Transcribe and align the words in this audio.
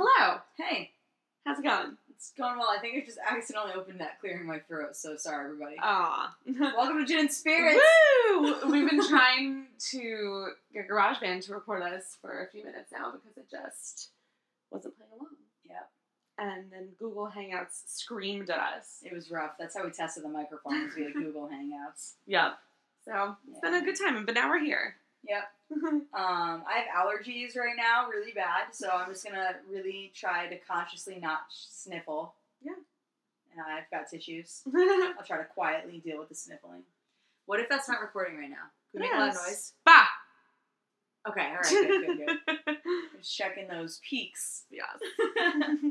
Hello. 0.00 0.38
Hey, 0.56 0.92
How's 1.44 1.58
it 1.58 1.64
going? 1.64 1.96
it's 2.08 2.32
going 2.38 2.56
well. 2.56 2.68
I 2.70 2.78
think 2.80 3.02
I 3.02 3.04
just 3.04 3.18
accidentally 3.28 3.72
opened 3.74 3.98
that, 3.98 4.20
clearing 4.20 4.46
my 4.46 4.60
throat. 4.60 4.94
So 4.94 5.16
sorry, 5.16 5.46
everybody. 5.46 5.74
Aw. 5.82 6.36
Welcome 6.76 6.98
to 6.98 7.04
Gin 7.04 7.18
and 7.18 7.32
Spirits. 7.32 7.80
Woo! 8.30 8.54
We've 8.70 8.88
been 8.88 9.04
trying 9.08 9.66
to 9.90 10.50
get 10.72 10.86
GarageBand 10.88 11.46
to 11.46 11.54
record 11.54 11.82
us 11.82 12.16
for 12.22 12.44
a 12.44 12.46
few 12.48 12.64
minutes 12.64 12.92
now 12.92 13.10
because 13.10 13.36
it 13.36 13.50
just 13.50 14.10
wasn't 14.70 14.96
playing 14.96 15.10
along. 15.18 15.30
Yep, 15.68 15.90
And 16.38 16.70
then 16.70 16.90
Google 17.00 17.28
Hangouts 17.36 17.82
screamed 17.86 18.50
at 18.50 18.60
us. 18.60 18.98
it 19.02 19.12
was 19.12 19.32
rough. 19.32 19.54
That's 19.58 19.76
how 19.76 19.84
we 19.84 19.90
tested 19.90 20.22
the 20.22 20.28
microphones 20.28 20.94
via 20.94 21.10
Google 21.12 21.48
Hangouts. 21.52 22.12
Yep. 22.28 22.52
So 23.04 23.34
it's 23.50 23.58
been 23.58 23.74
a 23.74 23.84
good 23.84 23.96
time, 23.98 24.24
but 24.26 24.36
now 24.36 24.48
we're 24.48 24.60
here. 24.64 24.94
Yep. 25.26 25.42
Um, 25.70 26.06
I 26.14 26.78
have 26.78 27.06
allergies 27.06 27.56
right 27.56 27.76
now, 27.76 28.08
really 28.08 28.32
bad. 28.32 28.72
So 28.72 28.88
I'm 28.90 29.10
just 29.10 29.24
gonna 29.24 29.56
really 29.70 30.12
try 30.14 30.46
to 30.46 30.56
consciously 30.58 31.18
not 31.20 31.40
sniffle. 31.50 32.34
Yeah. 32.62 32.72
And 33.52 33.60
I've 33.62 33.90
got 33.90 34.08
tissues. 34.10 34.62
I'll 34.74 35.24
try 35.26 35.38
to 35.38 35.44
quietly 35.44 35.98
deal 36.04 36.18
with 36.18 36.28
the 36.28 36.34
sniffling. 36.34 36.82
What 37.46 37.60
if 37.60 37.68
that's 37.68 37.88
not 37.88 38.00
recording 38.00 38.38
right 38.38 38.50
now? 38.50 38.66
Could 38.92 39.00
we 39.02 39.06
make 39.08 39.14
a 39.14 39.18
loud 39.18 39.26
Yes. 39.34 39.46
noise? 39.46 39.72
bah! 39.84 40.06
Okay, 41.28 41.46
all 41.46 41.56
right, 41.56 41.68
good, 41.68 42.16
good, 42.16 42.38
good. 42.66 42.76
Just 43.18 43.36
checking 43.36 43.68
those 43.68 44.00
peaks. 44.08 44.62
yes. 44.70 44.86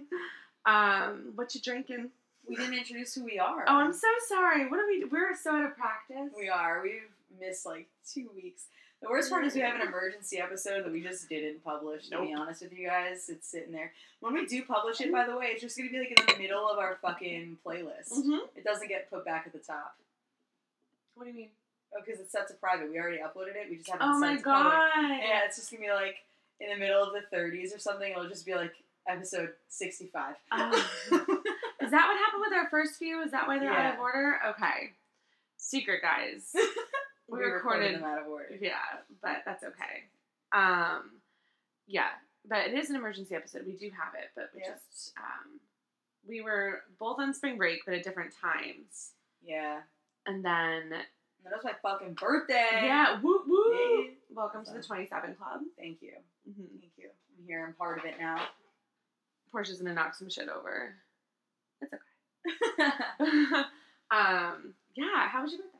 um, 0.65 1.31
what 1.35 1.53
you 1.53 1.61
drinking? 1.61 2.09
we 2.47 2.55
didn't 2.55 2.75
introduce 2.75 3.13
who 3.13 3.25
we 3.25 3.37
are. 3.39 3.65
Oh, 3.67 3.75
I'm 3.75 3.91
so 3.93 4.07
sorry. 4.27 4.69
What 4.69 4.79
are 4.79 4.87
we? 4.87 5.03
We're 5.03 5.35
so 5.35 5.51
out 5.53 5.65
of 5.65 5.75
practice. 5.75 6.31
We 6.37 6.47
are. 6.49 6.81
We've 6.81 7.01
missed 7.39 7.65
like 7.65 7.87
two 8.09 8.29
weeks. 8.33 8.67
The 9.01 9.09
worst 9.09 9.29
part 9.29 9.45
is 9.45 9.53
we 9.53 9.61
have 9.61 9.75
an 9.79 9.87
emergency 9.87 10.39
episode 10.39 10.83
that 10.83 10.91
we 10.91 11.01
just 11.01 11.29
didn't 11.29 11.63
publish. 11.63 12.09
To 12.09 12.19
be 12.21 12.33
honest 12.33 12.63
with 12.63 12.73
you 12.73 12.87
guys, 12.87 13.29
it's 13.29 13.47
sitting 13.47 13.71
there. 13.71 13.91
When 14.21 14.33
we 14.33 14.45
do 14.47 14.63
publish 14.63 14.99
it, 15.01 15.11
by 15.11 15.25
the 15.27 15.37
way, 15.37 15.47
it's 15.51 15.61
just 15.61 15.77
gonna 15.77 15.89
be 15.91 15.99
like 15.99 16.19
in 16.19 16.25
the 16.25 16.41
middle 16.41 16.67
of 16.67 16.79
our 16.79 16.97
fucking 17.01 17.59
playlist. 17.65 18.13
hmm 18.13 18.39
It 18.55 18.63
doesn't 18.63 18.87
get 18.87 19.09
put 19.09 19.23
back 19.23 19.43
at 19.45 19.53
the 19.53 19.59
top. 19.59 19.95
What 21.15 21.25
do 21.25 21.29
you 21.31 21.35
mean? 21.37 21.49
Oh, 21.95 22.01
because 22.03 22.19
it's 22.19 22.31
set 22.31 22.47
to 22.47 22.53
private. 22.55 22.89
We 22.91 22.97
already 22.99 23.17
uploaded 23.19 23.55
it. 23.55 23.69
We 23.69 23.77
just 23.77 23.89
haven't. 23.89 24.07
Oh 24.07 24.13
set 24.19 24.19
my 24.19 24.33
it 24.33 24.37
to 24.37 24.43
public. 24.43 24.73
god. 24.73 25.09
Yeah, 25.09 25.41
it's 25.45 25.57
just 25.57 25.69
gonna 25.71 25.83
be 25.83 25.91
like 25.91 26.17
in 26.59 26.69
the 26.69 26.75
middle 26.77 27.03
of 27.03 27.13
the 27.13 27.35
30s 27.37 27.75
or 27.75 27.79
something. 27.79 28.11
It'll 28.11 28.27
just 28.27 28.45
be 28.47 28.55
like 28.55 28.73
episode 29.07 29.51
65. 29.69 30.35
Oh. 30.51 30.71
Is 31.79 31.91
that 31.91 32.07
what 32.07 32.17
happened 32.17 32.41
with 32.41 32.53
our 32.53 32.67
first 32.69 32.95
few? 32.97 33.21
Is 33.21 33.31
that 33.31 33.47
why 33.47 33.59
they're 33.59 33.71
out 33.71 33.93
of 33.93 33.99
order? 33.99 34.39
Okay. 34.49 34.91
Secret 35.57 36.01
guys. 36.01 36.53
we 37.27 37.39
We 37.39 37.45
recorded 37.45 37.79
recorded. 37.93 37.95
them 37.95 38.03
out 38.03 38.21
of 38.21 38.27
order. 38.27 38.55
Yeah, 38.59 38.73
but 39.21 39.43
that's 39.45 39.63
okay. 39.63 40.05
Um, 40.53 41.11
yeah, 41.87 42.09
but 42.47 42.67
it 42.67 42.73
is 42.73 42.89
an 42.89 42.95
emergency 42.95 43.35
episode. 43.35 43.65
We 43.65 43.73
do 43.73 43.89
have 43.89 44.13
it, 44.15 44.29
but 44.35 44.49
we 44.55 44.61
Yeah. 44.61 44.73
just 44.73 45.13
um, 45.17 45.59
we 46.27 46.41
were 46.41 46.83
both 46.99 47.19
on 47.19 47.33
spring 47.33 47.57
break, 47.57 47.81
but 47.85 47.93
at 47.93 48.03
different 48.03 48.33
times, 48.35 49.13
Yeah. 49.41 49.81
and 50.25 50.43
then 50.43 50.91
And 50.93 51.53
that 51.53 51.55
was 51.55 51.63
my 51.63 51.73
fucking 51.81 52.13
birthday. 52.15 52.81
yeah, 52.83 53.19
woo 53.21 53.43
woo. 53.47 54.03
Yeah. 54.03 54.11
Welcome 54.29 54.63
to 54.65 54.71
the 54.73 54.81
Twenty 54.83 55.05
Seven 55.07 55.35
Club. 55.35 55.61
Thank 55.77 56.01
you. 56.01 56.13
Mm-hmm. 56.49 56.79
Thank 56.79 56.93
you. 56.97 57.09
I'm 57.39 57.45
here. 57.45 57.65
I'm 57.65 57.73
part 57.73 57.99
of 57.99 58.05
it 58.05 58.15
now. 58.19 58.47
Portia's 59.51 59.79
gonna 59.79 59.93
knock 59.93 60.15
some 60.15 60.29
shit 60.29 60.49
over. 60.49 60.95
It's 61.81 61.93
okay. 61.93 62.03
um, 64.11 64.73
yeah. 64.95 65.27
How 65.29 65.43
was 65.43 65.51
your 65.53 65.61
birthday? 65.61 65.76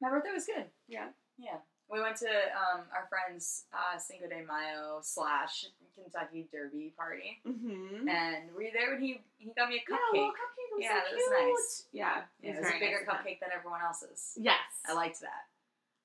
My 0.00 0.10
birthday 0.10 0.32
was 0.32 0.46
good. 0.46 0.66
Yeah. 0.88 1.08
Yeah. 1.38 1.58
We 1.90 2.00
went 2.00 2.16
to 2.16 2.26
um, 2.26 2.82
our 2.92 3.06
friend's 3.08 3.64
uh, 3.72 3.96
Cinco 3.98 4.26
de 4.28 4.42
Mayo 4.44 4.98
slash 5.02 5.66
Kentucky 5.94 6.48
Derby 6.52 6.92
party, 6.98 7.38
Mm-hmm. 7.46 8.08
and 8.08 8.50
we 8.58 8.64
were 8.64 8.70
there 8.74 8.90
when 8.92 9.00
he 9.00 9.20
he 9.38 9.52
got 9.56 9.68
me 9.68 9.76
a 9.76 9.90
cupcake. 9.90 9.96
Yeah, 10.12 10.18
a 10.18 10.24
cupcake. 10.26 10.26
little 10.26 10.30
cupcake. 10.34 10.66
It 10.66 10.74
was 10.74 10.82
Yeah, 10.82 10.98
so 10.98 10.98
that 10.98 11.14
was 11.14 11.22
cute. 11.22 11.48
nice. 11.48 11.84
Yeah, 11.92 12.22
Yeah, 12.42 12.50
it 12.50 12.56
was 12.58 12.64
was 12.66 12.74
a 12.74 12.80
bigger 12.80 13.00
nice 13.06 13.14
cupcake 13.16 13.40
than 13.40 13.50
everyone 13.56 13.80
else's. 13.86 14.32
Yes, 14.36 14.58
I 14.88 14.94
liked 14.94 15.20
that. 15.20 15.46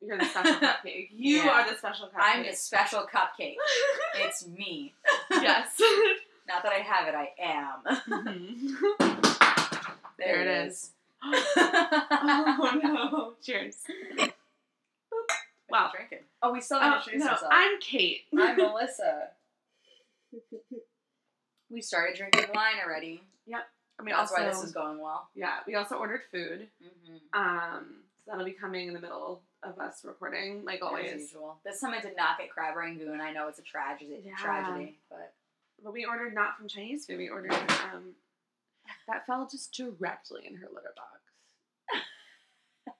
You're 0.02 0.20
the 0.20 0.26
special 0.26 0.54
cupcake. 0.68 1.10
You 1.12 1.38
Yeah. 1.38 1.50
are 1.50 1.70
the 1.72 1.76
special 1.78 2.08
cupcake. 2.08 2.22
I'm 2.22 2.44
the 2.46 2.54
special 2.54 3.08
cupcake. 3.12 3.56
It's 4.22 4.46
me. 4.48 4.94
yes. 5.32 5.72
Not 6.48 6.62
that 6.64 6.74
I 6.74 6.80
have 6.86 7.08
it, 7.08 7.16
I 7.16 7.34
am. 7.42 7.82
Mhm. 8.08 8.78
There, 10.18 10.36
There 10.36 10.42
it 10.42 10.48
it 10.48 10.68
is. 10.68 10.92
Oh 11.24 12.80
no! 12.84 13.34
Cheers. 13.42 13.78
Wow. 14.20 14.28
Wow. 15.70 15.92
Drinking. 15.96 16.26
Oh, 16.42 16.52
we 16.52 16.62
still 16.62 16.80
haven't 16.80 16.94
Oh, 16.94 16.98
introduced 16.98 17.26
no, 17.26 17.32
ourselves. 17.32 17.54
I'm 17.56 17.80
Kate. 17.80 18.22
I'm 18.38 18.58
Melissa. 18.58 19.28
We 21.70 21.82
started 21.82 22.18
drinking 22.18 22.46
wine 22.54 22.76
already. 22.86 23.24
Yep. 23.46 23.62
I 24.00 24.04
mean, 24.04 24.16
That's 24.16 24.32
also, 24.32 24.44
why 24.44 24.50
this 24.50 24.64
is 24.64 24.72
going 24.72 25.00
well. 25.00 25.30
yeah, 25.36 25.58
we 25.68 25.76
also 25.76 25.96
ordered 25.96 26.22
food. 26.32 26.68
Mm-hmm. 26.84 27.40
Um, 27.40 27.86
so 28.18 28.32
that'll 28.32 28.46
be 28.46 28.52
coming 28.52 28.88
in 28.88 28.94
the 28.94 29.00
middle 29.00 29.42
of 29.64 29.78
us 29.80 30.04
recording, 30.04 30.64
like 30.66 30.78
As 30.78 30.82
always. 30.82 31.22
usual. 31.22 31.60
This 31.64 31.80
time 31.80 31.94
I 31.94 32.02
did 32.02 32.18
not 32.18 32.40
get 32.40 32.50
crab 32.50 32.76
rangoon. 32.76 33.22
I 33.22 33.32
know 33.32 33.48
it's 33.48 33.60
a 33.60 33.64
tragedy, 33.64 34.24
Yeah. 34.26 34.34
tragedy, 34.38 34.98
but 35.10 35.34
But 35.84 35.94
we 35.94 36.06
ordered 36.06 36.34
not 36.34 36.58
from 36.58 36.68
Chinese 36.68 37.06
food. 37.06 37.18
We 37.20 37.30
ordered 37.30 37.54
um, 37.54 38.16
that 39.08 39.26
fell 39.26 39.48
just 39.50 39.74
directly 39.74 40.42
in 40.48 40.56
her 40.56 40.68
litter 40.74 40.94
box. 40.96 41.20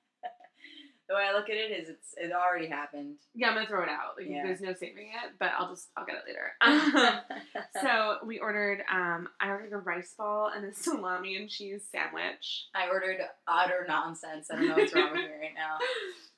the 1.10 1.16
way 1.16 1.24
I 1.30 1.34
look 1.34 1.50
at 1.50 1.56
it 1.56 1.72
is, 1.72 1.90
it's 1.90 2.14
it 2.18 2.32
already 2.32 2.68
happened. 2.68 3.18
Yeah, 3.34 3.50
I'm 3.50 3.56
gonna 3.56 3.68
throw 3.68 3.84
it 3.84 3.90
out. 3.90 4.16
Like, 4.18 4.28
Yeah. 4.30 4.44
There's 4.44 4.62
no 4.62 4.74
saving 4.74 5.10
it, 5.24 5.34
but 5.40 5.52
I'll 5.58 5.70
just 5.70 5.90
I'll 5.98 6.06
get 6.06 6.16
it 6.16 6.24
later. 6.28 6.54
So 7.82 8.18
we 8.26 8.40
ordered 8.40 8.84
um, 8.92 9.28
I 9.40 9.50
ordered 9.50 9.74
a 9.74 9.78
rice 9.78 10.14
ball 10.18 10.52
and 10.56 10.66
a 10.66 10.74
salami 10.74 11.36
and 11.38 11.50
cheese 11.50 11.84
sandwich. 11.92 12.68
I 12.76 12.88
ordered 12.90 13.20
utter 13.48 13.86
nonsense. 13.88 14.50
I 14.52 14.56
don't 14.56 14.68
know 14.70 14.76
what's 14.76 14.94
wrong 14.94 15.12
with 15.12 15.22
me 15.22 15.28
right 15.28 15.56
now. 15.56 15.78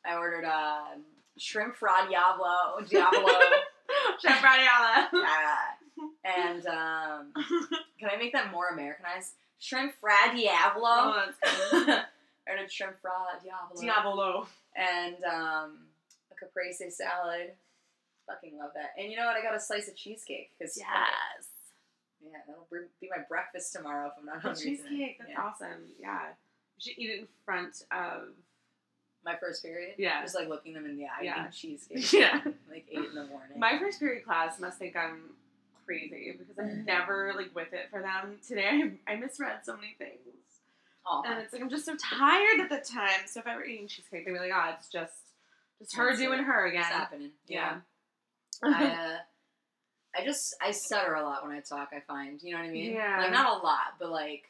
I 0.06 0.16
ordered 0.18 0.46
um, 0.46 1.04
shrimp 1.38 1.76
fra 1.76 2.08
diavolo, 2.10 2.82
diavolo, 2.90 3.34
Chef 4.22 4.42
Radiala. 4.42 5.08
yeah. 5.14 5.58
and 6.24 6.66
um, 6.68 7.34
can 8.00 8.10
I 8.12 8.18
make 8.18 8.34
that 8.34 8.52
more 8.52 8.70
Americanized? 8.70 9.34
Shrimp 9.64 9.94
fra 10.02 10.12
diavolo. 10.36 10.84
Oh, 10.88 11.24
that's 11.40 11.72
good. 11.72 11.90
I 12.48 12.52
ordered 12.52 12.70
shrimp 12.72 13.00
fra 13.02 13.12
diavolo. 13.42 13.80
Diavolo. 13.82 14.48
and 14.76 15.16
um, 15.24 15.78
a 16.32 16.36
caprese 16.36 16.92
salad. 16.92 17.52
Fucking 18.28 18.58
love 18.58 18.72
that. 18.76 18.92
And 19.02 19.10
you 19.10 19.16
know 19.18 19.26
what? 19.26 19.38
I 19.38 19.42
got 19.42 19.56
a 19.56 19.60
slice 19.60 19.88
of 19.88 19.96
cheesecake 19.96 20.52
because 20.58 20.78
Yes. 20.78 21.48
yeah, 22.22 22.40
that'll 22.48 22.68
be 23.00 23.10
my 23.10 23.24
breakfast 23.30 23.72
tomorrow 23.74 24.08
if 24.08 24.14
I'm 24.20 24.26
not 24.26 24.42
The 24.42 24.50
hungry. 24.50 24.76
tonight. 24.78 24.90
cheesecake. 24.90 25.18
That's 25.20 25.30
Yeah. 25.32 25.42
awesome. 25.42 25.84
Yeah. 26.00 26.20
You 26.78 26.82
should 26.82 26.98
eat 27.00 27.10
it 27.12 27.20
in 27.20 27.28
front 27.46 27.84
of. 27.92 28.30
My 29.26 29.38
first 29.40 29.64
period. 29.64 29.96
Yeah. 29.98 30.22
Just 30.22 30.36
like 30.36 30.50
looking 30.50 30.74
them 30.74 30.86
in 30.86 30.98
the 30.98 31.06
eye, 31.06 31.22
Yeah. 31.24 31.40
eating 31.48 31.52
cheesecake. 31.54 32.12
Yeah. 32.20 32.42
Like 32.70 32.86
eight 32.92 32.98
in 33.10 33.16
the 33.16 33.24
morning. 33.28 33.58
My 33.58 33.80
first 33.80 34.00
period 34.02 34.26
class 34.26 34.60
must 34.60 34.78
think 34.80 34.98
I'm 34.98 35.30
crazy 35.86 36.36
because 36.38 36.58
I'm 36.60 36.86
never 36.86 37.34
like 37.36 37.54
with 37.56 37.74
it 37.74 37.88
for 37.92 38.02
them. 38.02 38.38
Today 38.48 38.94
I, 39.08 39.14
I 39.14 39.16
misread 39.16 39.60
so 39.64 39.76
many 39.76 39.96
things. 39.98 40.20
And 41.26 41.40
it's 41.40 41.52
like 41.54 41.62
I'm 41.62 41.70
just 41.70 41.86
so 41.86 41.96
tired 41.98 42.62
at 42.62 42.70
the 42.70 42.78
time. 42.78 43.28
So 43.28 43.40
if 43.42 43.48
I 43.48 43.56
were 43.56 43.66
eating 43.66 43.88
cheesecake, 43.88 44.26
they'd 44.26 44.32
be 44.32 44.40
like, 44.40 44.52
"Oh, 44.56 44.74
it's 44.78 44.88
just, 44.88 45.12
just 45.80 45.96
her 45.98 46.08
That's 46.08 46.20
doing 46.20 46.40
it. 46.40 46.44
her 46.44 46.66
It's 46.68 46.76
again." 46.78 46.84
happening. 46.92 47.32
Yeah. 47.48 47.78
I, 48.64 48.86
uh, 48.86 49.18
I 50.18 50.24
just 50.24 50.56
I 50.62 50.72
stutter 50.72 51.16
a 51.16 51.24
lot 51.24 51.46
when 51.46 51.54
I 51.56 51.60
talk. 51.60 51.90
I 51.94 52.00
find 52.00 52.42
you 52.42 52.54
know 52.54 52.60
what 52.60 52.68
I 52.68 52.72
mean. 52.72 52.94
Yeah. 52.94 53.18
Like 53.20 53.32
not 53.32 53.60
a 53.62 53.66
lot, 53.66 53.96
but 54.00 54.12
like 54.12 54.44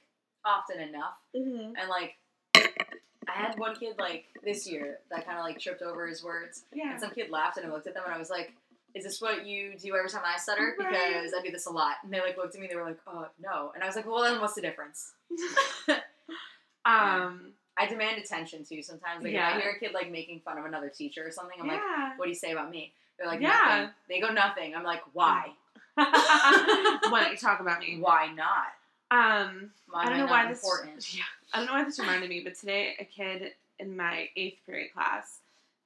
often 0.45 0.79
enough. 0.79 1.17
Mhm. 1.35 1.73
And 1.79 1.89
like 1.89 2.15
I 2.55 3.31
had 3.31 3.57
one 3.57 3.75
kid 3.75 3.95
like 3.97 4.25
this 4.43 4.69
year 4.69 4.99
that 5.09 5.25
kind 5.25 5.39
of 5.39 5.43
like 5.45 5.59
tripped 5.59 5.81
over 5.81 6.05
his 6.05 6.23
words, 6.23 6.65
Yeah. 6.71 6.91
and 6.91 6.99
some 6.99 7.09
kid 7.11 7.31
laughed 7.31 7.57
and 7.57 7.65
I 7.65 7.69
looked 7.71 7.87
at 7.87 7.93
them 7.95 8.03
and 8.05 8.13
I 8.13 8.19
was 8.19 8.29
like. 8.29 8.53
Is 8.95 9.03
this 9.03 9.19
what 9.21 9.45
you 9.45 9.73
do 9.77 9.95
every 9.95 10.09
time 10.09 10.21
I 10.25 10.37
stutter? 10.37 10.75
Right. 10.79 10.89
Because 10.89 11.33
I 11.37 11.41
do 11.43 11.51
this 11.51 11.65
a 11.65 11.71
lot. 11.71 11.95
And 12.03 12.13
they 12.13 12.19
like 12.21 12.37
looked 12.37 12.53
at 12.55 12.61
me. 12.61 12.67
They 12.67 12.75
were 12.75 12.83
like, 12.83 12.99
"Oh 13.07 13.27
no!" 13.41 13.71
And 13.73 13.83
I 13.83 13.87
was 13.87 13.95
like, 13.95 14.05
"Well, 14.05 14.21
then 14.21 14.39
what's 14.39 14.53
the 14.53 14.61
difference?" 14.61 15.13
um. 16.85 17.53
I 17.75 17.87
demand 17.87 18.19
attention 18.21 18.63
too. 18.63 18.83
Sometimes, 18.83 19.23
like 19.23 19.29
if 19.29 19.33
Yeah. 19.33 19.47
I 19.55 19.59
hear 19.59 19.71
a 19.71 19.79
kid 19.79 19.93
like 19.95 20.11
making 20.11 20.41
fun 20.41 20.59
of 20.59 20.65
another 20.65 20.89
teacher 20.89 21.25
or 21.25 21.31
something, 21.31 21.57
I'm 21.59 21.67
like, 21.67 21.81
"What 22.17 22.25
do 22.25 22.29
you 22.29 22.35
say 22.35 22.51
about 22.51 22.69
me?" 22.69 22.93
They're 23.17 23.25
like, 23.27 23.41
Yeah. 23.41 23.49
"Nothing." 23.49 23.89
They 24.07 24.19
go, 24.19 24.31
"Nothing." 24.31 24.75
I'm 24.75 24.83
like, 24.83 25.01
"Why? 25.13 25.53
Why 25.95 27.09
don't 27.23 27.31
you 27.31 27.37
talk 27.37 27.61
about 27.61 27.79
me? 27.79 27.97
Why 27.99 28.27
not? 28.27 28.67
Um. 29.09 29.71
Why 29.89 30.03
I 30.03 30.09
don't 30.09 30.17
know 30.19 30.25
why 30.27 30.47
this. 30.47 30.63
important?" 30.63 31.15
Yeah, 31.15 31.23
I 31.51 31.57
don't 31.57 31.65
know 31.65 31.73
why 31.73 31.83
this 31.83 31.97
reminded 31.97 32.29
me, 32.29 32.41
but 32.43 32.53
today 32.53 32.95
a 32.99 33.05
kid 33.05 33.53
in 33.79 33.97
my 33.97 34.29
eighth 34.35 34.59
period 34.67 34.93
class 34.93 35.39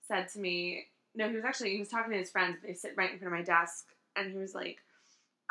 said 0.09 0.27
to 0.33 0.39
me, 0.39 0.87
no, 1.17 1.27
he 1.29 1.35
was 1.35 1.43
actually 1.45 1.71
he 1.71 1.79
was 1.79 1.89
talking 1.89 2.11
to 2.11 2.17
his 2.17 2.29
friends. 2.29 2.57
They 2.63 2.73
sit 2.73 2.93
right 2.95 3.11
in 3.11 3.19
front 3.19 3.33
of 3.33 3.39
my 3.39 3.43
desk, 3.43 3.85
and 4.15 4.31
he 4.31 4.37
was 4.37 4.53
like, 4.55 4.77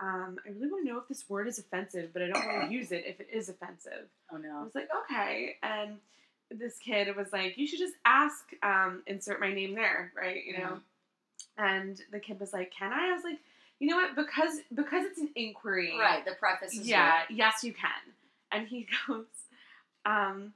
um, 0.01 0.39
"I 0.47 0.51
really 0.51 0.71
want 0.71 0.87
to 0.87 0.93
know 0.93 0.99
if 0.99 1.09
this 1.09 1.29
word 1.29 1.49
is 1.49 1.59
offensive, 1.59 2.11
but 2.13 2.23
I 2.23 2.29
don't 2.29 2.47
want 2.47 2.69
to 2.69 2.73
use 2.73 2.93
it 2.93 3.05
if 3.07 3.21
it 3.21 3.29
is 3.33 3.49
offensive." 3.49 4.09
Oh 4.33 4.37
no! 4.37 4.61
I 4.61 4.63
was 4.63 4.75
like, 4.75 4.89
"Okay," 5.05 5.57
and 5.63 5.99
this 6.51 6.79
kid 6.79 7.15
was 7.17 7.33
like, 7.33 7.59
"You 7.59 7.67
should 7.67 7.81
just 7.81 7.95
ask, 8.05 8.45
um, 8.63 9.03
insert 9.07 9.41
my 9.41 9.53
name 9.53 9.75
there, 9.75 10.13
right? 10.17 10.45
You 10.45 10.59
know." 10.59 10.81
And 11.59 12.01
the 12.13 12.21
kid 12.21 12.39
was 12.39 12.53
like, 12.53 12.71
"Can 12.71 12.93
I?" 12.93 13.11
I 13.11 13.15
was 13.15 13.25
like, 13.25 13.39
you 13.79 13.89
know 13.89 13.97
what? 13.97 14.15
Because 14.15 14.61
because 14.75 15.05
it's 15.05 15.19
an 15.19 15.31
inquiry, 15.35 15.99
Right. 15.99 16.25
The 16.25 16.33
preface 16.33 16.75
is 16.75 16.87
yeah, 16.87 17.23
yes, 17.29 17.63
you 17.65 17.73
can. 17.73 17.91
And 18.53 18.67
he 18.69 18.87
goes, 19.07 19.27
um, 20.05 20.55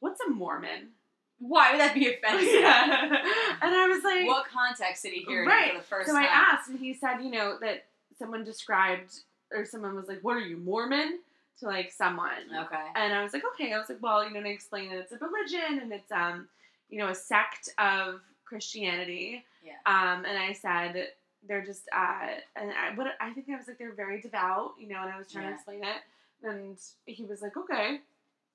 "What's 0.00 0.20
a 0.20 0.30
Mormon?" 0.30 0.90
Why 1.38 1.72
would 1.72 1.80
that 1.80 1.94
be 1.94 2.08
offensive? 2.14 2.48
yeah. 2.52 3.22
And 3.62 3.74
I 3.74 3.86
was 3.88 4.02
like, 4.04 4.26
What 4.26 4.46
context 4.48 5.02
did 5.02 5.12
he 5.12 5.20
hear 5.22 5.44
it 5.44 5.46
Right. 5.48 5.72
for 5.72 5.78
the 5.78 5.84
first 5.84 6.08
so 6.08 6.14
time? 6.14 6.24
So 6.24 6.28
I 6.28 6.32
asked, 6.32 6.68
and 6.70 6.78
he 6.78 6.94
said, 6.94 7.18
you 7.22 7.30
know, 7.30 7.58
that 7.60 7.84
someone 8.18 8.44
described 8.44 9.12
or 9.52 9.64
someone 9.64 9.94
was 9.94 10.08
like, 10.08 10.20
"What 10.22 10.36
are 10.36 10.40
you 10.40 10.56
Mormon?" 10.56 11.20
to 11.60 11.66
like 11.66 11.92
someone. 11.92 12.42
Okay. 12.52 12.84
And 12.96 13.12
I 13.14 13.22
was 13.22 13.32
like, 13.32 13.44
okay. 13.54 13.72
I 13.72 13.78
was 13.78 13.88
like, 13.88 14.02
well, 14.02 14.24
you 14.24 14.30
know, 14.32 14.38
and 14.38 14.46
I 14.48 14.50
explained 14.50 14.90
that 14.90 14.98
it's 14.98 15.12
a 15.12 15.18
religion 15.18 15.78
and 15.80 15.92
it's 15.92 16.10
um, 16.10 16.48
you 16.88 16.98
know, 16.98 17.08
a 17.08 17.14
sect 17.14 17.68
of 17.78 18.20
Christianity. 18.44 19.44
Yeah. 19.64 19.72
Um, 19.86 20.24
and 20.24 20.36
I 20.38 20.52
said 20.52 21.08
they're 21.46 21.64
just 21.64 21.82
uh, 21.94 22.26
and 22.56 22.70
I 22.72 22.94
what 22.96 23.06
I 23.20 23.30
think 23.32 23.46
I 23.50 23.56
was 23.56 23.68
like 23.68 23.78
they're 23.78 23.92
very 23.92 24.20
devout, 24.20 24.72
you 24.80 24.88
know, 24.88 25.00
and 25.02 25.12
I 25.12 25.18
was 25.18 25.30
trying 25.30 25.44
Yeah. 25.44 25.50
to 25.50 25.54
explain 25.56 25.84
it, 25.84 26.02
and 26.42 26.76
he 27.06 27.24
was 27.24 27.40
like, 27.42 27.56
okay, 27.56 28.00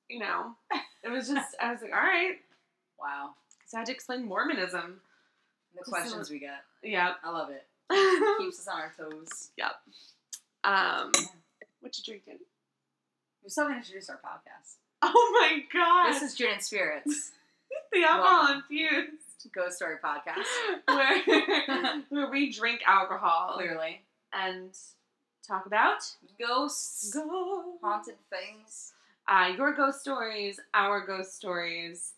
you 0.10 0.20
know, 0.20 0.52
it 1.04 1.10
was 1.10 1.30
just 1.30 1.56
I 1.62 1.72
was 1.72 1.81
like, 1.81 1.92
all 1.94 2.00
right. 2.00 2.38
Wow. 3.01 3.31
So 3.68 3.78
I 3.78 3.80
had 3.81 3.86
to 3.88 3.92
explain 3.94 4.25
Mormonism. 4.25 5.00
The 5.75 5.84
questions 5.84 6.28
so- 6.28 6.34
we 6.34 6.40
get. 6.40 6.63
Yeah. 6.84 7.13
I 7.24 7.30
love 7.31 7.50
it. 7.51 7.66
Keeps 8.40 8.60
us 8.60 8.68
on 8.68 8.80
our 8.81 8.94
toes. 8.98 9.50
Yep. 9.57 9.72
Um, 10.63 11.12
what 11.80 11.98
you 11.98 12.04
drinking? 12.04 12.40
We 13.44 13.50
still 13.50 13.63
haven't 13.66 13.80
introduced 13.80 14.10
our 14.10 14.18
podcast. 14.18 14.75
Oh 15.01 15.40
my 15.42 15.60
god! 15.74 16.12
This 16.13 16.22
is 16.22 16.36
Gin 16.36 16.50
and 16.54 16.62
Spirits, 16.62 17.31
the 17.94 18.04
alcohol 18.04 18.44
Welcome. 18.44 18.63
infused. 18.69 19.13
Ghost 19.56 19.78
Story 19.78 19.95
Podcast. 20.04 20.44
where, 20.86 22.02
where 22.10 22.30
we 22.30 22.52
drink 22.52 22.81
alcohol 22.86 23.54
Clearly. 23.56 24.02
and 24.34 24.72
talk 25.48 25.66
about 25.66 26.02
Ghosts. 26.38 27.12
ghosts. 27.13 27.80
Haunted 27.81 28.16
things. 28.30 28.92
Uh, 29.28 29.54
your 29.56 29.74
ghost 29.74 30.02
stories, 30.02 30.60
our 30.74 31.06
ghost 31.07 31.36
stories. 31.36 32.12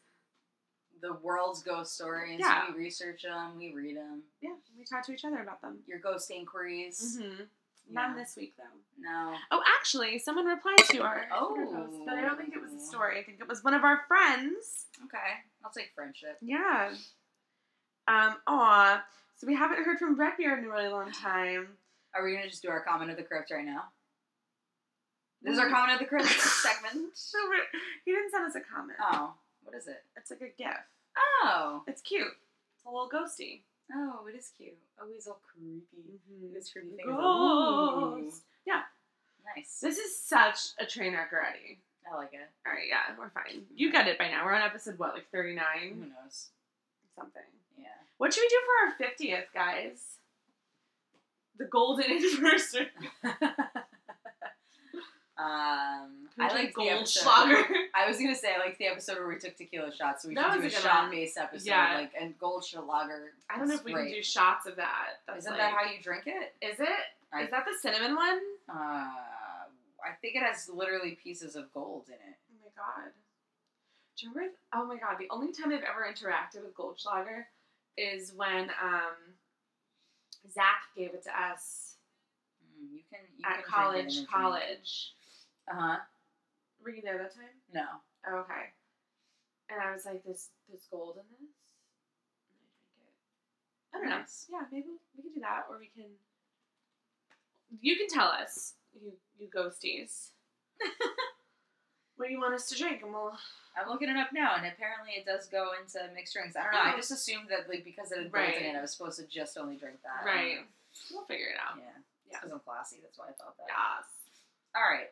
The 1.02 1.14
world's 1.14 1.64
ghost 1.64 1.96
stories. 1.96 2.40
Yeah. 2.40 2.66
We 2.72 2.84
research 2.84 3.24
them. 3.24 3.58
We 3.58 3.74
read 3.74 3.98
them. 3.98 4.22
Yeah, 4.42 4.52
we 4.78 4.86
talk 4.86 5.06
to 5.08 5.14
each 5.14 5.26
other 5.26 5.42
about 5.42 5.62
them. 5.62 5.80
Your 5.88 6.00
ghost 6.00 6.30
inquiries. 6.30 7.18
Mm-hmm. 7.20 7.44
None 7.92 8.12
Yeah. 8.16 8.24
this 8.24 8.36
week 8.36 8.54
though. 8.58 8.64
No. 9.00 9.36
Oh, 9.50 9.62
actually, 9.80 10.20
someone 10.20 10.46
replied 10.46 10.78
to 10.92 11.00
our 11.02 11.26
Oh. 11.34 11.56
Post, 11.56 11.98
but 12.06 12.14
I 12.16 12.22
don't 12.22 12.38
think 12.38 12.54
it 12.56 12.62
was 12.62 12.72
a 12.74 12.80
story. 12.80 13.20
I 13.20 13.24
think 13.24 13.40
it 13.42 13.48
was 13.48 13.64
one 13.64 13.74
of 13.74 13.84
our 13.84 14.02
friends. 14.08 14.86
Okay. 15.06 15.18
I'll 15.66 15.72
take 15.72 15.92
friendship. 15.96 16.38
Yeah. 16.42 16.94
Um. 18.08 18.36
Aw. 18.48 19.04
So 19.38 19.48
we 19.48 19.56
haven't 19.56 19.84
heard 19.84 19.98
from 19.98 20.20
Redbeard 20.20 20.60
in 20.60 20.66
a 20.66 20.70
really 20.70 20.88
long 20.88 21.12
time. 21.12 21.70
Are 22.14 22.24
we 22.24 22.34
gonna 22.36 22.48
just 22.50 22.62
do 22.62 22.70
our 22.70 22.84
comment 22.84 23.10
of 23.10 23.18
the 23.18 23.24
crypt 23.24 23.50
right 23.52 23.66
now? 23.66 23.86
This 25.42 25.54
is 25.54 25.60
our 25.60 25.70
comment 25.70 25.94
of 25.94 26.00
the 26.00 26.06
crypt 26.06 26.30
segment. 26.30 27.10
So 27.16 27.38
he 28.06 28.12
didn't 28.12 28.30
send 28.32 28.46
us 28.46 28.56
a 28.56 28.60
comment. 28.62 29.00
Oh, 29.02 29.34
what 29.64 29.76
is 29.76 29.88
it? 29.88 30.04
It's 30.16 30.30
like 30.30 30.42
a 30.42 30.50
gif. 30.56 30.78
Oh, 31.18 31.84
It's 31.88 32.02
cute. 32.02 32.28
It's 32.76 32.86
a 32.86 32.90
little 32.90 33.10
ghosty. 33.10 33.62
oh, 33.94 34.26
it 34.32 34.38
is 34.38 34.52
cute. 34.58 34.78
Oh, 35.00 35.06
he's 35.12 35.28
all 35.28 35.40
creepy. 35.54 36.20
Mm-hmm. 36.32 36.54
This 36.54 36.72
creepy 36.72 36.96
thing. 36.96 37.06
Ghost. 37.06 38.44
Yeah. 38.66 38.82
Nice. 39.56 39.80
This 39.82 39.98
is 39.98 40.18
such 40.18 40.60
a 40.80 40.86
train 40.86 41.14
wreck 41.14 41.32
already. 41.34 41.80
I 42.12 42.16
like 42.16 42.34
it. 42.34 42.50
All 42.66 42.74
right, 42.74 42.88
yeah, 42.88 43.16
we're 43.18 43.30
fine. 43.30 43.64
You 43.76 43.92
got 43.92 44.08
it 44.08 44.18
by 44.18 44.28
now. 44.30 44.46
We're 44.46 44.54
on 44.54 44.62
episode 44.64 44.98
what, 45.00 45.14
like 45.14 45.30
thirty 45.32 45.56
nine? 45.56 45.94
Who 45.96 46.06
knows? 46.10 46.50
something. 47.16 47.42
Yeah. 47.78 47.88
What 48.18 48.34
should 48.34 48.42
we 48.42 48.48
do 48.50 48.60
for 48.66 48.88
our 48.88 49.10
fiftieth, 49.10 49.46
guys? 49.54 50.18
The 51.58 51.66
golden 51.66 52.06
anniversary. 52.12 52.88
um, 55.42 56.28
I 56.40 56.54
like. 56.54 56.74
Goldschlager. 56.74 57.64
I 57.96 58.08
was 58.08 58.18
gonna 58.18 58.36
say 58.36 58.54
I 58.56 58.60
like 58.60 58.78
the 58.78 58.88
episode 58.88 59.18
where 59.18 59.28
we 59.28 59.38
took 59.40 59.56
tequila 59.58 59.94
shots, 59.94 60.24
so 60.24 60.30
we 60.30 60.36
That 60.36 60.54
should 60.54 60.54
do 60.54 60.62
a 60.62 60.64
was 60.66 60.74
a 60.74 60.76
good 60.78 60.84
shot 60.84 61.02
one. 61.04 61.12
based 61.12 61.38
episode. 61.38 61.66
Yeah. 61.68 61.96
Like 61.96 62.12
and 62.20 62.38
Goldschlager. 62.40 63.28
I 63.50 63.58
don't 63.58 63.68
know 63.68 63.76
if 63.76 63.84
we 63.84 63.94
can 63.94 64.08
do 64.12 64.22
shots 64.24 64.66
of 64.68 64.76
that. 64.78 65.08
That's 65.28 65.40
Isn't 65.40 65.52
like, 65.54 65.62
that 65.62 65.74
how 65.74 65.92
you 65.92 66.02
drink 66.02 66.24
it? 66.28 66.54
Is 66.66 66.80
it? 66.80 66.88
I- 67.34 67.44
Is 67.44 67.50
that 67.52 67.66
the 67.66 67.78
cinnamon 67.82 68.16
one? 68.16 68.40
Uh, 68.70 68.74
I 70.04 70.14
think 70.22 70.36
it 70.36 70.44
has 70.44 70.70
literally 70.74 71.18
pieces 71.24 71.56
of 71.56 71.72
gold 71.74 72.06
in 72.08 72.14
it. 72.16 72.38
Oh 72.52 72.56
my 72.64 72.70
god. 72.76 73.12
Do 74.18 74.26
you 74.28 74.34
remember? 74.34 74.56
Oh 74.74 74.86
my 74.86 74.98
god, 74.98 75.16
the 75.20 75.28
only 75.32 75.52
time 75.54 75.72
I've 75.72 75.84
ever 75.84 76.06
interacted 76.12 76.64
with 76.64 76.76
Goldschlager 76.76 77.44
is 77.98 78.34
when 78.36 78.70
um, 78.84 79.16
Zach 80.52 80.84
gave 80.96 81.14
it 81.14 81.24
to 81.24 81.30
us 81.42 81.88
Mm, 82.82 82.94
you 82.96 83.02
can 83.10 83.20
you 83.38 83.46
at 83.46 83.64
can 83.64 83.64
college. 83.72 84.26
College. 84.28 85.12
Uh 85.70 85.76
huh. 85.76 85.98
Were 86.84 86.90
you 86.92 87.02
there 87.02 87.18
that 87.18 87.34
time? 87.36 87.54
No. 87.74 87.86
Oh, 88.28 88.38
okay. 88.40 88.72
And 89.70 89.80
I 89.82 89.94
was 89.94 90.06
like, 90.06 90.24
"There's 90.24 90.50
there's 90.68 90.86
gold 90.92 91.18
in 91.18 91.24
this." 91.30 91.56
And 92.54 92.62
I 92.62 92.68
drank 92.98 93.12
it. 93.16 93.28
I 93.94 93.98
don't 94.00 94.10
know. 94.10 94.26
Yeah, 94.50 94.66
maybe 94.72 94.88
we 95.16 95.24
can 95.24 95.34
do 95.34 95.42
that, 95.42 95.66
or 95.70 95.78
we 95.80 95.90
can. 95.96 96.10
You 97.80 97.96
can 97.96 98.08
tell 98.08 98.28
us, 98.28 98.74
you 99.00 99.14
you 99.40 99.48
ghosties, 99.48 100.32
what 102.18 102.28
do 102.28 102.34
you 102.34 102.40
want 102.40 102.54
us 102.54 102.68
to 102.70 102.78
drink, 102.78 103.02
and 103.04 103.12
we'll. 103.14 103.34
I'm 103.72 103.88
looking 103.88 104.10
it 104.10 104.18
up 104.18 104.34
now, 104.34 104.56
and 104.60 104.68
apparently 104.68 105.14
it 105.16 105.26
does 105.26 105.48
go 105.48 105.72
into 105.80 105.98
mixed 106.14 106.34
drinks. 106.36 106.58
I 106.58 106.64
don't 106.64 106.74
know. 106.74 106.84
I 106.84 106.92
Oh. 106.94 106.98
just 106.98 107.12
assumed 107.12 107.48
that 107.50 107.70
like 107.72 107.86
because 107.86 108.12
it 108.12 108.18
had 108.20 108.32
gold 108.32 108.44
Right. 108.44 108.60
in 108.62 108.76
it, 108.76 108.78
I 108.78 108.82
was 108.82 108.92
supposed 108.92 109.18
to 109.20 109.26
just 109.28 109.58
only 109.58 109.78
drink 109.78 109.96
that. 110.04 110.28
Right. 110.28 110.68
We'll 111.10 111.24
figure 111.24 111.48
it 111.48 111.56
out. 111.56 111.80
Yeah. 111.80 111.88
Yeah. 112.30 112.38
Because 112.40 112.52
I'm 112.52 112.60
classy. 112.60 113.00
That's 113.02 113.18
why 113.18 113.28
I 113.30 113.36
thought 113.40 113.56
that. 113.56 113.68
Yes. 113.72 114.04
All 114.76 114.84
right. 114.84 115.08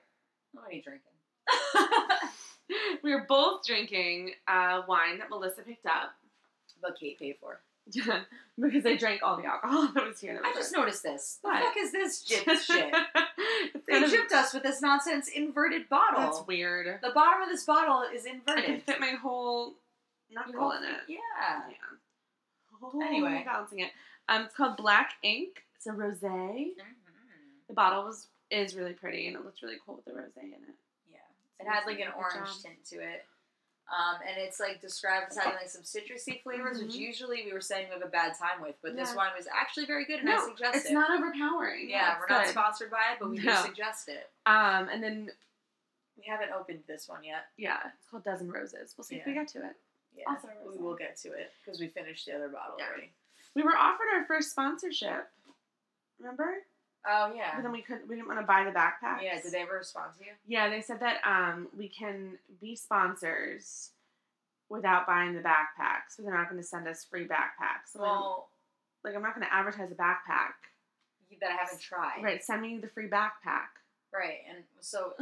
What 0.54 0.66
are 0.68 0.74
you 0.74 0.81
drinking? 0.81 1.12
we 3.04 3.13
were 3.13 3.25
both 3.28 3.66
drinking 3.66 4.31
uh, 4.48 4.81
wine 4.88 5.18
that 5.19 5.30
Melissa 5.30 5.62
picked 5.62 5.86
up 5.86 6.13
But 6.81 7.00
Kate 7.00 7.18
paid 7.19 7.36
for. 7.40 7.60
because 8.62 8.86
I 8.86 8.96
drank 8.98 9.22
all 9.24 9.38
the 9.38 9.46
alcohol 9.46 9.90
that 9.96 10.06
was 10.06 10.19
here. 10.19 10.36
That 10.36 10.46
I 10.46 10.50
was 10.50 10.57
just 10.57 10.74
noticed 10.75 11.01
this. 11.01 11.40
What? 11.42 11.57
The 11.60 11.66
fuck 11.66 11.78
is 11.78 11.92
this 11.92 12.24
gypped 12.24 12.60
shit? 12.60 12.94
They 13.88 14.01
gypped 14.04 14.31
us 14.31 14.54
with 14.54 14.62
this 14.62 14.80
nonsense 14.81 15.28
inverted 15.28 15.90
bottle. 15.90 16.19
That's 16.22 16.46
weird. 16.46 17.00
The 17.01 17.10
bottom 17.10 17.42
of 17.42 17.50
this 17.50 17.66
bottle 17.66 18.04
is 18.13 18.25
inverted. 18.25 18.63
I 18.63 18.68
can 18.68 18.81
fit 18.81 19.00
my 19.00 19.13
whole 19.19 19.74
knuckle 20.30 20.72
in 20.74 20.84
it. 20.84 21.00
Yeah. 21.07 21.18
Yeah. 21.69 21.75
Oh, 22.84 23.01
Anyway. 23.01 23.42
balancing 23.46 23.80
it. 23.80 23.90
Um, 24.30 24.44
it's 24.44 24.56
called 24.56 24.78
Black 24.78 25.13
Ink. 25.24 25.63
It's 25.75 25.88
a 25.88 25.92
rosé. 25.92 26.22
Mhm. 26.24 26.75
The 27.68 27.74
bottle 27.74 28.04
was 28.04 28.28
is 28.51 28.75
really 28.75 28.94
pretty 28.94 29.28
and 29.28 29.36
it 29.36 29.44
looks 29.46 29.62
really 29.62 29.78
cool 29.86 29.96
with 29.96 30.06
the 30.06 30.12
rosé 30.12 30.44
in 30.44 30.53
it. 30.53 30.75
Yeah. 31.12 31.18
It 31.60 31.68
had 31.68 31.86
like 31.86 32.00
an 32.00 32.12
orange 32.18 32.50
job. 32.50 32.62
tint 32.63 32.86
to 32.89 32.96
it. 32.98 33.25
Um, 33.89 34.18
and 34.27 34.38
it's 34.38 34.60
like 34.60 34.82
described 34.82 35.27
as 35.32 35.38
having 35.38 35.53
like 35.56 35.70
some 35.70 35.82
citrusy 35.82 36.41
flavors, 36.44 36.79
which 36.79 36.91
Mhm. 36.91 37.00
usually 37.00 37.44
we 37.46 37.53
were 37.53 37.62
saying 37.62 37.88
we 37.88 37.94
have 37.96 38.03
a 38.03 38.08
bad 38.08 38.36
time 38.38 38.62
with, 38.62 38.75
but 38.84 38.96
this 38.96 39.10
Yeah. 39.10 39.15
one 39.15 39.36
was 39.36 39.48
actually 39.48 39.86
very 39.88 40.06
good, 40.06 40.20
and 40.20 40.29
I 40.29 40.36
No, 40.36 40.46
suggest 40.46 40.75
it's 40.77 40.86
it. 40.91 40.94
not 40.94 41.10
overpowering. 41.10 41.89
yeah, 41.89 42.12
it's 42.12 42.20
we're 42.20 42.36
not 42.36 42.44
good. 42.46 42.51
sponsored 42.51 42.91
by 42.91 43.13
it, 43.13 43.20
but 43.20 43.29
we 43.32 43.39
do 43.39 43.51
suggest 43.56 44.08
it. 44.10 44.29
Um, 44.46 44.89
and 44.89 45.01
then 45.03 45.32
We 46.18 46.25
haven't 46.25 46.51
opened 46.51 46.84
this 46.86 47.08
one 47.08 47.24
yet. 47.24 47.48
yeah, 47.58 47.91
it's 47.98 48.06
called 48.10 48.24
Dozen 48.25 48.51
Roses. 48.51 48.94
We'll 48.98 49.06
see 49.06 49.15
if 49.15 49.25
we 49.25 49.34
get 49.34 49.48
to 49.50 49.65
it. 49.65 49.75
Yeah, 50.13 50.25
Also 50.27 50.50
we 50.68 50.77
will 50.77 50.96
get 50.96 51.15
to 51.18 51.32
it 51.32 51.51
because 51.63 51.79
we 51.79 51.88
finished 51.88 52.25
the 52.27 52.34
other 52.36 52.50
bottle 52.50 52.75
Yeah. 52.77 52.88
already. 52.89 53.12
We 53.56 53.63
were 53.63 53.75
offered 53.75 54.10
our 54.13 54.25
first 54.25 54.51
sponsorship. 54.51 55.32
Remember? 56.20 56.63
Oh 57.08 57.32
yeah, 57.36 57.56
But 57.56 57.63
then 57.63 57.72
we 57.72 57.82
couldn't. 57.82 58.08
We 58.08 58.15
didn't 58.15 58.27
want 58.27 58.39
to 58.41 58.46
buy 58.46 58.63
the 58.65 58.72
backpacks. 58.72 59.24
yeah. 59.24 59.41
Did 59.41 59.51
they 59.53 59.62
ever 59.62 59.75
respond 59.75 60.12
to 60.20 60.25
you? 60.25 60.32
Yeah, 60.48 60.70
they 60.70 60.82
said 60.82 61.00
that 61.00 61.18
um 61.25 61.68
we 61.77 61.88
can 61.88 62.38
be 62.62 62.75
sponsors 62.75 63.91
without 64.70 65.08
buying 65.08 65.34
the 65.34 65.39
backpacks. 65.41 66.15
So 66.18 66.24
they're 66.24 66.34
not 66.34 66.50
going 66.50 66.62
to 66.62 66.68
send 66.68 66.88
us 66.88 67.03
free 67.10 67.25
backpacks. 67.25 67.94
So 67.94 68.01
Well, 68.01 68.50
like 69.03 69.15
I'm 69.15 69.22
not 69.24 69.34
going 69.36 69.48
to 69.48 69.53
advertise 69.53 69.91
a 69.91 69.96
backpack. 69.96 70.53
that 71.41 71.50
I 71.51 71.56
haven't 71.63 71.79
tried. 71.82 72.22
Right, 72.24 72.44
send 72.44 72.62
me 72.62 72.77
the 72.77 72.88
free 72.89 73.08
backpack. 73.10 73.70
Right, 74.13 74.39
and 74.53 74.63
so 74.82 75.13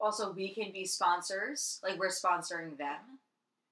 also 0.00 0.32
we 0.32 0.54
can 0.54 0.72
be 0.72 0.84
sponsors. 0.86 1.80
Like 1.82 1.98
we're 1.98 2.08
sponsoring 2.08 2.78
them. 2.78 3.18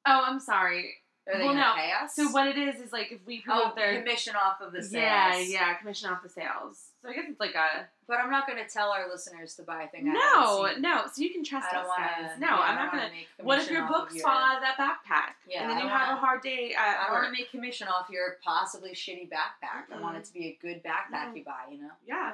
Oh, 0.07 0.23
I'm 0.27 0.41
sorry. 0.41 0.95
Are 1.29 1.39
they 1.39 1.45
Well, 1.45 1.55
no. 1.55 1.73
pay 1.77 1.93
us? 1.93 2.17
So 2.17 2.29
what 2.31 2.49
it 2.49 2.59
is 2.59 2.81
is 2.81 2.93
like 2.93 3.13
if 3.13 3.25
we 3.25 3.41
promote 3.43 3.63
Oh, 3.67 3.75
their 3.77 4.01
commission 4.01 4.35
off 4.35 4.61
of 4.61 4.73
the 4.73 4.83
sales. 4.83 4.93
yeah 4.93 5.37
yeah 5.39 5.75
commission 5.75 6.11
off 6.11 6.21
the 6.23 6.29
sales. 6.29 6.89
So 7.01 7.09
I 7.09 7.13
guess 7.15 7.27
it's 7.29 7.39
like 7.39 7.55
a 7.55 7.87
But 8.09 8.19
I'm 8.19 8.29
not 8.31 8.47
going 8.49 8.59
to 8.59 8.69
tell 8.69 8.91
our 8.91 9.09
listeners 9.09 9.55
to 9.55 9.63
buy 9.63 9.85
a 9.85 9.89
thing. 9.89 10.13
No 10.13 10.69
no. 10.81 11.05
So 11.13 11.23
you 11.23 11.31
can 11.31 11.45
trust 11.45 11.69
I 11.73 11.79
us, 11.79 11.87
want 11.87 12.01
guys. 12.01 12.31
No, 12.41 12.49
yeah, 12.49 12.57
I'm 12.57 12.75
not 12.75 12.91
gonna. 12.93 13.11
make 13.11 13.29
What 13.41 13.59
if 13.61 13.71
your 13.71 13.87
books 13.87 14.15
your- 14.17 14.25
fall 14.25 14.37
out 14.37 14.57
of 14.57 14.63
that 14.63 14.77
backpack? 14.77 15.35
Yeah, 15.49 15.63
and 15.63 15.71
then 15.71 15.77
you 15.79 15.85
don't 15.85 15.93
have 15.97 16.17
a 16.17 16.21
hard 16.21 16.43
day 16.43 16.75
I 16.77 17.05
don't 17.07 17.13
want 17.13 17.27
to 17.27 17.33
make 17.33 17.51
commission 17.53 17.87
off 17.87 18.09
your 18.11 18.39
possibly 18.45 18.91
shitty 18.93 19.29
backpack. 19.31 19.95
I 19.97 20.01
want 20.01 20.17
it 20.17 20.25
to 20.25 20.33
be 20.33 20.47
a 20.49 20.59
good 20.61 20.83
backpack 20.83 21.37
you 21.37 21.45
buy. 21.45 21.67
You 21.71 21.83
know. 21.83 21.91
Yeah. 22.07 22.33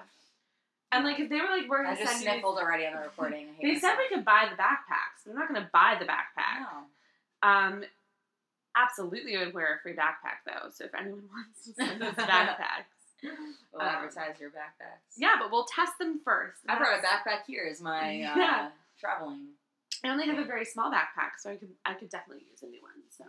And 0.92 1.04
like 1.04 1.20
if 1.20 1.28
they 1.28 1.36
were 1.36 1.48
like 1.50 1.68
we're 1.68 1.84
gonna 1.84 1.96
just 1.96 2.10
send 2.12 2.24
you 2.24 2.30
sniffled 2.30 2.56
already 2.58 2.86
on 2.86 2.94
the 2.94 3.00
recording. 3.00 3.48
They 3.62 3.74
said 3.78 3.96
we 3.98 4.08
could 4.14 4.24
buy 4.24 4.48
the 4.50 4.56
backpacks. 4.56 5.24
They're 5.26 5.34
not 5.34 5.46
going 5.46 5.60
to 5.62 5.68
buy 5.70 5.96
the 6.00 6.06
backpack. 6.06 6.60
No. 6.62 7.48
Um, 7.48 7.84
absolutely, 8.82 9.36
would 9.38 9.54
wear 9.54 9.74
a 9.76 9.80
free 9.82 9.94
backpack 9.94 10.44
though. 10.46 10.70
So 10.72 10.84
if 10.84 10.94
anyone 10.94 11.24
wants 11.32 11.64
to 11.66 11.72
send 11.74 12.02
us 12.02 12.14
backpacks, 12.16 12.94
We'll 13.72 13.82
Um, 13.82 13.88
advertise 13.88 14.38
your 14.40 14.50
backpacks. 14.50 15.16
Yeah, 15.16 15.34
but 15.40 15.50
we'll 15.50 15.64
test 15.64 15.98
them 15.98 16.20
first. 16.24 16.58
I 16.68 16.78
brought 16.78 17.00
a 17.00 17.02
backpack 17.02 17.40
here 17.48 17.66
as 17.68 17.80
my 17.80 18.00
uh, 18.22 18.36
Yeah. 18.36 18.68
traveling. 19.00 19.48
I 20.04 20.10
only 20.10 20.26
have 20.26 20.38
a 20.38 20.44
very 20.44 20.64
small 20.64 20.88
backpack, 20.92 21.38
so 21.40 21.50
I 21.50 21.56
could 21.56 21.70
I 21.84 21.94
could 21.94 22.10
definitely 22.10 22.44
use 22.48 22.62
a 22.62 22.66
new 22.66 22.80
one. 22.80 22.92
So, 23.10 23.24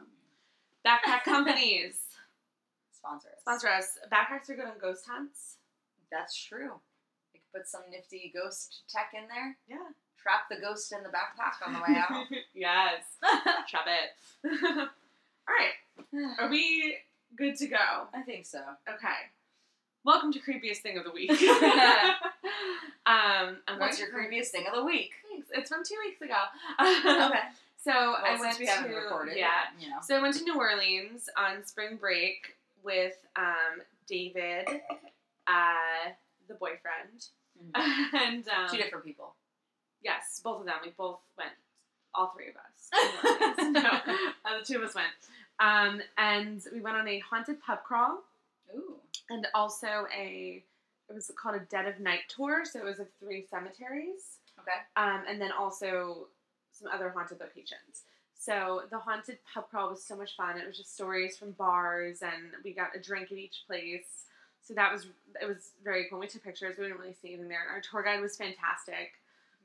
backpack 0.85 1.23
companies 1.23 1.95
Sponsor 2.91 3.29
us. 3.29 3.41
sponsor 3.41 3.67
us. 3.69 3.97
Backpacks 4.11 4.49
are 4.51 4.55
good 4.55 4.65
on 4.65 4.73
ghost 4.79 5.05
hunts. 5.09 5.55
That's 6.11 6.35
true. 6.35 6.73
We 7.33 7.39
could 7.39 7.51
put 7.61 7.67
some 7.67 7.81
nifty 7.89 8.31
ghost 8.35 8.81
tech 8.89 9.11
in 9.15 9.27
there. 9.27 9.57
Yeah. 9.67 9.87
Trap 10.21 10.41
the 10.51 10.57
ghost 10.61 10.91
in 10.91 11.01
the 11.01 11.09
backpack 11.09 11.65
on 11.65 11.73
the 11.73 11.79
way 11.79 11.97
out. 11.97 12.25
yes, 12.53 13.03
trap 13.69 13.85
it. 13.87 14.89
All 15.49 15.55
right, 15.55 15.73
are 16.39 16.49
we 16.49 16.97
good 17.35 17.55
to 17.57 17.67
go? 17.67 17.77
I 18.13 18.21
think 18.21 18.45
so. 18.45 18.59
Okay. 18.87 19.07
Welcome 20.05 20.31
to 20.33 20.39
creepiest 20.39 20.77
thing 20.77 20.97
of 20.97 21.03
the 21.03 21.11
week. 21.11 21.29
um, 23.05 23.57
I'm 23.67 23.79
What's 23.79 23.99
your 23.99 24.09
creepiest 24.09 24.47
thing 24.47 24.65
of 24.67 24.75
the 24.75 24.83
week? 24.85 25.11
Thanks. 25.29 25.47
It's 25.51 25.69
from 25.69 25.83
two 25.83 25.95
weeks 26.05 26.21
ago. 26.21 26.35
Okay. 26.79 27.39
So 27.83 27.91
Well, 27.91 28.17
I 28.25 28.37
went 28.39 28.59
we 28.59 28.65
to 28.65 28.93
recorded, 28.93 29.37
yeah. 29.37 29.47
you 29.79 29.89
know. 29.89 29.97
So 30.05 30.15
I 30.17 30.21
went 30.21 30.35
to 30.35 30.43
New 30.43 30.55
Orleans 30.57 31.29
on 31.37 31.65
spring 31.65 31.95
break 31.99 32.55
with 32.83 33.15
um, 33.37 33.81
David, 34.05 34.67
uh, 35.47 36.11
the 36.49 36.55
boyfriend, 36.55 37.27
and 37.73 38.47
um, 38.49 38.69
Two 38.69 38.77
different 38.77 39.05
people. 39.05 39.33
yes, 40.03 40.41
both 40.43 40.59
of 40.59 40.65
them. 40.65 40.75
We 40.83 40.91
both 40.97 41.19
went. 41.37 41.51
All 42.13 42.33
three 42.35 42.47
of 42.49 42.55
us. 42.55 43.55
to 43.55 43.71
New 43.71 43.79
Orleans. 43.79 43.83
no, 43.83 43.89
uh, 43.89 44.59
the 44.59 44.65
two 44.65 44.77
of 44.77 44.83
us 44.89 44.95
went. 44.95 45.07
Um, 45.59 46.01
and 46.17 46.61
we 46.73 46.81
went 46.81 46.95
on 46.97 47.07
a 47.07 47.19
haunted 47.19 47.61
pub 47.61 47.79
crawl 47.83 48.19
Ooh. 48.75 48.95
and 49.29 49.47
also 49.53 50.05
a. 50.15 50.63
It 51.09 51.15
was 51.15 51.31
called 51.41 51.55
a 51.55 51.59
Dead 51.59 51.87
of 51.87 51.99
Night 51.99 52.21
tour. 52.29 52.63
So 52.65 52.79
it 52.79 52.85
was 52.85 52.99
of 52.99 53.07
three 53.19 53.45
cemeteries. 53.49 54.37
Okay. 54.59 54.71
um, 54.97 55.23
and 55.27 55.39
then 55.41 55.51
also 55.51 56.27
some 56.71 56.89
other 56.93 57.09
haunted 57.09 57.39
locations. 57.39 58.03
So 58.37 58.83
the 58.89 58.99
haunted 58.99 59.37
pub 59.53 59.65
crawl 59.69 59.89
was 59.89 60.03
so 60.03 60.15
much 60.15 60.35
fun. 60.35 60.57
It 60.57 60.67
was 60.67 60.77
just 60.77 60.93
stories 60.93 61.37
from 61.37 61.51
bars, 61.51 62.21
and 62.21 62.53
we 62.63 62.73
got 62.73 62.95
a 62.95 62.99
drink 62.99 63.31
at 63.31 63.37
each 63.37 63.63
place. 63.67 64.25
So 64.61 64.73
that 64.75 64.91
was 64.93 65.07
it 65.41 65.45
was 65.47 65.71
very 65.83 66.07
cool. 66.09 66.19
We 66.19 66.27
took 66.27 66.43
pictures. 66.43 66.75
We 66.77 66.85
didn't 66.85 66.99
really 66.99 67.15
see 67.21 67.29
anything 67.29 67.49
there. 67.49 67.65
Our 67.69 67.81
tour 67.81 68.03
guide 68.03 68.21
was 68.21 68.37
fantastic, 68.37 69.13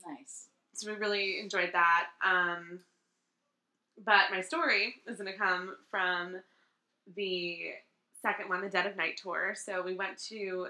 Nice. 0.06 0.46
so 0.72 0.90
we 0.90 0.96
really 0.98 1.40
enjoyed 1.40 1.70
that. 1.72 2.06
Um, 2.24 2.80
but 4.02 4.30
my 4.30 4.40
story 4.40 4.94
is 5.06 5.18
going 5.18 5.30
to 5.32 5.38
come 5.38 5.76
from 5.90 6.36
the 7.16 7.58
second 8.22 8.48
one, 8.48 8.62
the 8.62 8.70
Dead 8.70 8.86
of 8.86 8.96
Night 8.96 9.18
tour. 9.22 9.54
So 9.54 9.82
we 9.82 9.94
went 9.94 10.18
to 10.28 10.68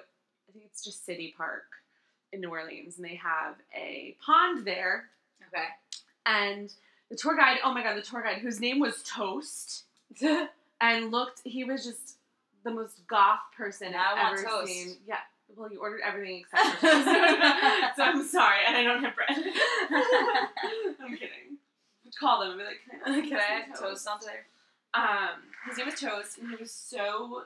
I 0.49 0.53
think 0.53 0.65
it's 0.67 0.85
just 0.85 1.07
City 1.07 1.33
Park 1.37 1.65
in 2.33 2.41
New 2.41 2.51
Orleans, 2.51 2.97
and 2.99 3.05
they 3.05 3.15
have 3.15 3.55
a 3.75 4.17
pond 4.25 4.67
there 4.67 5.05
Okay. 5.49 5.67
and 6.27 6.73
the 7.11 7.17
tour 7.17 7.37
guide 7.37 7.59
oh 7.65 7.73
my 7.73 7.83
god 7.83 7.97
the 7.97 8.03
tour 8.03 8.23
guide 8.23 8.39
whose 8.39 8.59
name 8.61 8.81
was 8.81 9.03
toast 9.05 9.85
and 10.81 11.11
looked 11.13 11.41
he 11.45 11.63
was 11.65 11.85
just 11.85 12.17
the 12.65 12.71
most 12.71 13.07
goth 13.07 13.39
person 13.57 13.93
Now 13.93 14.15
i've 14.17 14.39
ever 14.39 14.43
toast. 14.49 14.67
seen 14.73 14.97
yeah 15.07 15.19
well 15.55 15.71
you 15.71 15.79
ordered 15.81 16.01
everything 16.05 16.41
except 16.51 16.77
for 16.81 16.87
toast 16.87 17.05
so 17.97 18.03
i'm 18.03 18.25
sorry 18.27 18.59
and 18.67 18.77
i 18.77 18.83
don't 18.83 19.05
have 19.05 19.15
bread 19.15 19.29
i'm 21.05 21.13
kidding 21.15 21.44
call 22.19 22.41
them 22.41 22.51
and 22.51 22.59
be 22.59 22.65
like 22.65 22.81
can 23.05 23.15
i, 23.15 23.21
Can 23.29 23.39
I 23.39 23.67
have 23.67 23.79
toast 23.81 24.07
on 24.09 24.19
there? 24.25 24.47
um 24.95 25.41
his 25.69 25.79
name 25.79 25.87
was 25.87 25.99
toast 26.01 26.39
and 26.39 26.51
he 26.51 26.57
was 26.57 26.71
so 26.73 27.43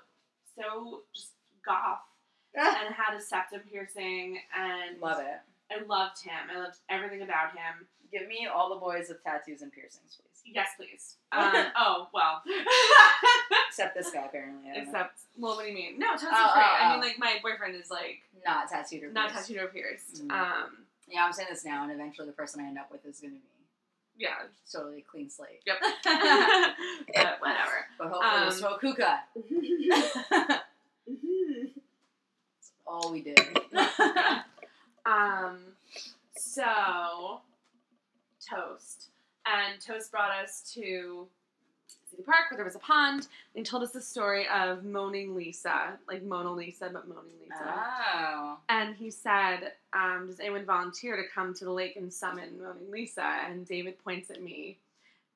so 0.56 1.00
just 1.14 1.32
goth 1.64 2.00
and 2.54 2.94
had 2.94 3.16
a 3.16 3.20
septum 3.20 3.60
piercing 3.70 4.38
and 4.58 5.00
Love 5.00 5.20
it. 5.20 5.40
i 5.70 5.82
loved 5.86 6.22
him 6.22 6.32
i 6.54 6.58
loved 6.58 6.76
everything 6.88 7.22
about 7.22 7.52
him 7.52 7.86
Give 8.10 8.26
me 8.26 8.48
all 8.50 8.70
the 8.70 8.80
boys 8.80 9.08
with 9.10 9.22
tattoos 9.22 9.60
and 9.60 9.70
piercings, 9.70 10.16
please. 10.16 10.54
Yes, 10.54 10.68
please. 10.78 11.16
Um, 11.30 11.52
oh 11.76 12.08
well. 12.14 12.40
Except 13.68 13.94
this 13.94 14.10
guy, 14.10 14.24
apparently. 14.24 14.64
Don't 14.72 14.76
know. 14.76 14.82
Except, 14.82 15.20
well, 15.38 15.56
what 15.56 15.64
do 15.64 15.68
you 15.68 15.74
mean? 15.74 15.98
No, 15.98 16.12
Toast 16.12 16.22
is 16.24 16.28
Oh, 16.32 16.50
great. 16.54 16.64
oh, 16.64 16.76
I 16.80 16.86
oh. 16.88 16.92
mean, 16.92 17.00
like 17.00 17.18
my 17.18 17.36
boyfriend 17.42 17.76
is 17.76 17.90
like 17.90 18.22
not 18.46 18.70
tattooed 18.70 19.02
or 19.04 19.12
not 19.12 19.30
pierced. 19.30 19.48
tattooed 19.48 19.62
or 19.62 19.68
pierced. 19.68 20.26
Mm. 20.26 20.32
Um, 20.32 20.70
Yeah, 21.06 21.24
I'm 21.26 21.32
saying 21.34 21.48
this 21.50 21.66
now, 21.66 21.82
and 21.82 21.92
eventually 21.92 22.26
the 22.26 22.32
person 22.32 22.60
I 22.62 22.68
end 22.68 22.78
up 22.78 22.90
with 22.90 23.04
is 23.04 23.20
going 23.20 23.34
to 23.34 23.38
be 23.38 23.44
yeah. 24.18 24.34
totally 24.70 25.04
clean 25.10 25.30
slate. 25.30 25.62
Yep. 25.66 25.76
but 26.04 27.40
whatever. 27.40 27.86
But 27.98 28.08
hopefully 28.08 28.34
Um, 28.34 28.40
we'll 28.42 28.50
smoke 28.52 28.80
hookah. 28.80 29.20
That's 31.06 32.72
all 32.86 33.12
we 33.12 33.22
did. 33.22 33.40
um. 35.06 35.58
So, 36.36 37.40
Toast 38.48 39.08
and 39.44 39.80
Toast 39.80 40.10
brought 40.10 40.30
us 40.42 40.62
to 40.74 41.26
City 42.10 42.22
Park 42.22 42.50
where 42.50 42.56
there 42.56 42.64
was 42.64 42.74
a 42.74 42.78
pond. 42.80 43.20
And 43.22 43.28
he 43.54 43.62
told 43.62 43.82
us 43.82 43.90
the 43.92 44.00
story 44.00 44.46
of 44.48 44.84
Moaning 44.84 45.34
Lisa, 45.34 45.98
like 46.08 46.22
Mona 46.22 46.52
Lisa, 46.52 46.90
but 46.92 47.08
Moaning 47.08 47.32
Lisa. 47.42 47.74
oh. 48.16 48.58
And 48.68 48.94
he 48.96 49.10
said, 49.10 49.72
um, 49.92 50.26
Does 50.28 50.40
anyone 50.40 50.64
volunteer 50.64 51.16
to 51.16 51.22
come 51.34 51.54
to 51.54 51.64
the 51.64 51.72
lake 51.72 51.96
and 51.96 52.12
summon 52.12 52.60
Moaning 52.60 52.90
Lisa? 52.90 53.22
And 53.46 53.66
David 53.66 54.02
points 54.02 54.30
at 54.30 54.42
me 54.42 54.78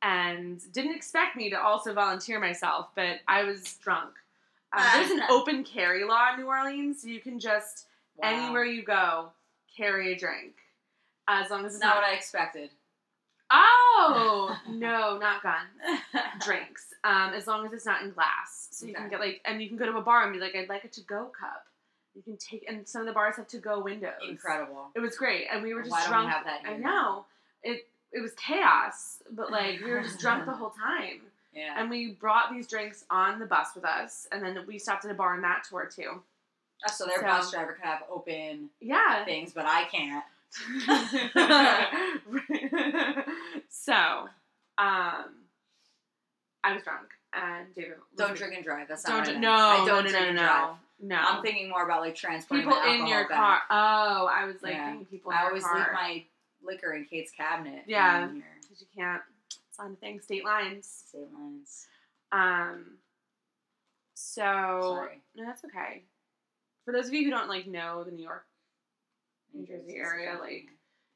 and 0.02 0.60
didn't 0.72 0.94
expect 0.94 1.36
me 1.36 1.50
to 1.50 1.60
also 1.60 1.94
volunteer 1.94 2.40
myself, 2.40 2.88
but 2.94 3.20
I 3.28 3.44
was 3.44 3.74
drunk. 3.82 4.10
Um, 4.76 4.82
there's 4.94 5.10
an 5.10 5.22
open 5.30 5.64
carry 5.64 6.04
law 6.04 6.32
in 6.34 6.40
New 6.40 6.46
Orleans. 6.46 7.04
You 7.04 7.20
can 7.20 7.38
just, 7.38 7.86
Wow. 8.16 8.28
anywhere 8.30 8.64
you 8.64 8.82
go, 8.82 9.28
carry 9.76 10.12
a 10.12 10.16
drink. 10.18 10.54
As 11.28 11.50
long 11.50 11.60
as 11.60 11.66
It's 11.66 11.74
it's 11.76 11.82
not 11.84 11.94
not. 11.94 12.02
what 12.02 12.10
I 12.10 12.14
expected. 12.14 12.70
Oh! 13.52 14.56
no, 14.70 15.18
not 15.18 15.42
guns. 15.42 15.68
Drinks. 16.44 16.86
Um, 17.04 17.32
as 17.34 17.46
long 17.46 17.66
as 17.66 17.72
it's 17.72 17.86
not 17.86 18.02
in 18.02 18.10
glass. 18.12 18.68
So 18.70 18.86
you 18.86 18.94
can 18.94 19.08
get 19.08 19.20
like, 19.20 19.40
and 19.44 19.60
you 19.62 19.68
can 19.68 19.76
go 19.76 19.86
to 19.86 19.96
a 19.96 20.02
bar 20.02 20.22
and 20.24 20.32
be 20.32 20.38
like, 20.40 20.54
I'd 20.54 20.68
like 20.68 20.84
a 20.84 20.88
to 20.88 21.00
go 21.02 21.30
cup. 21.38 21.66
You 22.14 22.22
can 22.22 22.36
take, 22.36 22.64
and 22.68 22.86
some 22.86 23.00
of 23.02 23.06
the 23.06 23.12
bars 23.12 23.36
have 23.36 23.48
to 23.48 23.58
go 23.58 23.80
windows. 23.80 24.12
Incredible. 24.28 24.88
It 24.94 25.00
was 25.00 25.16
great, 25.16 25.46
and 25.52 25.62
we 25.62 25.72
were 25.74 25.80
just 25.82 25.90
Why 25.92 26.00
don't 26.02 26.10
drunk. 26.10 26.26
we 26.26 26.32
have 26.32 26.44
that 26.44 26.60
here? 26.66 26.74
I 26.76 26.78
know 26.78 27.24
it. 27.62 27.86
It 28.12 28.20
was 28.20 28.32
chaos, 28.34 29.22
but 29.30 29.50
like 29.50 29.80
we 29.82 29.90
were 29.90 30.02
just 30.02 30.18
drunk 30.20 30.44
the 30.44 30.52
whole 30.60 30.70
time. 30.70 31.20
Yeah. 31.54 31.74
And 31.78 31.88
we 31.90 32.12
brought 32.12 32.50
these 32.52 32.66
drinks 32.66 33.04
on 33.10 33.38
the 33.38 33.46
bus 33.46 33.68
with 33.74 33.84
us, 33.84 34.26
and 34.32 34.42
then 34.42 34.58
we 34.66 34.78
stopped 34.78 35.04
at 35.06 35.10
a 35.10 35.14
bar 35.14 35.34
on 35.34 35.42
that 35.42 35.64
tour 35.68 35.86
too. 35.94 36.20
Oh, 36.86 36.92
so 36.92 37.06
their 37.06 37.16
so- 37.20 37.22
bus 37.22 37.50
driver 37.50 37.72
can 37.72 37.86
have 37.90 38.02
open 38.10 38.68
Yeah. 38.80 39.24
things, 39.24 39.52
but 39.54 39.64
I 39.66 39.84
can't. 39.84 40.24
so, 43.68 43.92
um, 44.78 45.24
I 46.64 46.72
was 46.74 46.82
drunk, 46.82 47.08
and 47.32 47.74
David. 47.74 47.94
Don't 48.16 48.36
drink 48.36 48.54
and 48.54 48.64
drive. 48.64 48.88
That's 48.88 49.06
not 49.06 49.24
Don't 49.26 49.40
No, 49.40 49.50
I 49.52 49.78
no, 49.80 49.86
don't 49.86 50.04
no, 50.04 50.10
drink 50.10 50.22
no, 50.24 50.28
and 50.28 50.36
no, 50.36 50.42
drive. 50.42 50.76
no. 51.00 51.16
I'm 51.16 51.42
thinking 51.42 51.68
more 51.68 51.84
about 51.84 52.00
like 52.02 52.14
transporting 52.14 52.66
people 52.68 52.82
in 52.82 53.06
your 53.06 53.26
car. 53.26 53.60
Oh, 53.70 54.28
I 54.32 54.44
was 54.46 54.62
like 54.62 54.74
thinking 54.74 55.06
people 55.06 55.30
in 55.32 55.36
my 55.36 55.40
car. 55.40 55.46
I 55.46 55.48
always 55.48 55.64
leave 55.64 55.92
my 55.92 56.24
liquor 56.62 56.92
in 56.94 57.04
Kate's 57.04 57.32
cabinet. 57.32 57.82
Yeah. 57.86 58.26
because 58.28 58.80
you 58.80 58.86
can't 58.96 59.22
sign 59.70 59.90
the 59.90 59.96
thing. 59.96 60.20
State 60.20 60.44
lines. 60.44 61.04
State 61.08 61.28
lines. 61.34 61.86
Um. 62.30 62.98
So 64.14 64.42
Sorry. 64.42 65.20
no, 65.34 65.44
that's 65.44 65.64
okay. 65.64 66.02
For 66.84 66.92
those 66.92 67.08
of 67.08 67.14
you 67.14 67.24
who 67.24 67.30
don't 67.30 67.48
like 67.48 67.66
know 67.66 68.04
the 68.04 68.10
New 68.12 68.22
York, 68.22 68.44
New 69.54 69.66
Jersey 69.66 69.96
area, 69.96 70.36
like, 70.40 70.68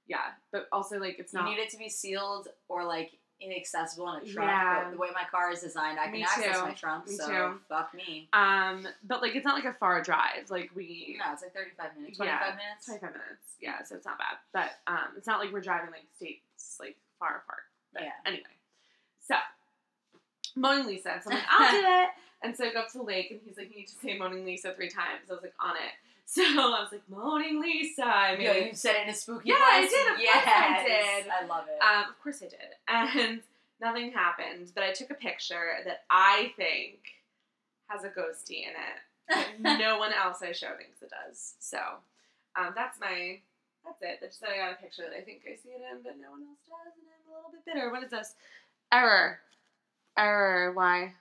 yeah, 0.06 0.18
but 0.52 0.68
also 0.72 0.98
like 0.98 1.18
it's 1.18 1.32
you 1.32 1.38
not. 1.40 1.48
need 1.48 1.58
it 1.58 1.70
to 1.70 1.76
be 1.78 1.88
sealed 1.88 2.48
or 2.68 2.84
like 2.84 3.12
inaccessible 3.40 4.10
in 4.14 4.22
a 4.22 4.32
trunk. 4.32 4.48
Yeah. 4.48 4.84
But 4.84 4.90
the 4.92 4.96
way 4.98 5.08
my 5.14 5.24
car 5.30 5.52
is 5.52 5.60
designed, 5.60 5.98
I 5.98 6.04
can 6.04 6.12
Me 6.14 6.22
access 6.22 6.56
too. 6.58 6.62
my 6.64 6.72
trunk. 6.72 7.06
Me 7.08 7.16
so 7.16 7.26
too. 7.26 7.60
fuck 7.68 7.92
me. 7.94 8.28
Um, 8.32 8.86
but 9.06 9.20
like 9.20 9.34
it's 9.36 9.44
not 9.44 9.54
like 9.54 9.64
a 9.66 9.74
far 9.74 10.00
drive. 10.02 10.48
Like 10.48 10.70
we 10.74 11.16
No, 11.18 11.32
it's 11.32 11.42
like 11.42 11.52
35 11.54 11.96
minutes, 11.98 12.18
Yeah. 12.18 12.38
25 12.38 12.56
minutes. 12.56 12.86
twenty 12.86 13.00
five 13.00 13.12
minutes. 13.12 13.42
Yeah, 13.60 13.82
so 13.84 13.94
it's 13.96 14.06
not 14.06 14.18
bad. 14.18 14.36
But 14.52 14.70
um, 14.90 15.08
it's 15.16 15.26
not 15.26 15.38
like 15.40 15.52
we're 15.52 15.60
driving 15.60 15.90
like 15.90 16.06
states 16.16 16.76
like 16.80 16.96
far 17.18 17.42
apart. 17.44 17.64
But 17.92 18.02
Yeah. 18.04 18.12
Anyway, 18.24 18.42
so 19.26 19.34
Moaning 20.54 20.86
Lisa. 20.86 21.20
So 21.22 21.30
I'm 21.30 21.36
like, 21.36 21.46
I'll 21.50 21.70
do 21.70 21.86
it. 22.04 22.08
And 22.42 22.56
so 22.56 22.64
I 22.66 22.72
go 22.72 22.80
up 22.80 22.92
to 22.92 22.98
the 22.98 23.04
lake, 23.04 23.30
and 23.30 23.40
he's 23.44 23.56
like, 23.56 23.70
you 23.70 23.76
need 23.78 23.88
to 23.88 23.94
say 24.02 24.16
Moaning 24.16 24.44
Lisa 24.44 24.72
three 24.74 24.88
times. 24.90 25.28
I 25.30 25.34
was 25.34 25.42
like, 25.42 25.54
on 25.60 25.74
it. 25.76 25.92
So 26.36 26.42
I 26.42 26.80
was 26.82 26.88
like, 26.90 27.08
Moaning 27.08 27.60
Lisa. 27.60 28.04
I 28.04 28.32
Yo, 28.32 28.52
made 28.52 28.66
you 28.66 28.74
said 28.74 28.96
it 28.96 29.04
in 29.04 29.10
a 29.10 29.14
spooky 29.14 29.48
Yeah, 29.50 29.54
I 29.58 29.80
did, 29.82 30.00
of 30.00 30.16
course 30.16 30.20
yes. 30.22 30.44
I 30.46 30.82
did. 31.22 31.30
I 31.30 31.46
love 31.46 31.64
it. 31.68 31.80
Um, 31.80 32.10
of 32.10 32.20
course 32.20 32.42
I 32.42 32.48
did. 32.48 32.74
And 32.88 33.40
nothing 33.80 34.10
happened, 34.10 34.72
but 34.74 34.82
I 34.82 34.92
took 34.92 35.10
a 35.10 35.14
picture 35.14 35.78
that 35.84 36.00
I 36.10 36.52
think 36.56 36.98
has 37.86 38.02
a 38.02 38.08
ghosty 38.08 38.64
in 38.66 38.74
it. 38.74 38.98
No 39.78 39.98
one 39.98 40.12
else 40.12 40.42
I 40.42 40.50
show 40.52 40.74
thinks 40.76 41.00
it 41.00 41.10
does. 41.10 41.54
So 41.60 41.78
um, 42.58 42.72
that's 42.74 42.98
my, 43.00 43.38
that's 43.84 44.02
it. 44.02 44.18
That's 44.20 44.38
just 44.38 44.40
that 44.40 44.50
I 44.50 44.56
got 44.58 44.72
a 44.78 44.82
picture 44.82 45.02
that 45.08 45.16
I 45.16 45.20
think 45.22 45.42
I 45.46 45.54
see 45.54 45.70
it 45.70 45.80
in, 45.92 46.02
but 46.02 46.14
no 46.20 46.32
one 46.32 46.42
else 46.42 46.58
does, 46.66 46.94
and 46.98 47.06
I'm 47.06 47.32
a 47.32 47.36
little 47.36 47.50
bit 47.52 47.64
bitter. 47.64 47.90
What 47.92 48.02
is 48.02 48.10
this? 48.10 48.34
Error. 48.92 49.38
Error. 50.18 50.72
Why? 50.72 51.14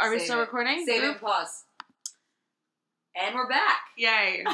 Are 0.00 0.10
we 0.10 0.18
still 0.18 0.38
it. 0.38 0.42
recording? 0.42 0.84
Save 0.86 1.00
Group? 1.00 1.12
and 1.12 1.20
pause. 1.20 1.64
And 3.22 3.34
we're 3.34 3.48
back. 3.48 3.80
Yay! 3.96 4.44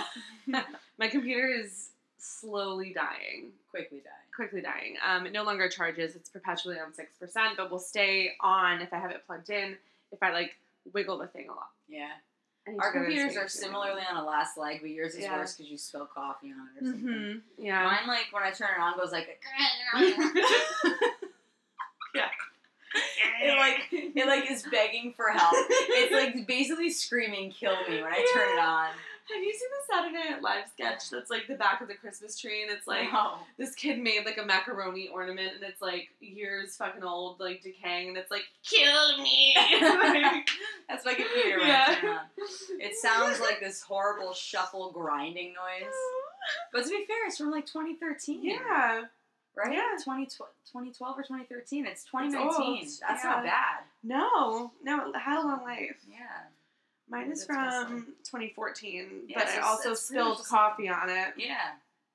My 0.98 1.08
computer 1.08 1.46
is 1.48 1.90
slowly 2.18 2.92
dying, 2.92 3.50
Quickly 3.70 3.98
dying. 3.98 4.26
quickly 4.34 4.60
dying. 4.60 4.96
Um, 5.06 5.26
it 5.26 5.32
no 5.32 5.44
longer 5.44 5.68
charges. 5.68 6.16
It's 6.16 6.28
perpetually 6.28 6.78
on 6.78 6.92
six 6.92 7.14
percent, 7.18 7.56
but 7.56 7.70
will 7.70 7.78
stay 7.78 8.32
on 8.40 8.80
if 8.80 8.92
I 8.92 8.98
have 8.98 9.10
it 9.10 9.22
plugged 9.26 9.50
in. 9.50 9.76
If 10.12 10.22
I 10.22 10.32
like 10.32 10.56
wiggle 10.92 11.18
the 11.18 11.26
thing 11.26 11.48
a 11.48 11.52
lot. 11.52 11.68
Yeah. 11.88 12.08
Our 12.80 12.92
to 12.92 12.98
go 12.98 13.04
to 13.04 13.10
the 13.10 13.14
computers 13.16 13.36
are 13.36 13.48
similarly 13.48 14.02
on 14.10 14.16
a 14.16 14.24
last 14.24 14.58
leg, 14.58 14.80
but 14.80 14.90
yours 14.90 15.14
is 15.14 15.20
Yeah. 15.22 15.36
worse 15.36 15.54
because 15.54 15.70
you 15.70 15.78
spill 15.78 16.06
coffee 16.06 16.48
on 16.52 16.68
it 16.76 16.82
or 16.82 16.86
something. 16.92 17.08
Mhm. 17.08 17.40
Yeah. 17.58 17.84
Mine, 17.84 18.08
like, 18.08 18.26
when 18.32 18.42
I 18.42 18.50
turn 18.50 18.68
it 18.76 18.80
on, 18.80 18.96
goes 18.98 19.12
like. 19.12 19.40
Yeah. 23.42 23.54
it 23.54 23.58
like 23.58 23.88
it 24.16 24.26
like 24.26 24.50
is 24.50 24.64
begging 24.70 25.12
for 25.16 25.28
help. 25.28 25.54
It's 25.70 26.12
like 26.12 26.46
basically 26.46 26.90
screaming 26.90 27.50
"kill 27.52 27.76
me" 27.88 28.02
when 28.02 28.12
I 28.12 28.26
turn 28.34 28.58
it 28.58 28.60
on. 28.60 28.88
Have 29.34 29.42
you 29.42 29.52
seen 29.52 29.68
the 29.70 29.92
Saturday 30.14 30.30
Night 30.30 30.40
Live 30.42 30.68
sketch 30.72 31.10
that's 31.10 31.30
like 31.30 31.48
the 31.48 31.56
back 31.56 31.80
of 31.80 31.88
the 31.88 31.94
Christmas 31.94 32.38
tree 32.38 32.62
and 32.62 32.70
it's 32.70 32.86
like 32.86 33.12
No. 33.12 33.38
this 33.58 33.74
kid 33.74 33.98
made 33.98 34.24
like 34.24 34.38
a 34.38 34.44
macaroni 34.46 35.08
ornament 35.08 35.50
and 35.56 35.64
it's 35.64 35.82
like 35.82 36.10
years 36.20 36.76
fucking 36.76 37.02
old, 37.02 37.40
like 37.40 37.60
decaying, 37.62 38.10
and 38.10 38.16
it's 38.16 38.30
like 38.30 38.44
kill 38.62 39.18
me. 39.20 39.52
That's 40.88 41.04
my 41.04 41.14
computer 41.14 41.58
Yeah. 41.58 41.96
on. 42.04 42.18
It 42.80 42.94
sounds 43.02 43.40
like 43.40 43.58
this 43.58 43.80
horrible 43.82 44.32
shuffle 44.32 44.92
grinding 44.92 45.48
noise. 45.54 45.92
But 46.72 46.84
to 46.84 46.90
be 46.90 47.04
fair, 47.08 47.26
it's 47.26 47.38
from 47.38 47.50
like 47.50 47.66
2013. 47.66 48.44
yeah, 48.44 49.02
Right? 49.56 49.72
Yeah. 49.72 49.96
20, 50.04 50.26
2012 50.26 51.18
or 51.18 51.22
2013. 51.22 51.86
It's 51.86 52.02
It's 52.02 52.10
2019. 52.10 52.50
old. 52.60 52.78
That's 53.08 53.24
Yeah. 53.24 53.30
not 53.30 53.42
bad. 53.44 53.84
no, 54.02 54.72
no, 54.82 55.10
it 55.10 55.16
had 55.18 55.38
a 55.38 55.46
long 55.46 55.62
life. 55.62 55.96
Yeah. 56.08 56.18
Mine 57.08 57.30
is 57.30 57.44
from 57.46 58.14
2014, 58.24 59.26
Yeah, 59.28 59.38
but 59.38 59.48
I 59.48 59.58
also 59.58 59.94
spilled 59.94 60.44
coffee 60.44 60.88
on 60.88 61.08
it. 61.08 61.34
Yeah. 61.36 61.72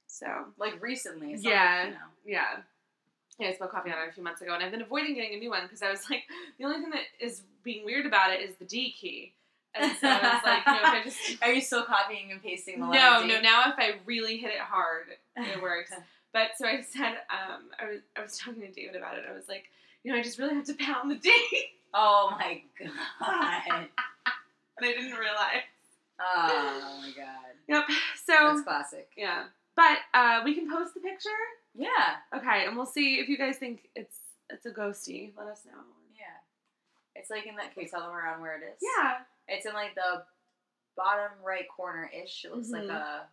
So 0.07 0.53
Like 0.57 0.81
recently. 0.81 1.33
It's 1.33 1.43
Yeah. 1.43 1.77
Like, 1.79 1.87
you 1.87 1.93
know. 1.93 1.99
yeah, 2.25 2.57
yeah, 3.39 3.47
I 3.47 3.53
spilled 3.53 3.71
coffee 3.71 3.91
on 3.91 3.97
it 3.99 4.09
a 4.09 4.11
few 4.11 4.23
months 4.23 4.41
ago, 4.41 4.53
and 4.53 4.61
I've 4.63 4.71
been 4.71 4.81
avoiding 4.81 5.15
getting 5.15 5.33
a 5.35 5.39
new 5.39 5.49
one 5.49 5.63
because 5.63 5.81
I 5.81 5.89
was 5.89 6.09
like, 6.09 6.23
the 6.59 6.65
only 6.65 6.77
thing 6.79 6.89
that 6.91 7.03
is 7.19 7.41
being 7.63 7.85
weird 7.85 8.05
about 8.05 8.33
it 8.33 8.41
is 8.41 8.55
the 8.57 8.65
D 8.65 8.91
key, 8.91 9.33
and 9.73 9.95
so 9.97 10.07
I 10.09 10.33
was 10.35 10.43
like, 10.43 10.65
you 10.65 10.71
know, 10.73 10.79
if 10.79 10.85
I 10.85 11.03
just 11.03 11.19
Are 11.43 11.53
you 11.53 11.61
still 11.61 11.85
copying 11.85 12.31
and 12.33 12.43
pasting 12.43 12.81
the 12.81 12.87
no, 12.87 13.25
no. 13.25 13.39
Now 13.41 13.69
if 13.71 13.79
I 13.79 13.95
really 14.05 14.37
hit 14.37 14.51
it 14.51 14.59
hard, 14.59 15.07
it 15.37 15.61
works. 15.61 15.91
But 16.33 16.51
so 16.57 16.65
I 16.67 16.81
said, 16.95 17.17
um, 17.29 17.69
I 17.79 17.85
was 17.89 17.99
I 18.17 18.21
was 18.21 18.37
talking 18.37 18.61
to 18.61 18.71
David 18.71 18.95
about 18.95 19.17
it. 19.17 19.25
I 19.29 19.33
was 19.33 19.47
like, 19.49 19.65
you 20.03 20.11
know, 20.11 20.17
I 20.17 20.21
just 20.23 20.39
really 20.39 20.55
have 20.55 20.65
to 20.65 20.73
pound 20.75 21.11
the 21.11 21.15
date. 21.15 21.33
Oh 21.93 22.29
my 22.39 22.61
god. 22.79 22.87
and 23.69 23.87
I 24.79 24.81
didn't 24.93 25.11
realize. 25.11 25.67
Oh 26.21 27.01
my 27.01 27.11
god. 27.17 27.51
Yep. 27.67 27.83
So 28.25 28.33
That's 28.33 28.61
classic. 28.61 29.09
yeah, 29.17 29.43
but 29.75 29.97
uh, 30.13 30.39
we 30.45 30.55
can 30.55 30.71
post 30.71 30.93
the 30.93 31.01
picture. 31.01 31.29
Yeah. 31.75 31.89
Okay, 32.33 32.63
and 32.65 32.77
we'll 32.77 32.85
see 32.85 33.15
if 33.15 33.27
you 33.27 33.37
guys 33.37 33.57
think 33.57 33.89
it's 33.93 34.15
it's 34.49 34.65
a 34.65 34.71
ghosty. 34.71 35.31
Let 35.37 35.47
us 35.47 35.63
know. 35.65 35.81
Yeah. 36.17 37.19
It's 37.19 37.29
like 37.29 37.45
in 37.45 37.57
that. 37.57 37.73
Can 37.73 37.83
you 37.83 37.89
tell 37.89 37.99
them 38.03 38.11
around 38.11 38.39
where 38.39 38.55
it 38.55 38.63
is? 38.63 38.79
Yeah. 38.81 39.15
It's 39.49 39.65
in 39.65 39.73
like 39.73 39.93
the 39.95 40.23
bottom 40.95 41.31
right 41.45 41.65
corner 41.75 42.09
ish. 42.23 42.45
It 42.45 42.55
looks 42.55 42.69
like 42.69 42.83
Mhm. 42.83 42.95
a. 42.95 43.23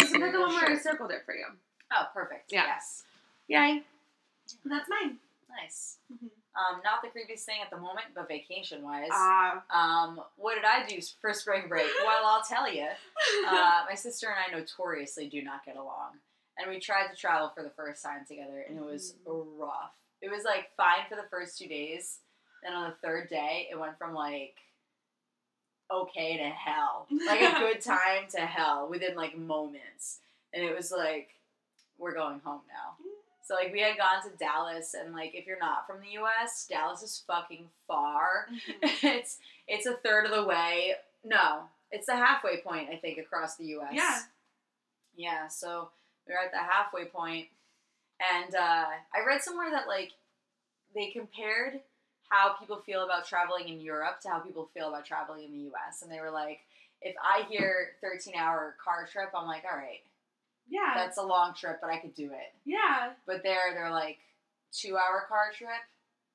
This 0.00 0.08
is 0.10 0.14
the 0.14 0.18
one 0.40 0.52
where 0.52 0.68
I 0.70 0.76
circled 0.78 1.12
it 1.12 1.22
for 1.24 1.32
you. 1.34 1.46
Oh, 1.92 2.04
perfect. 2.12 2.52
Yeah. 2.52 2.64
Yes. 2.66 3.04
Yay. 3.48 3.82
That's 4.64 4.88
mine. 4.88 5.18
Nice. 5.50 5.98
Mhm. 6.12 6.30
Um, 6.56 6.80
not 6.82 7.02
the 7.02 7.08
creepiest 7.08 7.44
thing 7.44 7.60
at 7.62 7.70
the 7.70 7.76
moment, 7.76 8.06
but 8.14 8.26
vacation 8.26 8.82
wise. 8.82 9.08
Ah. 9.12 9.62
um, 9.70 10.20
what 10.36 10.56
did 10.56 10.64
I 10.64 10.84
do 10.86 11.00
for 11.20 11.32
spring 11.32 11.68
break? 11.68 11.86
Well, 12.04 12.24
I'll 12.26 12.42
tell 12.42 12.70
you. 12.72 12.88
Uh, 13.46 13.84
my 13.88 13.94
sister 13.94 14.28
and 14.28 14.54
I 14.54 14.58
notoriously 14.58 15.28
do 15.28 15.42
not 15.42 15.64
get 15.64 15.76
along, 15.76 16.18
and 16.58 16.68
we 16.68 16.78
tried 16.80 17.08
to 17.08 17.16
travel 17.16 17.50
for 17.54 17.62
the 17.62 17.70
first 17.70 18.02
time 18.02 18.24
together, 18.26 18.64
and 18.68 18.76
it 18.76 18.84
was 18.84 19.14
rough. 19.26 19.92
It 20.20 20.30
was 20.30 20.44
like 20.44 20.70
fine 20.76 21.06
for 21.08 21.14
the 21.16 21.28
first 21.30 21.56
two 21.58 21.68
days, 21.68 22.18
then 22.62 22.72
on 22.74 22.90
the 22.90 22.96
third 23.06 23.28
day, 23.28 23.68
it 23.70 23.78
went 23.78 23.96
from 23.98 24.14
like 24.14 24.56
okay 25.90 26.36
to 26.36 26.44
hell, 26.48 27.06
like 27.26 27.40
a 27.40 27.58
good 27.58 27.80
time 27.80 28.24
to 28.30 28.40
hell 28.40 28.88
within 28.90 29.14
like 29.14 29.36
moments, 29.38 30.18
and 30.52 30.62
it 30.64 30.74
was 30.74 30.90
like 30.90 31.30
we're 31.98 32.14
going 32.14 32.40
home 32.44 32.60
now. 32.68 33.04
So 33.44 33.54
like 33.54 33.72
we 33.72 33.80
had 33.80 33.96
gone 33.96 34.22
to 34.22 34.36
Dallas, 34.36 34.94
and 34.94 35.14
like 35.14 35.34
if 35.34 35.46
you're 35.46 35.58
not 35.58 35.86
from 35.86 36.00
the 36.00 36.12
U.S., 36.12 36.66
Dallas 36.68 37.02
is 37.02 37.22
fucking 37.26 37.66
far. 37.86 38.46
it's 38.82 39.38
it's 39.66 39.86
a 39.86 39.94
third 39.94 40.26
of 40.26 40.32
the 40.32 40.44
way. 40.44 40.94
No, 41.24 41.62
it's 41.90 42.06
the 42.06 42.16
halfway 42.16 42.58
point. 42.60 42.90
I 42.92 42.96
think 42.96 43.18
across 43.18 43.56
the 43.56 43.64
U.S. 43.66 43.92
Yeah. 43.92 44.18
Yeah. 45.16 45.48
So 45.48 45.88
we're 46.26 46.34
at 46.34 46.52
the 46.52 46.58
halfway 46.58 47.06
point, 47.06 47.46
and 48.34 48.54
uh, 48.54 48.84
I 48.84 49.26
read 49.26 49.42
somewhere 49.42 49.70
that 49.70 49.88
like 49.88 50.12
they 50.94 51.06
compared 51.06 51.80
how 52.28 52.54
people 52.60 52.76
feel 52.76 53.04
about 53.04 53.26
traveling 53.26 53.68
in 53.68 53.80
Europe 53.80 54.20
to 54.20 54.28
how 54.28 54.38
people 54.40 54.68
feel 54.74 54.88
about 54.88 55.06
traveling 55.06 55.44
in 55.44 55.52
the 55.52 55.64
U.S. 55.64 56.02
And 56.02 56.12
they 56.12 56.20
were 56.20 56.30
like, 56.30 56.60
if 57.00 57.14
I 57.22 57.44
hear 57.48 57.92
13 58.02 58.34
hour 58.36 58.74
car 58.82 59.08
trip, 59.10 59.30
I'm 59.34 59.46
like, 59.46 59.64
all 59.70 59.78
right, 59.78 60.00
yeah. 60.70 60.92
that's 60.94 61.18
a 61.18 61.22
long 61.22 61.54
trip, 61.54 61.78
but 61.80 61.90
I 61.90 61.98
could 61.98 62.14
do 62.14 62.26
it. 62.26 62.52
yeah. 62.64 63.10
But 63.26 63.42
there, 63.42 63.72
they're 63.74 63.90
like 63.90 64.18
two 64.72 64.96
hour 64.96 65.24
car 65.28 65.50
trip. 65.56 65.70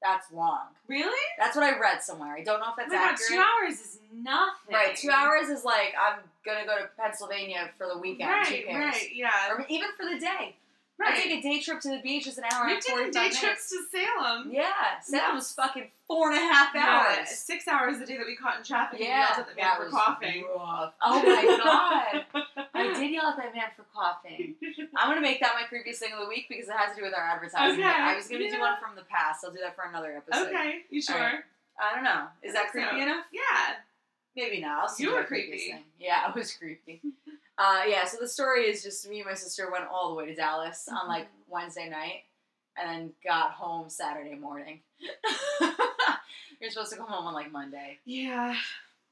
That's 0.02 0.30
long. 0.34 0.68
Really? 0.90 1.18
That's 1.40 1.56
what 1.56 1.64
I 1.64 1.80
read 1.80 2.04
somewhere. 2.04 2.36
I 2.36 2.44
don't 2.44 2.60
know 2.60 2.68
if 2.68 2.74
Oh 2.74 2.76
that's 2.78 2.92
god, 2.92 3.12
accurate. 3.14 3.30
two 3.30 3.38
hours 3.40 3.80
is 3.80 4.00
nothing. 4.14 4.74
Right, 4.76 4.96
two 4.98 5.10
hours 5.10 5.48
is 5.48 5.64
like 5.64 5.94
I'm 5.98 6.20
gonna 6.46 6.66
go 6.66 6.78
to 6.78 6.90
Pennsylvania 7.02 7.70
for 7.78 7.88
the 7.88 7.98
weekend. 7.98 8.30
Right, 8.30 8.66
right, 8.68 9.08
yeah. 9.14 9.30
Or 9.50 9.66
even 9.70 9.88
for 9.96 10.04
the 10.06 10.20
day. 10.20 10.58
Right. 11.04 11.14
I 11.14 11.22
take 11.22 11.40
a 11.40 11.42
day 11.42 11.60
trip 11.60 11.80
to 11.82 11.90
the 11.90 12.02
beach. 12.02 12.28
It's 12.28 12.38
an 12.38 12.46
hour 12.52 12.68
and 12.68 12.82
taken 12.82 12.98
forty-five 13.04 13.14
day 13.14 13.20
minutes. 13.20 13.40
trips 13.40 13.70
to 13.70 13.78
Salem. 13.92 14.50
Yeah, 14.52 14.72
Salem 15.02 15.36
was 15.36 15.52
fucking 15.54 15.88
four 16.08 16.32
and 16.32 16.38
a 16.38 16.42
half 16.54 16.70
Yeah, 16.74 17.16
hours. 17.20 17.30
six 17.30 17.68
hours 17.68 17.98
a 18.00 18.06
day 18.06 18.18
that 18.18 18.26
we 18.26 18.36
caught 18.36 18.58
in 18.58 18.64
traffic 18.64 19.00
and 19.00 19.08
Yeah, 19.10 19.28
yelled 19.28 19.40
at 19.40 19.50
the 19.50 19.56
man 19.62 19.76
for 19.78 19.90
coughing. 19.90 20.46
rough. 20.56 20.94
Oh 21.02 21.22
my 21.24 22.24
god, 22.44 22.44
I 22.74 22.94
did 23.00 23.12
yell 23.12 23.28
at 23.28 23.38
that 23.38 23.54
man 23.54 23.66
for 23.76 23.86
coughing. 23.94 24.56
I'm 24.98 25.10
gonna 25.10 25.22
make 25.22 25.40
that 25.42 25.54
my 25.56 25.64
creepiest 25.70 25.98
thing 25.98 26.14
of 26.14 26.20
the 26.20 26.28
week 26.30 26.46
because 26.50 26.68
it 26.68 26.74
has 26.76 26.96
to 26.96 27.02
do 27.02 27.04
with 27.06 27.14
our 27.16 27.24
advertising. 27.24 27.80
Okay, 27.80 27.90
I 27.90 28.16
was 28.16 28.28
gonna 28.28 28.50
do 28.50 28.60
one 28.60 28.76
from 28.82 28.96
the 28.96 29.04
past. 29.04 29.44
I'll 29.46 29.52
do 29.52 29.60
that 29.64 29.76
for 29.76 29.86
another 29.88 30.16
episode. 30.18 30.48
Okay, 30.48 30.82
you 30.90 31.02
sure? 31.02 31.18
Right. 31.18 31.40
I 31.82 31.96
don't 31.96 32.04
know. 32.04 32.26
Is 32.44 32.52
I 32.52 32.60
that 32.64 32.72
creepy 32.72 32.90
so. 32.98 33.02
enough? 33.02 33.26
Yeah. 33.34 33.76
Maybe 34.36 34.62
not. 34.62 34.82
I'll 34.84 34.90
see 34.90 35.04
You 35.04 35.14
were 35.14 35.24
creepy. 35.24 35.58
Thing. 35.58 35.84
Yeah, 36.00 36.30
it 36.30 36.36
was 36.36 36.54
creepy. 36.54 37.02
uh, 37.58 37.82
yeah, 37.88 38.06
so 38.06 38.18
the 38.20 38.28
story 38.28 38.64
is 38.66 38.82
just 38.84 39.08
me 39.10 39.20
and 39.20 39.28
my 39.28 39.34
sister 39.36 39.70
went 39.72 39.86
all 39.92 40.10
the 40.10 40.16
way 40.16 40.26
to 40.28 40.36
Dallas 40.36 40.88
on 40.90 41.08
like 41.08 41.26
Mm-hmm. 41.26 41.52
Wednesday 41.54 41.88
night 41.90 42.24
and 42.78 42.90
then 42.90 43.12
got 43.24 43.52
home 43.52 43.88
Saturday 43.90 44.34
morning. 44.34 44.80
You're 46.60 46.72
supposed 46.72 46.92
to 46.92 46.98
come 46.98 47.08
home 47.08 47.28
on 47.28 47.34
like 47.34 47.52
Monday. 47.52 48.00
Yeah. 48.06 48.56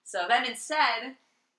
So 0.03 0.25
then 0.27 0.45
instead, 0.45 1.15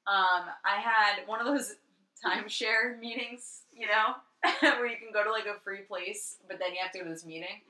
um, 0.07 0.45
I 0.65 0.81
had 0.81 1.27
one 1.27 1.41
of 1.41 1.47
those 1.47 1.77
timeshare 2.25 2.99
meetings, 2.99 3.61
you 3.73 3.87
know, 3.87 4.15
where 4.61 4.87
you 4.87 4.97
can 4.97 5.13
go 5.13 5.23
to 5.23 5.31
like 5.31 5.47
a 5.47 5.61
free 5.61 5.81
place, 5.83 6.37
but 6.49 6.59
then 6.59 6.73
you 6.73 6.79
have 6.83 6.93
to 6.93 6.99
go 6.99 7.05
to 7.05 7.11
this 7.11 7.25
meeting. 7.25 7.61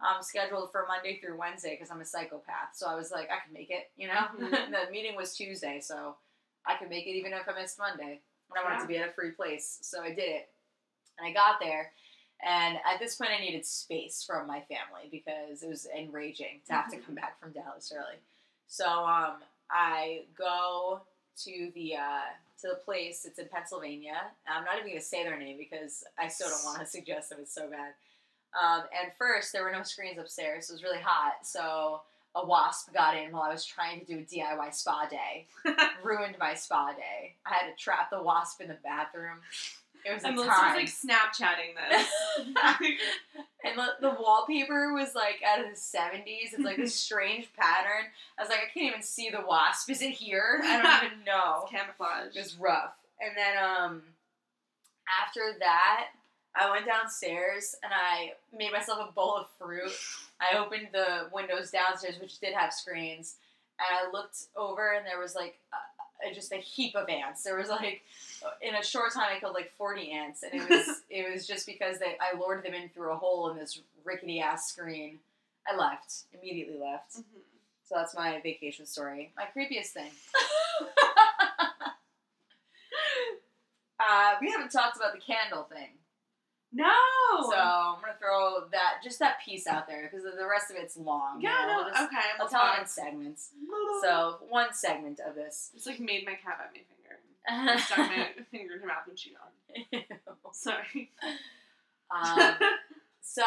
I'm 0.00 0.22
scheduled 0.22 0.70
for 0.72 0.86
Monday 0.88 1.18
through 1.20 1.38
Wednesday 1.38 1.76
because 1.76 1.90
I'm 1.90 2.00
a 2.00 2.04
psychopath. 2.04 2.74
So 2.74 2.86
I 2.86 2.94
was 2.94 3.10
like, 3.10 3.28
I 3.30 3.44
can 3.44 3.52
make 3.52 3.70
it, 3.70 3.90
you 3.96 4.08
know. 4.08 4.26
Mhm. 4.38 4.70
the 4.70 4.90
meeting 4.90 5.16
was 5.16 5.34
Tuesday, 5.36 5.80
so 5.80 6.16
I 6.66 6.76
could 6.76 6.88
make 6.88 7.06
it 7.06 7.10
even 7.10 7.32
if 7.32 7.48
I 7.48 7.60
missed 7.60 7.78
Monday. 7.78 8.20
And 8.50 8.58
I 8.58 8.62
wanted 8.62 8.76
Yeah. 8.76 8.82
to 8.82 8.86
be 8.88 8.96
at 8.98 9.08
a 9.08 9.12
free 9.12 9.30
place, 9.32 9.78
so 9.82 10.02
I 10.02 10.08
did 10.10 10.28
it. 10.28 10.50
And 11.18 11.26
I 11.28 11.32
got 11.32 11.60
there, 11.60 11.92
and 12.42 12.76
at 12.84 12.98
this 12.98 13.16
point, 13.16 13.30
I 13.30 13.38
needed 13.40 13.64
space 13.64 14.24
from 14.24 14.46
my 14.46 14.60
family 14.62 15.08
because 15.10 15.62
it 15.62 15.68
was 15.68 15.86
enraging 15.86 16.60
to 16.66 16.72
have 16.72 16.90
to 16.90 16.98
come 16.98 17.14
back 17.14 17.38
from 17.40 17.52
Dallas 17.52 17.92
early. 17.94 18.18
So 18.66 18.86
um, 19.06 19.36
I 19.70 20.24
go 20.36 21.02
to 21.44 21.72
the 21.74 21.96
uh, 21.96 22.20
to 22.60 22.68
the 22.70 22.80
place. 22.84 23.24
It's 23.24 23.38
in 23.38 23.48
Pennsylvania. 23.48 24.30
I'm 24.48 24.64
not 24.64 24.76
even 24.76 24.88
going 24.88 24.98
to 25.00 25.04
say 25.04 25.22
their 25.24 25.38
name 25.38 25.56
because 25.58 26.04
I 26.18 26.28
still 26.28 26.48
don't 26.48 26.64
want 26.64 26.80
to 26.80 26.86
suggest 26.86 27.30
them. 27.30 27.38
It's 27.42 27.54
so 27.54 27.68
bad. 27.68 27.94
Um, 28.60 28.84
and 29.00 29.12
first, 29.18 29.52
there 29.52 29.64
were 29.64 29.72
no 29.72 29.82
screens 29.82 30.18
upstairs. 30.18 30.66
So 30.66 30.72
it 30.72 30.74
was 30.76 30.82
really 30.82 31.02
hot. 31.02 31.44
So 31.46 32.02
a 32.34 32.44
wasp 32.44 32.92
got 32.92 33.16
in 33.16 33.32
while 33.32 33.42
I 33.42 33.52
was 33.52 33.64
trying 33.64 34.00
to 34.00 34.06
do 34.06 34.18
a 34.18 34.22
DIY 34.22 34.74
spa 34.74 35.06
day. 35.08 35.46
Ruined 36.02 36.36
my 36.38 36.54
spa 36.54 36.92
day. 36.92 37.34
I 37.46 37.54
had 37.54 37.70
to 37.70 37.76
trap 37.76 38.10
the 38.10 38.22
wasp 38.22 38.60
in 38.60 38.68
the 38.68 38.76
bathroom. 38.82 39.38
It 40.04 40.12
was 40.12 40.24
a 40.24 40.26
And 40.26 40.36
Melissa 40.36 40.50
was 40.50 40.76
like 40.76 40.86
Snapchatting 40.86 41.74
this. 41.90 42.08
and 43.64 43.78
the, 43.78 43.86
the 44.00 44.16
wallpaper 44.20 44.92
was 44.92 45.14
like 45.14 45.40
out 45.46 45.60
of 45.60 45.66
the 45.70 45.76
70s. 45.76 46.52
It's 46.52 46.58
like 46.58 46.76
this 46.76 46.94
strange 47.00 47.48
pattern. 47.56 48.06
I 48.38 48.42
was 48.42 48.50
like, 48.50 48.58
I 48.58 48.72
can't 48.72 48.90
even 48.90 49.02
see 49.02 49.30
the 49.30 49.42
wasp. 49.46 49.88
Is 49.90 50.02
it 50.02 50.10
here? 50.10 50.60
I 50.62 50.82
don't 50.82 51.12
even 51.12 51.24
know. 51.24 51.66
Camouflage. 51.70 52.36
It 52.36 52.38
was 52.38 52.56
rough. 52.56 52.92
And 53.20 53.32
then 53.36 53.56
um, 53.64 54.02
after 55.26 55.40
that, 55.60 56.08
I 56.56 56.70
went 56.70 56.86
downstairs 56.86 57.74
and 57.82 57.92
I 57.92 58.32
made 58.56 58.72
myself 58.72 59.08
a 59.08 59.12
bowl 59.12 59.36
of 59.36 59.46
fruit. 59.58 59.90
I 60.40 60.56
opened 60.58 60.88
the 60.92 61.28
windows 61.32 61.70
downstairs, 61.70 62.18
which 62.20 62.38
did 62.38 62.54
have 62.54 62.72
screens, 62.72 63.36
and 63.78 63.86
I 63.90 64.10
looked 64.12 64.36
over 64.56 64.92
and 64.92 65.04
there 65.06 65.18
was 65.18 65.34
like 65.34 65.58
a, 65.72 66.30
a- 66.30 66.34
just 66.34 66.52
a 66.52 66.56
heap 66.56 66.94
of 66.94 67.08
ants. 67.08 67.42
There 67.42 67.56
was 67.56 67.68
like 67.68 68.02
in 68.62 68.74
a 68.76 68.84
short 68.84 69.12
time 69.12 69.26
I 69.34 69.40
killed 69.40 69.54
like 69.54 69.72
forty 69.76 70.12
ants, 70.12 70.42
and 70.44 70.62
it 70.62 70.68
was 70.70 71.02
it 71.10 71.30
was 71.32 71.46
just 71.46 71.66
because 71.66 71.98
they 71.98 72.16
I 72.20 72.38
lured 72.38 72.64
them 72.64 72.74
in 72.74 72.88
through 72.88 73.12
a 73.12 73.16
hole 73.16 73.50
in 73.50 73.56
this 73.58 73.80
rickety 74.04 74.40
ass 74.40 74.68
screen. 74.68 75.18
I 75.66 75.76
left 75.76 76.24
immediately 76.32 76.78
left. 76.78 77.16
Mhm. 77.16 77.24
So 77.88 77.96
that's 77.96 78.14
my 78.14 78.40
vacation 78.42 78.86
story. 78.86 79.32
My 79.36 79.44
creepiest 79.54 79.88
thing. 79.88 80.10
uh, 84.00 84.34
we 84.40 84.50
haven't 84.50 84.70
talked 84.70 84.96
about 84.96 85.12
the 85.12 85.20
candle 85.20 85.64
thing. 85.64 85.88
No. 86.74 86.90
So 87.50 87.56
I'm 87.56 88.00
gonna 88.00 88.14
throw 88.18 88.66
that 88.72 88.94
just 89.02 89.20
that 89.20 89.36
piece 89.44 89.66
out 89.66 89.86
there 89.86 90.08
because 90.10 90.24
the 90.24 90.46
rest 90.46 90.70
of 90.70 90.76
it's 90.76 90.96
long. 90.96 91.40
you 91.40 91.48
yeah, 91.48 91.66
know, 91.66 91.66
no. 91.66 91.76
we'll 91.84 91.92
just- 91.92 92.02
okay. 92.02 92.26
I'll 92.40 92.48
tell 92.48 92.74
it 92.74 92.80
in 92.80 92.86
segments. 92.86 93.50
So 94.02 94.38
one 94.48 94.72
segment 94.72 95.20
of 95.26 95.34
this. 95.36 95.70
it's 95.74 95.86
like 95.86 96.00
made 96.00 96.26
my 96.26 96.32
cat 96.34 96.58
bite 96.58 96.74
my 96.74 96.82
finger. 96.82 97.20
I 97.46 97.80
Stuck 97.84 97.98
my 97.98 98.28
finger 98.50 98.74
in 98.74 98.80
her 98.80 98.86
mouth 98.86 99.06
and 99.08 99.16
chewed 99.16 99.34
on. 99.40 100.52
Sorry. 100.52 101.10
um, 102.10 102.54
so 103.22 103.44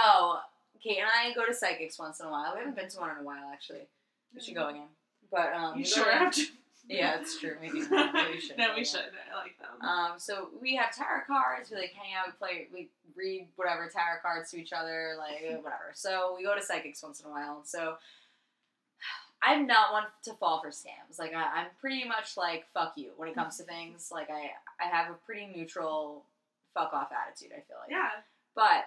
Kate 0.81 0.99
and 0.99 1.07
I 1.07 1.33
go 1.33 1.45
to 1.45 1.53
psychics 1.53 1.99
once 1.99 2.19
in 2.19 2.27
a 2.27 2.31
while. 2.31 2.53
We 2.53 2.59
haven't 2.59 2.75
been 2.75 2.89
to 2.89 2.99
one 2.99 3.11
in 3.11 3.17
a 3.17 3.23
while 3.23 3.49
actually. 3.51 3.87
We 4.33 4.41
should 4.41 4.55
go 4.55 4.69
again. 4.69 4.87
But 5.31 5.51
um, 5.53 5.77
You 5.77 5.85
sure 5.85 6.11
have 6.11 6.33
to? 6.33 6.45
Yeah, 6.89 7.19
it's 7.19 7.39
true. 7.39 7.56
Maybe 7.62 7.80
we 7.80 7.82
should. 8.39 8.58
no, 8.58 8.73
we 8.76 8.86
should. 8.86 9.02
I 9.32 9.36
like 9.38 9.58
them. 9.60 9.88
Um, 9.88 10.13
so 10.17 10.50
we 10.62 10.76
have 10.78 10.95
tarot 10.95 11.23
cards. 11.28 11.69
We 11.69 11.78
like 11.78 11.91
hang 11.93 12.13
out. 12.15 12.28
We 12.28 12.34
play. 12.39 12.67
We 12.73 12.89
read 13.15 13.47
whatever 13.58 13.88
tarot 13.93 14.19
cards 14.21 14.52
to 14.52 14.58
each 14.58 14.71
other. 14.73 15.15
Like 15.17 15.41
whatever. 15.63 15.91
So 15.93 16.34
we 16.38 16.43
go 16.43 16.56
to 16.56 16.62
psychics 16.63 17.04
once 17.04 17.19
in 17.19 17.28
a 17.28 17.30
while. 17.30 17.62
So 17.65 17.95
I'm 19.43 19.67
not 19.67 19.91
one 19.91 20.04
to 20.23 20.34
fall 20.34 20.62
for 20.62 20.69
scams. 20.69 21.19
Like 21.19 21.34
I, 21.34 21.62
I'm 21.62 21.67
pretty 21.80 22.06
much 22.08 22.38
like 22.38 22.65
fuck 22.73 22.93
you 22.95 23.12
when 23.17 23.30
it 23.30 23.36
comes 23.36 23.58
to 23.58 23.63
things. 23.63 24.10
Like 24.12 24.30
I 24.30 24.52
I 24.84 24.88
have 24.89 25.12
a 25.12 25.15
pretty 25.26 25.45
neutral 25.54 26.23
fuck 26.73 26.93
off 26.93 27.10
attitude. 27.12 27.52
I 27.52 27.62
feel 27.67 27.78
like. 27.82 27.91
yeah. 27.91 28.10
But 28.56 28.86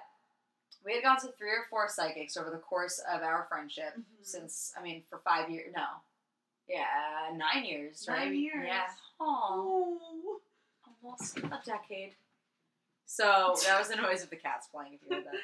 we 0.85 0.95
had 0.95 1.03
gone 1.03 1.21
to 1.21 1.29
three 1.37 1.51
or 1.51 1.65
four 1.69 1.87
psychics 1.89 2.37
over 2.39 2.49
the 2.51 2.57
course 2.57 3.01
of 3.13 3.23
our 3.23 3.47
friendship 3.51 3.95
Mhm. 3.99 4.03
since 4.23 4.73
I 4.79 4.83
mean 4.83 5.03
for 5.11 5.19
five 5.19 5.51
years. 5.51 5.71
No. 5.77 5.85
Yeah, 6.71 7.37
nine 7.37 7.65
years, 7.65 8.07
right? 8.09 8.27
Nine 8.27 8.37
years. 8.37 8.67
Yeah. 8.67 8.87
Aww 9.21 9.97
almost 11.03 11.39
a 11.39 11.61
decade. 11.65 12.15
So 13.07 13.55
that 13.67 13.79
was 13.79 13.89
the 13.89 13.97
noise 13.97 14.23
of 14.23 14.31
the 14.31 14.37
cats 14.37 14.69
playing. 14.73 14.95
If 14.95 15.01
you 15.09 15.17
heard 15.17 15.25
that. 15.27 15.35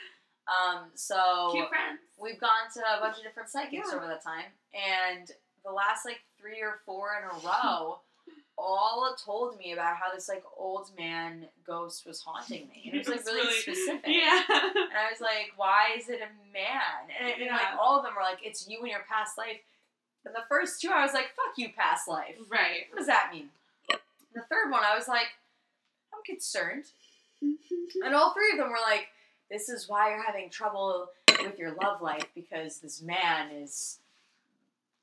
Um, 0.46 0.90
so 0.94 1.50
Cute 1.52 1.68
friends. 1.68 1.98
we've 2.20 2.40
gone 2.40 2.70
to 2.74 2.80
a 2.80 3.00
bunch 3.00 3.16
of 3.18 3.24
different 3.24 3.48
psychics 3.48 3.88
Yeah. 3.90 3.96
over 3.96 4.06
that 4.06 4.22
time, 4.22 4.46
and 4.72 5.30
the 5.64 5.72
last 5.72 6.04
like 6.04 6.20
three 6.40 6.62
or 6.62 6.78
four 6.86 7.08
in 7.18 7.24
a 7.24 7.44
row, 7.44 7.98
all 8.58 9.16
told 9.24 9.58
me 9.58 9.72
about 9.72 9.96
how 9.96 10.14
this 10.14 10.28
like 10.28 10.44
old 10.56 10.90
man 10.96 11.46
ghost 11.66 12.06
was 12.06 12.20
haunting 12.20 12.68
me, 12.68 12.84
and 12.86 12.94
it 12.94 12.98
was 12.98 13.08
like 13.08 13.18
It's 13.18 13.26
really, 13.26 13.60
specific. 13.60 14.04
Yeah. 14.06 14.40
And 14.48 14.94
I 14.94 15.10
was 15.10 15.20
like, 15.20 15.50
why 15.56 15.96
is 15.98 16.08
it 16.08 16.20
a 16.22 16.30
man? 16.52 17.10
And, 17.20 17.42
and, 17.42 17.50
like 17.50 17.74
all 17.80 17.98
of 17.98 18.04
them 18.04 18.14
were 18.14 18.22
like, 18.22 18.38
it's 18.44 18.68
you 18.68 18.80
in 18.84 18.90
your 18.90 19.04
past 19.10 19.36
life. 19.36 19.58
And 20.26 20.34
the 20.34 20.42
first 20.48 20.80
two, 20.80 20.90
I 20.92 21.02
was 21.02 21.14
like, 21.14 21.26
fuck 21.36 21.56
you, 21.56 21.68
past 21.76 22.08
life. 22.08 22.34
right. 22.50 22.86
What 22.90 22.98
does 22.98 23.06
that 23.06 23.30
mean? 23.32 23.48
The 24.34 24.42
third 24.42 24.70
one, 24.70 24.82
I 24.84 24.96
was 24.96 25.08
like, 25.08 25.28
I'm 26.12 26.20
concerned. 26.24 26.84
And 28.04 28.14
all 28.14 28.34
three 28.34 28.50
of 28.52 28.58
them 28.58 28.68
were 28.68 28.82
like, 28.84 29.06
this 29.50 29.68
is 29.68 29.88
why 29.88 30.10
you're 30.10 30.22
having 30.22 30.50
trouble 30.50 31.08
with 31.28 31.58
your 31.58 31.72
love 31.80 32.02
life 32.02 32.26
because 32.34 32.78
this 32.80 33.00
man 33.00 33.50
is 33.52 33.98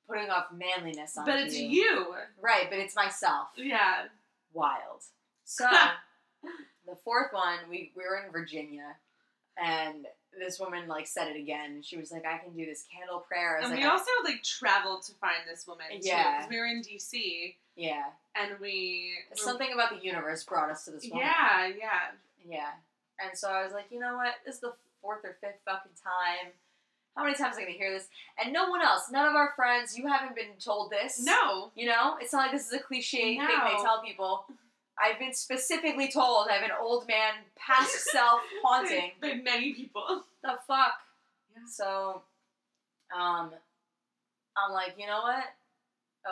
putting 0.08 0.30
off 0.30 0.48
manliness 0.52 1.18
on 1.18 1.26
but 1.26 1.40
it's 1.40 1.58
you. 1.58 2.14
Right, 2.42 2.70
but 2.70 2.80
it's 2.80 2.96
myself. 2.96 3.48
Yeah. 3.56 4.06
Wild. 4.54 5.02
So, 5.46 5.68
the 6.86 6.96
fourth 7.04 7.32
one, 7.32 7.60
we, 7.70 7.92
we 7.96 8.04
were 8.04 8.22
in 8.24 8.32
Virginia, 8.32 8.96
and 9.58 10.06
this 10.38 10.60
woman 10.60 10.88
like 10.88 11.08
said 11.08 11.28
it 11.28 11.38
again. 11.38 11.82
She 11.82 11.98
was 11.98 12.12
like, 12.12 12.26
"I 12.26 12.38
can 12.38 12.54
do 12.54 12.66
this 12.66 12.86
candle 12.92 13.20
prayer." 13.20 13.58
And 13.58 13.70
like, 13.70 13.80
we 13.80 13.86
also 13.86 14.12
like 14.24 14.44
traveled 14.44 15.04
to 15.04 15.14
find 15.14 15.42
this 15.50 15.68
woman. 15.68 15.86
Yeah. 16.02 16.38
Because 16.38 16.50
we 16.50 16.58
were 16.58 16.66
in 16.66 16.82
DC 16.82 17.56
"Yeah." 17.76 18.04
and 18.36 18.60
we 18.60 19.12
Something 19.36 19.74
about 19.74 19.92
the 19.92 20.04
universe 20.04 20.44
brought 20.44 20.70
us 20.70 20.86
to 20.86 20.92
this 20.92 21.08
woman. 21.10 21.26
Yeah, 21.28 21.68
yeah. 21.68 22.12
Yeah. 22.46 22.72
And 23.20 23.38
so 23.38 23.50
I 23.50 23.64
was 23.64 23.74
like, 23.74 23.86
you 23.92 24.00
know 24.00 24.16
what? 24.16 24.34
This 24.46 24.56
is 24.56 24.62
the 24.62 24.74
fourth 25.02 25.24
or 25.24 25.38
fifth 25.40 25.60
fucking 25.66 25.92
time. 26.04 26.52
How 27.16 27.24
many 27.24 27.36
times 27.36 27.58
am 27.58 27.62
I 27.62 27.66
gonna 27.66 27.78
hear 27.78 27.92
this? 27.92 28.08
And 28.44 28.52
no 28.52 28.70
one 28.70 28.82
else, 28.82 29.12
none 29.12 29.28
of 29.28 29.36
our 29.36 29.54
friends, 29.56 29.98
you 29.98 30.08
haven't 30.08 30.36
been 30.36 30.58
told 30.60 30.92
this. 30.92 31.24
No. 31.24 31.72
You 31.76 31.86
know? 31.88 32.18
It's 32.20 32.34
not 32.34 32.44
like 32.44 32.52
this 32.52 32.66
is 32.66 32.74
a 32.74 32.80
cliche 32.80 33.38
thing 33.38 33.40
they 33.40 33.84
tell 33.84 34.02
people. 34.04 34.46
I've 35.02 35.20
been 35.20 35.34
specifically 35.34 36.12
told 36.12 36.48
I 36.50 36.54
have 36.54 36.64
an 36.64 36.76
old 36.80 37.08
man 37.08 37.34
past 37.58 37.92
self 38.12 38.42
haunting. 38.64 39.12
By, 39.22 39.34
many 39.44 39.74
people. 39.74 40.24
the 40.44 40.56
fuck? 40.68 40.94
Yeah. 41.56 41.62
So, 41.70 42.22
um, 43.16 43.52
I'm 44.58 44.72
like, 44.74 44.96
you 44.98 45.08
know 45.08 45.22
what? 45.22 45.44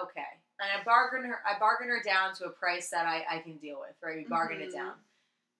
Okay. 0.04 0.22
And 0.60 0.70
I 0.80 0.84
bargained 0.84 1.26
her. 1.26 1.40
I 1.46 1.58
bargained 1.60 1.90
her 1.90 2.02
down 2.04 2.36
to 2.36 2.46
a 2.46 2.50
price 2.50 2.90
that 2.90 3.08
I, 3.08 3.26
I 3.30 3.40
can 3.40 3.58
deal 3.58 3.80
with. 3.80 3.96
Right? 4.04 4.18
We 4.18 4.26
bargained 4.26 4.62
it 4.62 4.70
Mhm. 4.70 4.74
down. 4.76 4.94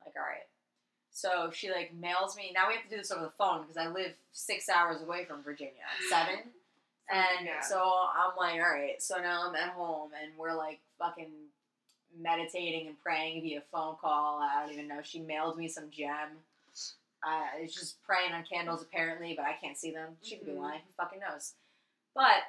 Like, 0.06 0.16
all 0.16 0.22
right. 0.24 0.46
So 1.12 1.52
she 1.54 1.72
like 1.72 1.94
mails 1.94 2.38
me. 2.38 2.52
Now 2.54 2.68
we 2.68 2.76
have 2.76 2.84
to 2.84 2.90
do 2.90 2.98
this 2.98 3.12
over 3.12 3.24
the 3.26 3.32
phone 3.32 3.62
because 3.64 3.78
I 3.78 3.88
live 3.88 4.14
six 4.32 4.70
hours 4.70 5.02
away 5.02 5.26
from 5.26 5.44
Virginia. 5.44 5.74
Seven. 6.10 6.40
And 7.12 7.46
Yeah. 7.48 7.60
so 7.62 7.82
I'm 7.84 8.36
like, 8.38 8.54
all 8.62 8.72
right. 8.72 9.02
So 9.02 9.18
now 9.20 9.50
I'm 9.50 9.56
at 9.56 9.70
home 9.74 10.12
and 10.22 10.38
we're 10.38 10.54
like 10.54 10.80
fucking 11.00 11.32
meditating 12.20 12.88
and 12.88 13.00
praying 13.02 13.42
via 13.42 13.62
phone 13.72 13.96
call. 14.02 14.40
I 14.42 14.62
don't 14.62 14.74
even 14.74 14.88
know. 14.88 15.02
She 15.04 15.20
mailed 15.20 15.58
me 15.58 15.68
some 15.68 15.90
gem. 15.92 16.30
Uh, 17.24 17.44
it's 17.60 17.76
just 17.76 18.02
praying 18.04 18.34
on 18.34 18.44
candles 18.52 18.82
apparently, 18.82 19.34
but 19.36 19.46
I 19.46 19.54
can't 19.54 19.78
see 19.78 19.92
them. 19.92 20.18
She 20.24 20.38
could 20.38 20.48
be 20.48 20.54
Mhm. 20.54 20.62
lying. 20.62 20.82
Who 20.82 20.92
fucking 20.98 21.20
knows? 21.20 21.54
But 22.16 22.44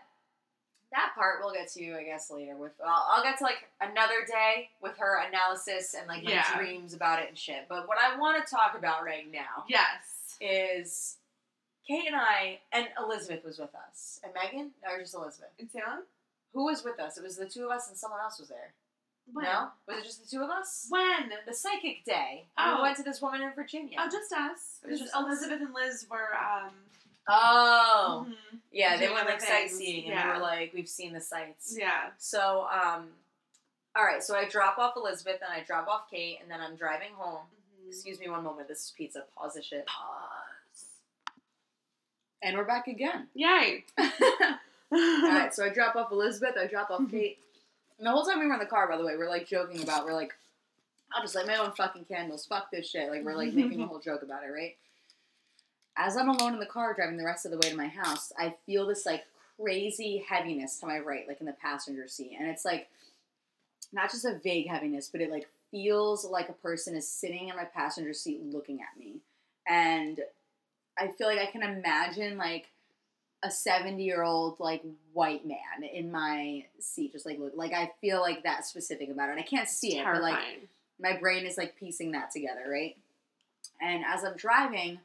that 0.93 1.13
part 1.15 1.41
we'll 1.43 1.53
get 1.53 1.69
to, 1.73 1.95
I 1.95 2.03
guess, 2.05 2.31
later. 2.31 2.57
With 2.57 2.73
I'll, 2.85 3.07
I'll 3.13 3.23
get 3.23 3.39
to 3.39 3.45
like 3.45 3.69
another 3.81 4.25
day 4.27 4.71
with 4.81 4.97
her 4.99 5.19
analysis 5.27 5.95
and 5.95 6.07
like 6.07 6.23
my 6.25 6.33
Yeah. 6.33 6.57
dreams 6.57 6.95
about 6.95 7.19
it 7.23 7.29
and 7.29 7.39
shit. 7.39 7.69
But 7.69 7.87
what 7.87 7.99
I 7.99 8.17
want 8.17 8.45
to 8.45 8.51
talk 8.51 8.75
about 8.77 9.05
right 9.05 9.31
now 9.31 9.65
Yes. 9.69 10.37
is 10.41 11.19
Kate 11.87 12.07
and 12.07 12.17
I 12.17 12.61
and 12.73 12.89
Elizabeth 12.99 13.45
was 13.45 13.59
with 13.59 13.75
us 13.75 14.21
and 14.23 14.33
Megan 14.35 14.73
or 14.85 14.99
just 14.99 15.15
Elizabeth. 15.15 15.51
In 15.59 15.69
Salem? 15.69 16.07
Who 16.55 16.65
was 16.65 16.83
with 16.85 16.99
us? 16.99 17.17
It 17.19 17.23
was 17.23 17.37
the 17.37 17.49
two 17.49 17.65
of 17.67 17.71
us 17.71 17.89
and 17.89 17.97
someone 17.97 18.21
else 18.21 18.39
was 18.39 18.49
there. 18.49 18.73
When? 19.33 19.45
No, 19.45 19.69
was 19.89 19.99
it 19.99 20.05
just 20.05 20.25
the 20.25 20.37
two 20.37 20.43
of 20.43 20.51
us? 20.51 20.87
When? 20.91 21.31
The 21.47 21.55
psychic 21.55 22.05
day. 22.05 22.47
Oh. 22.59 22.77
We 22.77 22.83
went 22.83 22.97
to 22.99 23.03
this 23.03 23.21
woman 23.23 23.43
in 23.43 23.53
Virginia. 23.55 23.97
Oh, 24.01 24.07
just 24.11 24.33
us. 24.33 24.79
It 24.85 24.91
was 24.91 25.01
just 25.01 25.15
us. 25.15 25.23
Elizabeth 25.25 25.61
and 25.61 25.75
Liz 25.75 26.07
were 26.11 26.35
um 26.37 26.71
Oh. 27.29 28.27
mhm. 28.29 28.59
Yeah, 28.73 28.97
they 28.97 29.09
went 29.09 29.27
like 29.27 29.41
things, 29.41 29.71
sightseeing, 29.71 30.05
and 30.07 30.15
yeah. 30.15 30.27
we 30.27 30.33
were 30.35 30.41
like, 30.45 30.73
we've 30.75 30.89
seen 30.89 31.13
the 31.13 31.21
sights. 31.21 31.75
Yeah. 31.79 32.11
So, 32.19 32.67
um, 32.73 33.09
all 33.95 34.05
right. 34.05 34.23
So 34.23 34.35
I 34.35 34.49
drop 34.49 34.77
off 34.79 34.95
Elizabeth, 34.97 35.39
and 35.41 35.53
I 35.53 35.65
drop 35.65 35.87
off 35.87 36.11
Kate, 36.11 36.39
and 36.43 36.51
then 36.51 36.61
I'm 36.61 36.75
driving 36.75 37.13
home. 37.17 37.43
Mhm. 37.85 37.89
Excuse 37.89 38.19
me 38.19 38.29
one 38.29 38.43
moment. 38.43 38.67
This 38.69 38.79
is 38.87 38.93
pizza. 38.97 39.23
Pause 39.37 39.55
the 39.55 39.63
shit. 39.63 39.87
Pause. 39.87 40.87
And 42.43 42.57
we're 42.57 42.65
back 42.65 42.89
again. 42.89 43.29
Yay. 43.35 43.85
all 43.99 44.09
right. 44.91 45.51
So 45.55 45.65
I 45.65 45.69
drop 45.69 45.95
off 45.97 46.11
Elizabeth. 46.13 46.57
I 46.61 46.67
drop 46.67 46.91
off 46.91 47.09
Kate. 47.11 47.39
And 48.03 48.09
the 48.09 48.11
whole 48.11 48.25
time 48.25 48.41
we 48.41 48.49
were 48.49 48.55
in 48.55 48.59
the 48.59 48.67
car, 48.67 48.89
by 48.89 48.97
the 48.97 49.05
way, 49.05 49.17
we're 49.17 49.29
like 49.29 49.47
joking 49.47 49.81
about. 49.81 50.05
We're 50.05 50.13
like, 50.13 50.35
I'll 51.15 51.23
just 51.23 51.37
light 51.37 51.47
my 51.47 51.55
own 51.55 51.71
fucking 51.71 52.07
candles. 52.07 52.45
Fuck 52.45 52.73
this 52.73 52.91
shit. 52.91 53.09
Like 53.09 53.23
we're 53.23 53.37
like 53.37 53.53
making 53.53 53.81
a 53.81 53.87
whole 53.87 54.01
joke 54.01 54.25
about 54.25 54.43
it, 54.43 54.49
right? 54.49 54.77
As 55.97 56.17
I'm 56.17 56.29
alone 56.29 56.55
in 56.55 56.59
the 56.59 56.67
car 56.67 56.95
driving 56.95 57.17
the 57.17 57.25
rest 57.25 57.47
of 57.47 57.53
the 57.53 57.59
way 57.59 57.71
to 57.71 57.77
my 57.77 57.87
house, 57.87 58.33
I 58.37 58.57
feel 58.67 58.89
this 58.89 59.07
like 59.07 59.23
crazy 59.57 60.25
heaviness 60.29 60.81
to 60.81 60.87
my 60.87 60.99
right, 60.99 61.29
like 61.29 61.39
in 61.39 61.47
the 61.47 61.53
passenger 61.53 62.09
seat. 62.09 62.37
And 62.37 62.49
it's 62.49 62.65
like 62.65 62.89
not 63.93 64.11
just 64.11 64.25
a 64.25 64.41
vague 64.43 64.67
heaviness, 64.67 65.09
but 65.09 65.21
it 65.21 65.31
like 65.31 65.47
feels 65.71 66.25
like 66.25 66.49
a 66.49 66.55
person 66.55 66.97
is 66.97 67.07
sitting 67.07 67.51
in 67.51 67.55
my 67.57 67.67
passenger 67.67 68.15
seat 68.15 68.43
looking 68.43 68.81
at 68.81 68.99
me. 68.99 69.21
And 69.69 70.19
I 70.99 71.07
feel 71.07 71.29
like 71.29 71.39
I 71.39 71.47
can 71.47 71.63
imagine 71.63 72.37
like 72.37 72.67
a 73.43 73.51
70 73.51 74.03
year 74.03 74.23
old 74.23 74.61
like 74.61 74.83
white 75.13 75.47
man 75.47 75.83
in 75.93 76.13
my 76.13 76.65
seat 76.79 77.13
just 77.13 77.27
like 77.27 77.39
look 77.39 77.53
like 77.57 77.73
I 77.73 77.91
feel 78.01 78.21
like 78.21 78.45
that 78.45 78.65
specific 78.65 79.11
about 79.11 79.31
it. 79.31 79.39
I 79.39 79.43
can't 79.43 79.69
see 79.69 79.99
it, 79.99 80.05
but 80.05 80.23
like 80.23 80.39
my 81.01 81.17
brain 81.17 81.45
is 81.47 81.59
like 81.59 81.77
piecing 81.77 82.13
that 82.13 82.31
together, 82.31 82.65
right? 82.71 82.97
And 83.81 84.05
as 84.05 84.25
I'm 84.25 84.37
driving, 84.37 85.01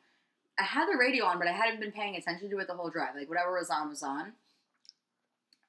I 0.60 0.63
had 0.63 0.88
the 0.88 0.97
radio 0.97 1.26
on, 1.26 1.39
but 1.39 1.47
I 1.47 1.52
hadn't 1.52 1.80
been 1.80 1.91
paying 1.91 2.15
attention 2.15 2.50
to 2.50 2.58
it 2.60 2.67
the 2.67 2.73
whole 2.73 2.89
drive. 2.89 3.15
Like 3.15 3.30
whatever 3.30 3.58
was 3.58 3.69
on 3.69 3.89
was 3.89 4.04
on. 4.04 4.34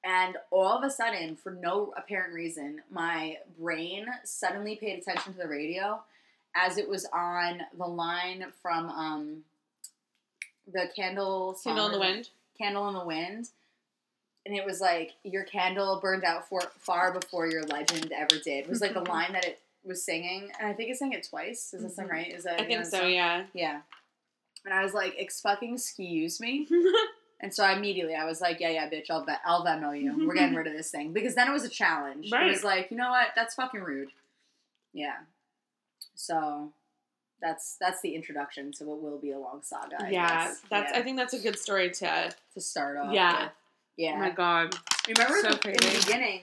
And 0.03 0.37
all 0.49 0.77
of 0.77 0.83
a 0.83 0.89
sudden, 0.89 1.35
for 1.35 1.51
no 1.51 1.93
apparent 1.97 2.33
reason, 2.33 2.81
my 2.89 3.37
brain 3.59 4.05
suddenly 4.23 4.75
paid 4.75 4.99
attention 4.99 5.33
to 5.33 5.39
the 5.39 5.47
radio 5.47 6.01
as 6.55 6.77
it 6.77 6.87
was 6.87 7.05
on 7.11 7.61
the 7.77 7.85
line 7.85 8.45
from 8.61 8.89
um, 8.89 9.43
the 10.71 10.89
candle 10.95 11.53
song 11.55 11.75
Candle 11.75 11.85
in 11.87 11.91
the 11.91 11.99
wind. 11.99 12.29
Candle 12.59 12.87
in 12.89 12.93
the 12.95 13.05
Wind. 13.05 13.49
and 14.45 14.55
it 14.55 14.65
was 14.65 14.79
like 14.81 15.11
your 15.23 15.43
candle 15.43 15.99
burned 16.01 16.23
out 16.23 16.47
for 16.47 16.61
far 16.79 17.11
before 17.13 17.47
your 17.47 17.63
legend 17.63 18.11
ever 18.11 18.37
did. 18.43 18.67
Was 18.67 18.81
like 18.81 18.93
the 18.93 19.01
line 19.09 19.33
that 19.33 19.45
it 19.45 19.59
was 19.83 20.03
singing, 20.03 20.49
and 20.59 20.67
I 20.67 20.73
think 20.73 20.89
it 20.89 20.97
sang 20.97 21.13
it 21.13 21.27
twice. 21.29 21.73
Is 21.73 21.95
song 21.95 22.05
Mhm. 22.07 22.11
right? 22.11 22.33
Is 22.33 22.43
that 22.43 22.59
I 22.59 22.65
think 22.65 22.83
so. 22.85 22.99
song? 22.99 23.11
Yeah. 23.11 23.45
Yeah. 23.53 23.81
And 24.65 24.73
I 24.73 24.83
was 24.83 24.93
like, 24.93 25.15
"Ex 25.17 25.39
fucking 25.41 25.73
excuse 25.75 26.39
me." 26.39 26.67
And 27.41 27.53
so 27.55 27.63
I 27.63 27.71
immediately 27.71 28.15
I 28.15 28.25
was 28.25 28.41
like, 28.41 28.59
yeah, 28.59 28.67
yeah, 28.67 28.89
bitch, 28.89 29.05
I'll 29.09 29.23
bet 29.25 29.39
I'll 29.45 29.63
Venmo 29.65 29.97
you. 29.97 30.27
We're 30.27 30.33
getting 30.33 30.55
rid 30.57 30.67
of 30.67 30.73
this 30.73 30.91
thing 30.91 31.13
because 31.13 31.35
then 31.35 31.47
it 31.47 31.53
was 31.53 31.63
a 31.63 31.69
challenge. 31.69 32.29
It 32.33 32.51
was 32.51 32.65
like, 32.65 32.91
you 32.91 32.97
know 32.97 33.11
what? 33.11 33.27
That's 33.33 33.55
fucking 33.55 33.79
rude. 33.79 34.09
Yeah. 34.91 35.15
So 36.15 36.73
that's 37.41 37.77
that's 37.79 38.01
the 38.01 38.15
introduction 38.15 38.71
to 38.73 38.83
what 38.85 39.01
will 39.01 39.17
be 39.19 39.31
a 39.31 39.39
long 39.39 39.61
saga. 39.63 40.03
I 40.03 40.09
yeah. 40.09 40.27
guess. 40.45 40.61
That's. 40.69 40.91
yeah. 40.91 40.99
I 40.99 41.01
think 41.03 41.17
that's 41.17 41.33
a 41.33 41.39
good 41.39 41.57
story 41.57 41.89
to. 41.91 42.33
to 42.53 42.61
start 42.61 42.97
off. 42.97 43.13
Yeah. 43.13 43.43
with. 43.43 43.51
Yeah. 43.97 44.13
Oh 44.15 44.19
my 44.19 44.29
God. 44.31 44.75
Remember 45.07 45.41
so 45.41 45.49
the, 45.49 45.69
in 45.69 45.73
the 45.75 46.01
beginning, 46.05 46.41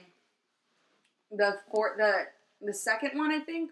the 1.31 1.57
for 1.71 1.93
the 1.97 2.25
the 2.65 2.73
second 2.73 3.17
one, 3.17 3.31
I 3.31 3.39
think. 3.39 3.71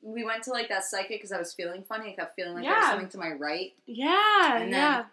We 0.00 0.24
went 0.24 0.44
to 0.44 0.50
like 0.50 0.68
that 0.68 0.84
psychic 0.84 1.18
because 1.18 1.32
I 1.32 1.38
was 1.38 1.52
feeling 1.52 1.82
funny. 1.82 2.12
I 2.12 2.12
kept 2.12 2.36
feeling 2.36 2.54
like 2.54 2.62
there 2.62 2.72
was 2.72 2.86
something 2.86 3.08
to 3.08 3.18
my 3.18 3.32
right. 3.32 3.72
Yeah. 3.84 4.58
And 4.58 4.72
then 4.72 4.80
yeah. 4.80 5.04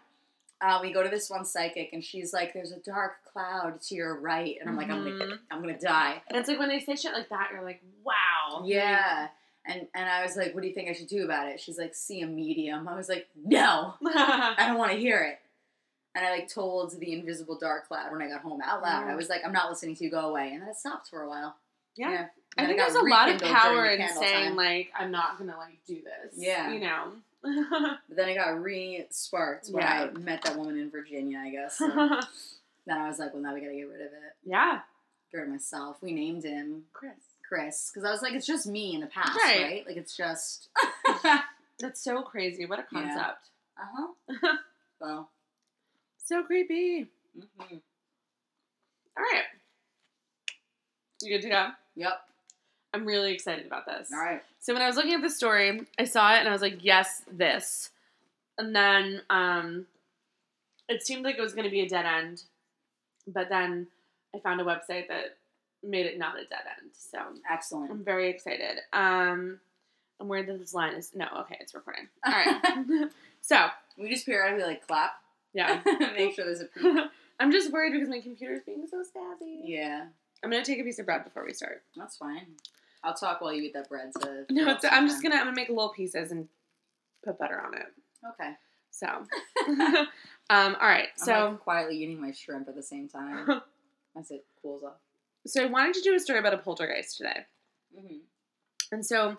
uh, 0.60 0.78
we 0.80 0.92
go 0.92 1.02
to 1.02 1.08
this 1.08 1.28
one 1.28 1.44
psychic 1.44 1.92
and 1.92 2.04
she's 2.04 2.32
like, 2.32 2.54
"There's 2.54 2.70
a 2.70 2.78
dark 2.78 3.14
cloud 3.24 3.80
to 3.82 3.94
your 3.96 4.20
right," 4.20 4.56
and 4.60 4.70
I'm 4.70 4.76
like, 4.76 4.88
"I'm 4.88 5.02
gonna, 5.02 5.24
Mhm. 5.24 5.38
I'm 5.50 5.60
gonna 5.60 5.76
die." 5.76 6.22
And 6.28 6.38
it's 6.38 6.48
like 6.48 6.60
when 6.60 6.68
they 6.68 6.78
say 6.78 6.94
shit 6.94 7.12
like 7.12 7.28
that, 7.30 7.48
you're 7.52 7.64
like, 7.64 7.82
wow. 8.04 8.62
Yeah, 8.64 9.26
and 9.66 9.86
and 9.94 10.08
I 10.08 10.22
was 10.24 10.36
like, 10.36 10.54
"What 10.54 10.62
do 10.62 10.68
you 10.68 10.74
think 10.74 10.88
I 10.88 10.92
should 10.92 11.08
do 11.08 11.24
about 11.24 11.48
it?" 11.48 11.60
She's 11.60 11.78
like, 11.78 11.94
"See 11.94 12.20
a 12.22 12.26
medium." 12.26 12.88
I 12.88 12.94
was 12.96 13.08
like, 13.08 13.28
"No, 13.44 13.94
I 14.06 14.54
don't 14.68 14.78
want 14.78 14.92
to 14.92 14.98
hear 14.98 15.22
it." 15.22 15.38
And 16.14 16.24
I 16.24 16.30
like 16.30 16.48
told 16.48 16.98
the 16.98 17.12
invisible 17.12 17.58
dark 17.58 17.88
cloud 17.88 18.10
when 18.10 18.22
I 18.22 18.28
got 18.28 18.40
home 18.40 18.60
out 18.64 18.80
loud. 18.82 19.06
Yeah. 19.06 19.12
I 19.12 19.16
was 19.16 19.28
like, 19.28 19.42
"I'm 19.44 19.52
not 19.52 19.68
listening 19.70 19.96
to 19.96 20.04
you. 20.04 20.10
Go 20.10 20.28
away." 20.30 20.50
And 20.52 20.62
then 20.62 20.68
it 20.70 20.76
stopped 20.76 21.08
for 21.08 21.22
a 21.22 21.28
while. 21.28 21.56
yeah. 21.96 22.28
And 22.58 22.64
I 22.64 22.68
think 22.68 22.78
there's 22.78 22.94
a 22.94 23.02
lot 23.02 23.28
of 23.28 23.38
power 23.42 23.84
in 23.84 24.08
saying 24.08 24.44
time. 24.48 24.56
like 24.56 24.90
I'm 24.98 25.10
not 25.10 25.38
gonna 25.38 25.56
like 25.58 25.78
do 25.86 25.96
this. 25.96 26.34
Yeah. 26.36 26.72
You 26.72 26.80
know. 26.80 27.12
But 28.08 28.16
then 28.16 28.28
it 28.30 28.34
got 28.36 28.60
re-sparked 28.62 29.68
when 29.68 29.82
Yeah. 29.82 30.08
I 30.14 30.18
met 30.18 30.42
that 30.42 30.56
woman 30.56 30.78
in 30.78 30.90
Virginia. 30.90 31.38
I 31.38 31.50
guess. 31.50 31.76
So 31.78 31.86
then 32.86 32.98
I 32.98 33.08
was 33.08 33.18
like, 33.18 33.34
"Well, 33.34 33.42
now 33.42 33.52
we 33.54 33.60
gotta 33.60 33.74
get 33.74 33.82
rid 33.88 34.00
of 34.00 34.06
it." 34.12 34.36
yeah. 34.44 34.80
Get 35.30 35.38
rid 35.38 35.48
of 35.48 35.52
myself. 35.52 35.96
We 36.02 36.12
named 36.12 36.44
him 36.44 36.84
Chris. 36.92 37.12
Chris 37.48 37.90
because 37.92 38.06
I 38.06 38.10
was 38.10 38.22
like, 38.22 38.32
it's 38.34 38.46
just 38.46 38.66
me 38.66 38.94
in 38.94 39.00
the 39.00 39.06
past, 39.06 39.36
Right. 39.36 39.62
right? 39.62 39.86
Like 39.86 39.96
it's 39.96 40.16
just. 40.16 40.68
That's 41.80 42.02
so 42.02 42.22
crazy. 42.22 42.64
What 42.66 42.78
a 42.78 42.84
Yeah. 42.92 43.32
Uh 43.78 43.84
huh. 43.96 44.56
Well. 45.00 45.30
So 46.24 46.42
creepy. 46.42 47.06
mhm. 47.38 47.80
All 49.18 49.22
right. 49.32 49.44
You 51.22 51.36
good 51.36 51.42
to 51.42 51.48
go? 51.48 51.68
Yep. 51.96 52.20
I'm 52.94 53.04
really 53.06 53.32
excited 53.32 53.66
about 53.66 53.84
this. 53.86 54.10
All 54.12 54.18
right. 54.20 54.42
So 54.60 54.72
when 54.72 54.82
I 54.82 54.86
was 54.86 54.96
looking 54.96 55.14
at 55.14 55.22
the 55.22 55.30
story, 55.30 55.86
I 55.98 56.04
saw 56.04 56.34
it 56.34 56.38
and 56.40 56.48
I 56.48 56.52
was 56.52 56.62
like, 56.62 56.82
yes, 56.82 57.22
this. 57.30 57.90
And 58.58 58.74
then 58.74 59.20
um, 59.28 59.86
it 60.88 61.06
seemed 61.06 61.24
like 61.24 61.36
it 61.36 61.42
was 61.42 61.52
going 61.52 61.64
to 61.66 61.70
be 61.70 61.82
a 61.82 61.88
dead 61.88 62.06
end, 62.06 62.42
but 63.26 63.48
then 63.50 63.86
I 64.34 64.38
found 64.38 64.60
a 64.60 64.64
website 64.64 65.08
that 65.08 65.36
made 65.86 66.06
it 66.06 66.18
not 66.18 66.36
a 66.36 66.44
dead 66.44 66.60
end. 66.80 66.90
So 66.92 67.18
Excellent. 67.50 67.90
I'm 67.90 68.04
very 68.04 68.28
excited. 68.30 68.78
Um, 68.92 69.60
and 70.20 70.28
where 70.28 70.42
this 70.42 70.74
line 70.74 70.94
is 70.94 71.12
no, 71.14 71.26
okay, 71.40 71.56
it's 71.60 71.74
recording. 71.74 72.08
All 72.24 72.32
right. 72.32 73.08
so 73.40 73.66
We 73.98 74.08
just 74.10 74.26
periodically 74.26 74.66
like 74.66 74.86
clap. 74.86 75.12
yeah, 75.54 75.80
Make 76.16 76.34
sure 76.34 76.44
there's 76.44 76.60
a 76.60 76.66
peak. 76.66 77.04
I'm 77.40 77.52
just 77.52 77.70
worried 77.72 77.92
because 77.92 78.08
my 78.08 78.20
computer's 78.20 78.62
being 78.64 78.86
so 78.90 79.02
spazzy. 79.02 79.60
Yeah, 79.64 80.06
I'm 80.42 80.50
gonna 80.50 80.64
take 80.64 80.80
a 80.80 80.84
piece 80.84 80.98
of 80.98 81.06
bread 81.06 81.24
before 81.24 81.44
we 81.44 81.52
start. 81.52 81.82
that's 81.96 82.16
fine. 82.16 82.46
I'll 83.04 83.14
talk 83.14 83.40
while 83.40 83.52
you 83.52 83.62
eat 83.62 83.74
that 83.74 83.88
bread. 83.88 84.10
To 84.20 84.46
No, 84.50 84.76
I'm 84.90 85.06
just 85.06 85.22
gonna 85.22 85.36
I'm 85.36 85.42
gonna 85.44 85.52
make 85.56 85.68
little 85.68 85.90
pieces 85.90 86.32
and 86.32 86.48
put 87.24 87.38
butter 87.38 87.60
on 87.60 87.74
it. 87.74 87.86
Okay. 88.32 88.52
So, 88.90 89.06
um, 89.06 90.06
all 90.80 90.88
right. 90.88 91.08
I'm 91.20 91.24
So, 91.24 91.48
like 91.50 91.60
quietly 91.60 91.98
eating 92.02 92.20
my 92.20 92.32
shrimp 92.32 92.68
at 92.68 92.74
the 92.74 92.82
same 92.82 93.08
time 93.08 93.60
as 94.18 94.30
it 94.30 94.44
cools 94.62 94.82
off. 94.82 94.94
So 95.46 95.62
I 95.62 95.66
wanted 95.66 95.94
to 95.94 96.00
do 96.02 96.14
a 96.14 96.20
story 96.20 96.38
about 96.38 96.54
a 96.54 96.58
poltergeist 96.58 97.16
today, 97.16 97.46
Mm-hmm. 97.98 98.16
and 98.92 99.04
so, 99.06 99.36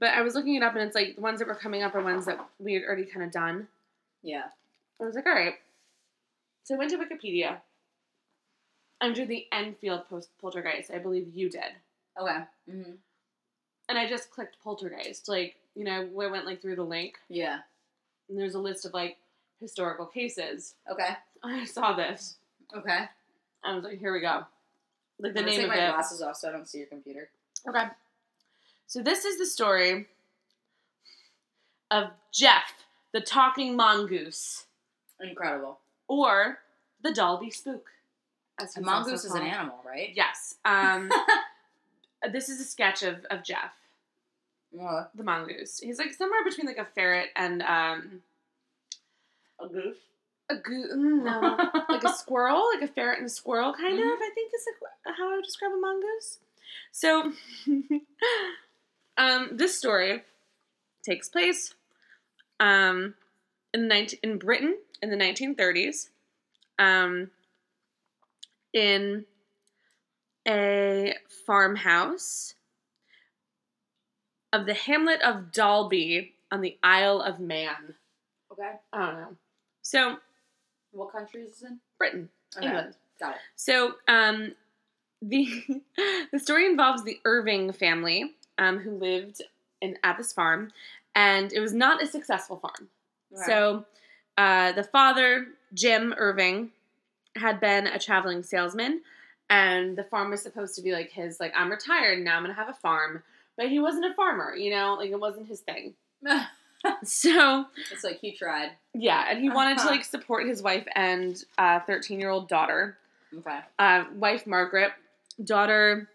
but 0.00 0.10
I 0.10 0.22
was 0.22 0.34
looking 0.34 0.56
it 0.56 0.62
up, 0.62 0.74
and 0.74 0.82
it's 0.82 0.94
like 0.96 1.14
the 1.16 1.20
ones 1.22 1.38
that 1.38 1.46
were 1.48 1.54
coming 1.54 1.82
up 1.82 1.94
are 1.94 2.02
ones 2.02 2.26
that 2.26 2.38
we 2.58 2.74
had 2.74 2.82
already 2.84 3.04
kind 3.04 3.24
of 3.24 3.30
done. 3.30 3.68
Yeah. 4.22 4.44
I 5.00 5.04
was 5.04 5.14
like, 5.14 5.26
all 5.26 5.32
right. 5.34 5.54
So 6.64 6.74
I 6.74 6.78
went 6.78 6.90
to 6.90 6.96
Wikipedia. 6.98 7.58
Under 9.00 9.26
the 9.26 9.46
Enfield 9.52 10.08
post 10.08 10.30
poltergeist, 10.40 10.90
I 10.90 10.98
believe 10.98 11.28
you 11.34 11.50
did, 11.50 11.72
Okay. 12.20 12.38
Mm-hmm. 12.70 12.92
and 13.88 13.98
I 13.98 14.08
just 14.08 14.30
clicked 14.30 14.56
poltergeist. 14.62 15.28
Like, 15.28 15.56
you 15.74 15.84
know, 15.84 16.00
I 16.02 16.26
went 16.28 16.46
like 16.46 16.62
through 16.62 16.76
the 16.76 16.84
link, 16.84 17.14
Yeah. 17.28 17.58
and 18.28 18.38
there's 18.38 18.54
a 18.54 18.60
list 18.60 18.86
of 18.86 18.94
like 18.94 19.18
historical 19.60 20.06
cases. 20.06 20.74
Okay. 20.90 21.10
I 21.44 21.64
saw 21.66 21.92
this. 21.94 22.36
Okay. 22.74 23.04
I 23.62 23.74
was 23.74 23.84
like, 23.84 23.98
here 23.98 24.12
we 24.12 24.20
go. 24.20 24.44
Like 25.18 25.34
the 25.34 25.40
I'm 25.40 25.46
name 25.46 25.54
take 25.56 25.64
of 25.64 25.68
my 25.68 25.76
it. 25.86 25.90
glasses 25.92 26.22
off 26.22 26.36
so 26.36 26.48
I 26.48 26.52
don't 26.52 26.68
see 26.68 26.78
your 26.78 26.86
computer. 26.88 27.28
Okay. 27.68 27.84
So 28.86 29.02
this 29.02 29.24
is 29.24 29.38
the 29.38 29.46
story 29.46 30.06
of 31.90 32.10
Jeff, 32.32 32.84
the 33.12 33.20
talking 33.20 33.76
mongoose, 33.76 34.64
Incredible. 35.20 35.78
or 36.08 36.58
the 37.02 37.12
Dalby 37.12 37.50
spook. 37.50 37.86
As 38.60 38.76
A 38.76 38.80
he's 38.80 38.86
mongoose 38.86 39.24
is 39.24 39.32
an 39.32 39.40
called. 39.40 39.52
animal, 39.52 39.80
right? 39.86 40.12
Yes. 40.14 40.56
Um, 40.64 41.10
this 42.32 42.48
is 42.48 42.60
a 42.60 42.64
sketch 42.64 43.02
of, 43.02 43.24
of 43.30 43.42
Jeff, 43.42 43.72
the 44.72 45.22
mongoose. 45.24 45.78
He's 45.80 45.98
like 45.98 46.12
somewhere 46.12 46.44
between 46.44 46.66
like 46.66 46.78
a 46.78 46.84
ferret 46.94 47.30
and 47.36 47.62
um, 47.62 48.22
A 49.60 49.68
goose. 49.68 49.96
A 50.50 50.56
goo. 50.56 50.88
mm, 50.94 51.24
No, 51.24 51.70
like 51.90 52.04
a 52.04 52.08
squirrel, 52.14 52.62
like 52.74 52.88
a 52.88 52.92
ferret 52.92 53.18
and 53.18 53.26
a 53.26 53.30
squirrel, 53.30 53.72
kind 53.72 53.98
Mhm. 53.98 54.12
of. 54.14 54.18
I 54.20 54.30
think 54.34 54.52
is 54.54 54.66
like 54.82 55.16
how 55.16 55.32
I 55.32 55.36
would 55.36 55.44
describe 55.44 55.72
a 55.72 55.76
mongoose. 55.76 56.38
So, 56.92 57.32
um, 59.16 59.50
this 59.52 59.76
story 59.78 60.22
takes 61.02 61.28
place 61.28 61.74
um, 62.60 63.14
in 63.72 63.88
19, 63.88 64.20
in 64.22 64.38
Britain 64.38 64.78
in 65.02 65.10
the 65.10 65.16
1930s, 65.16 66.10
um, 66.78 67.30
in 68.72 69.24
a 70.46 71.14
farmhouse 71.46 72.54
of 74.52 74.66
the 74.66 74.74
hamlet 74.74 75.20
of 75.22 75.52
Dalby 75.52 76.34
on 76.52 76.60
the 76.60 76.78
Isle 76.82 77.20
of 77.20 77.40
Man. 77.40 77.94
Okay. 78.52 78.72
I 78.92 79.06
don't 79.06 79.20
know. 79.20 79.36
So, 79.82 80.18
What 80.94 81.12
country 81.12 81.42
is 81.42 81.50
this 81.60 81.62
in? 81.62 81.78
Britain, 81.98 82.28
Okay. 82.56 82.66
England. 82.66 82.94
Got 83.20 83.34
it. 83.34 83.40
So, 83.56 83.94
um, 84.08 84.54
the 85.22 85.48
the 86.32 86.38
story 86.38 86.66
involves 86.66 87.04
the 87.04 87.20
Irving 87.24 87.72
family, 87.72 88.34
um, 88.58 88.78
who 88.78 88.92
lived 88.92 89.42
in 89.80 89.98
at 90.02 90.16
this 90.16 90.32
farm, 90.32 90.72
and 91.14 91.52
it 91.52 91.60
was 91.60 91.72
not 91.72 92.02
a 92.02 92.06
successful 92.06 92.56
farm. 92.56 92.88
So, 93.46 93.84
uh, 94.38 94.72
the 94.72 94.84
father, 94.84 95.48
Jim 95.72 96.14
Irving, 96.16 96.70
had 97.36 97.58
been 97.58 97.88
a 97.88 97.98
traveling 97.98 98.42
salesman, 98.44 99.02
and 99.50 99.96
the 99.96 100.04
farm 100.04 100.30
was 100.30 100.40
supposed 100.42 100.76
to 100.76 100.82
be 100.82 100.92
like 100.92 101.10
his, 101.10 101.40
like 101.40 101.52
I'm 101.56 101.70
retired 101.70 102.24
now, 102.24 102.36
I'm 102.36 102.42
gonna 102.44 102.54
have 102.54 102.68
a 102.68 102.74
farm, 102.74 103.22
but 103.56 103.68
he 103.68 103.80
wasn't 103.80 104.04
a 104.06 104.14
farmer, 104.14 104.54
you 104.54 104.70
know, 104.70 104.94
like 104.94 105.10
it 105.10 105.18
wasn't 105.18 105.48
his 105.48 105.60
thing. 105.60 105.94
So, 107.04 107.66
it's 107.92 108.04
like 108.04 108.18
he 108.20 108.32
tried. 108.32 108.70
yeah, 108.94 109.26
and 109.28 109.40
he 109.40 109.48
wanted 109.50 109.76
to 109.78 109.84
Uh-huh. 109.84 109.90
like 109.92 110.04
support 110.04 110.46
his 110.46 110.62
wife 110.62 110.86
and 110.94 111.42
13 111.58 112.20
year 112.20 112.30
old 112.30 112.48
daughter 112.48 112.98
Okay. 113.38 113.58
uh, 113.78 114.04
wife 114.14 114.46
Margaret, 114.46 114.92
daughter 115.42 116.08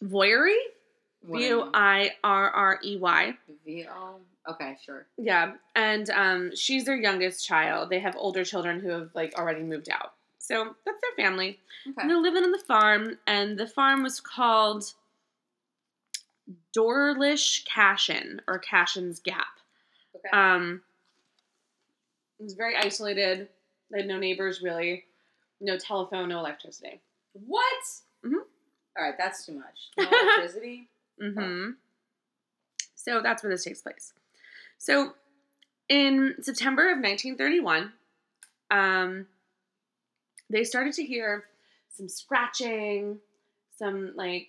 What 0.00 1.38
V 1.40 1.52
O? 1.52 1.70
I 1.74 2.12
R 2.24 2.50
R 2.50 2.80
E 2.84 2.96
Y. 2.96 3.34
V 3.66 3.86
O. 3.90 4.16
Okay, 4.48 4.76
sure. 4.82 5.04
Yeah, 5.18 5.52
and 5.76 6.08
um, 6.10 6.56
she's 6.56 6.84
their 6.86 6.96
youngest 6.96 7.44
child. 7.46 7.90
They 7.90 7.98
have 8.00 8.16
older 8.16 8.44
children 8.44 8.80
who 8.80 8.88
have 8.90 9.10
like 9.14 9.34
already 9.38 9.62
moved 9.62 9.90
out. 9.90 10.14
So 10.38 10.74
that's 10.86 10.98
their 11.02 11.26
family. 11.26 11.58
Okay. 11.86 12.00
And 12.00 12.08
they're 12.10 12.16
living 12.22 12.44
on 12.44 12.52
the 12.52 12.58
farm, 12.66 13.18
and 13.26 13.58
the 13.58 13.66
farm 13.66 14.02
was 14.02 14.20
called 14.20 14.94
Doarlish 16.74 17.64
Cashen 17.66 18.40
or 18.46 18.58
Cashen's 18.58 19.20
Gap. 19.20 19.57
Okay. 20.18 20.28
Um, 20.36 20.82
it 22.38 22.42
was 22.44 22.54
very 22.54 22.76
isolated. 22.76 23.48
They 23.90 23.98
had 23.98 24.08
no 24.08 24.18
neighbors 24.18 24.60
really, 24.62 25.04
no 25.60 25.76
telephone, 25.78 26.28
no 26.28 26.38
electricity. 26.38 27.00
what? 27.32 27.84
Mhm. 28.24 28.42
All 28.96 29.04
right, 29.04 29.14
that's 29.16 29.46
too 29.46 29.52
much. 29.52 29.88
No 29.98 30.08
electricity. 30.08 30.88
hmm 31.20 31.70
So 32.96 33.20
that's 33.22 33.42
where 33.42 33.50
this 33.50 33.64
takes 33.64 33.80
place. 33.80 34.12
So 34.78 35.14
in 35.88 36.34
September 36.42 36.82
of 36.90 36.98
1931, 36.98 37.92
um, 38.70 39.26
they 40.50 40.64
started 40.64 40.92
to 40.94 41.04
hear 41.04 41.44
some 41.96 42.08
scratching, 42.08 43.18
some 43.76 44.12
like 44.16 44.48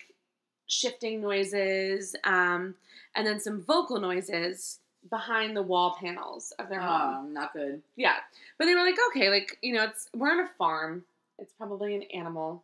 shifting 0.67 1.21
noises, 1.21 2.15
um, 2.23 2.75
and 3.15 3.25
then 3.25 3.39
some 3.39 3.61
vocal 3.63 3.99
noises 3.99 4.79
behind 5.09 5.55
the 5.55 5.61
wall 5.61 5.95
panels 5.99 6.51
of 6.59 6.69
their 6.69 6.79
home. 6.81 7.15
Oh, 7.27 7.29
not 7.29 7.53
good. 7.53 7.81
Yeah. 7.95 8.15
But 8.57 8.65
they 8.65 8.75
were 8.75 8.81
like, 8.83 8.97
okay, 9.09 9.29
like, 9.29 9.57
you 9.61 9.73
know, 9.73 9.83
it's 9.85 10.09
we're 10.15 10.31
on 10.31 10.39
a 10.41 10.49
farm. 10.57 11.03
It's 11.37 11.53
probably 11.53 11.95
an 11.95 12.03
animal. 12.13 12.63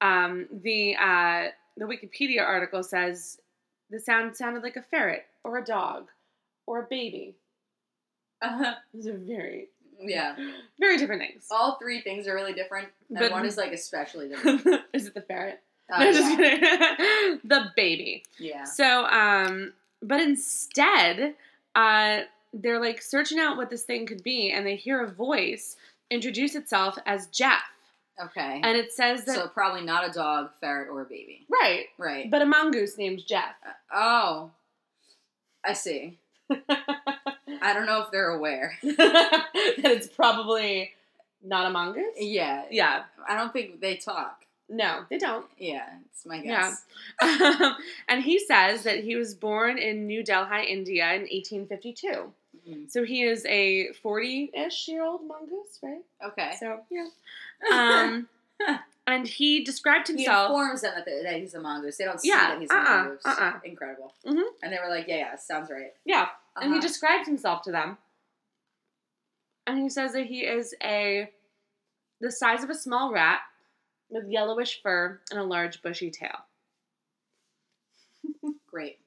Um, 0.00 0.46
the 0.62 0.96
uh, 0.96 1.48
the 1.76 1.86
Wikipedia 1.86 2.42
article 2.42 2.82
says 2.82 3.38
the 3.90 3.98
sound 3.98 4.36
sounded 4.36 4.62
like 4.62 4.76
a 4.76 4.82
ferret 4.82 5.26
or 5.42 5.58
a 5.58 5.64
dog 5.64 6.08
or 6.66 6.80
a 6.80 6.86
baby. 6.86 7.34
Uh-huh. 8.42 8.74
Those 8.94 9.06
are 9.08 9.16
very 9.16 9.68
Yeah. 9.98 10.36
very 10.78 10.98
different 10.98 11.22
things. 11.22 11.46
All 11.50 11.78
three 11.80 12.00
things 12.02 12.26
are 12.28 12.34
really 12.34 12.52
different, 12.52 12.88
and 13.08 13.18
But- 13.18 13.32
one 13.32 13.46
is 13.46 13.56
like 13.56 13.72
especially 13.72 14.28
different. 14.28 14.66
Is 14.92 15.06
it 15.06 15.14
the 15.14 15.22
ferret? 15.22 15.60
Uh, 15.90 15.98
no, 16.04 16.12
just 16.12 16.36
kidding. 16.36 17.40
the 17.44 17.66
baby. 17.76 18.24
yeah. 18.38 18.64
So, 18.64 19.04
um, 19.06 19.72
but 20.02 20.20
instead, 20.20 21.34
uh, 21.74 22.20
they're 22.52 22.80
like 22.80 23.02
searching 23.02 23.38
out 23.38 23.56
what 23.56 23.70
this 23.70 23.82
thing 23.82 24.06
could 24.06 24.22
be, 24.22 24.50
and 24.52 24.66
they 24.66 24.76
hear 24.76 25.02
a 25.02 25.10
voice 25.10 25.76
introduce 26.10 26.54
itself 26.54 26.96
as 27.06 27.26
Jeff, 27.28 27.62
Okay. 28.22 28.60
and 28.62 28.76
it 28.76 28.92
says 28.92 29.24
that 29.24 29.34
so 29.34 29.48
probably 29.48 29.82
not 29.82 30.08
a 30.08 30.12
dog, 30.12 30.50
ferret, 30.60 30.88
or 30.90 31.02
a 31.02 31.04
baby. 31.06 31.46
right, 31.50 31.86
Right. 31.98 32.30
but 32.30 32.42
a 32.42 32.46
mongoose 32.46 32.96
named 32.98 33.22
Jeff. 33.26 33.54
Uh, 33.66 33.72
oh. 33.94 34.50
I 35.64 35.72
see. 35.72 36.18
I 36.50 37.72
don't 37.72 37.86
know 37.86 38.02
if 38.02 38.10
they're 38.10 38.30
aware. 38.30 38.76
that 38.82 39.46
it's 39.82 40.08
probably 40.08 40.92
not 41.42 41.66
a 41.66 41.70
mongoose. 41.70 42.14
Yeah. 42.18 42.64
Yeah, 42.70 43.04
I 43.26 43.34
don't 43.36 43.52
think 43.52 43.80
they 43.80 43.96
talk. 43.96 44.44
No, 44.74 45.04
they 45.10 45.18
don't. 45.18 45.46
Yeah, 45.58 45.88
it's 46.06 46.24
my 46.26 46.38
guess. 46.38 46.84
Yeah. 47.22 47.46
guess. 47.58 47.72
and 48.08 48.22
he 48.22 48.38
says 48.38 48.82
that 48.84 49.02
he 49.04 49.16
was 49.16 49.34
born 49.34 49.78
in 49.78 50.06
New 50.06 50.22
Delhi, 50.24 50.66
India, 50.70 51.12
in 51.14 51.22
1852. 51.22 52.32
Mhm. 52.68 52.90
So 52.90 53.04
he 53.04 53.22
is 53.22 53.44
a 53.46 53.88
40-ish 54.04 54.88
year 54.88 55.02
old 55.04 55.26
mongoose, 55.26 55.78
right? 55.82 56.02
Okay. 56.24 56.52
So 56.58 56.80
yeah. 56.90 57.06
Um, 57.72 58.28
and 59.06 59.26
he 59.26 59.64
described 59.64 60.08
he 60.08 60.14
himself. 60.14 60.50
informs 60.50 60.80
them 60.82 60.92
that, 60.96 61.06
that 61.24 61.36
he's 61.40 61.54
a 61.54 61.60
mongoose. 61.60 61.96
They 61.96 62.04
don't 62.04 62.20
see 62.20 62.28
Yeah, 62.28 62.50
that 62.50 62.60
he's 62.60 62.70
a 62.70 62.74
uh-uh, 62.76 62.84
mongoose. 62.84 63.20
uh-uh. 63.26 63.52
Incredible. 63.64 64.14
Mhm. 64.26 64.42
And 64.62 64.72
they 64.72 64.78
were 64.78 64.88
like, 64.94 65.06
yeah, 65.08 65.16
yeah, 65.16 65.36
sounds 65.36 65.70
right. 65.70 65.92
yeah, 66.04 66.28
and 66.56 66.72
he 66.72 66.78
Uh-huh. 66.78 66.86
described 66.86 67.26
himself 67.26 67.62
to 67.62 67.70
them. 67.72 67.98
And 69.66 69.78
he 69.78 69.88
says 69.88 70.12
that 70.12 70.26
he 70.26 70.40
is 70.40 70.74
a 70.82 71.30
the 72.20 72.30
size 72.30 72.62
of 72.62 72.70
a 72.70 72.74
small 72.74 73.12
rat 73.12 73.40
with 74.14 74.28
yellowish 74.30 74.80
fur 74.82 75.20
and 75.30 75.38
a 75.40 75.44
large 75.44 75.82
bushy 75.82 76.10
tail. 76.10 76.38
Great. 78.70 78.98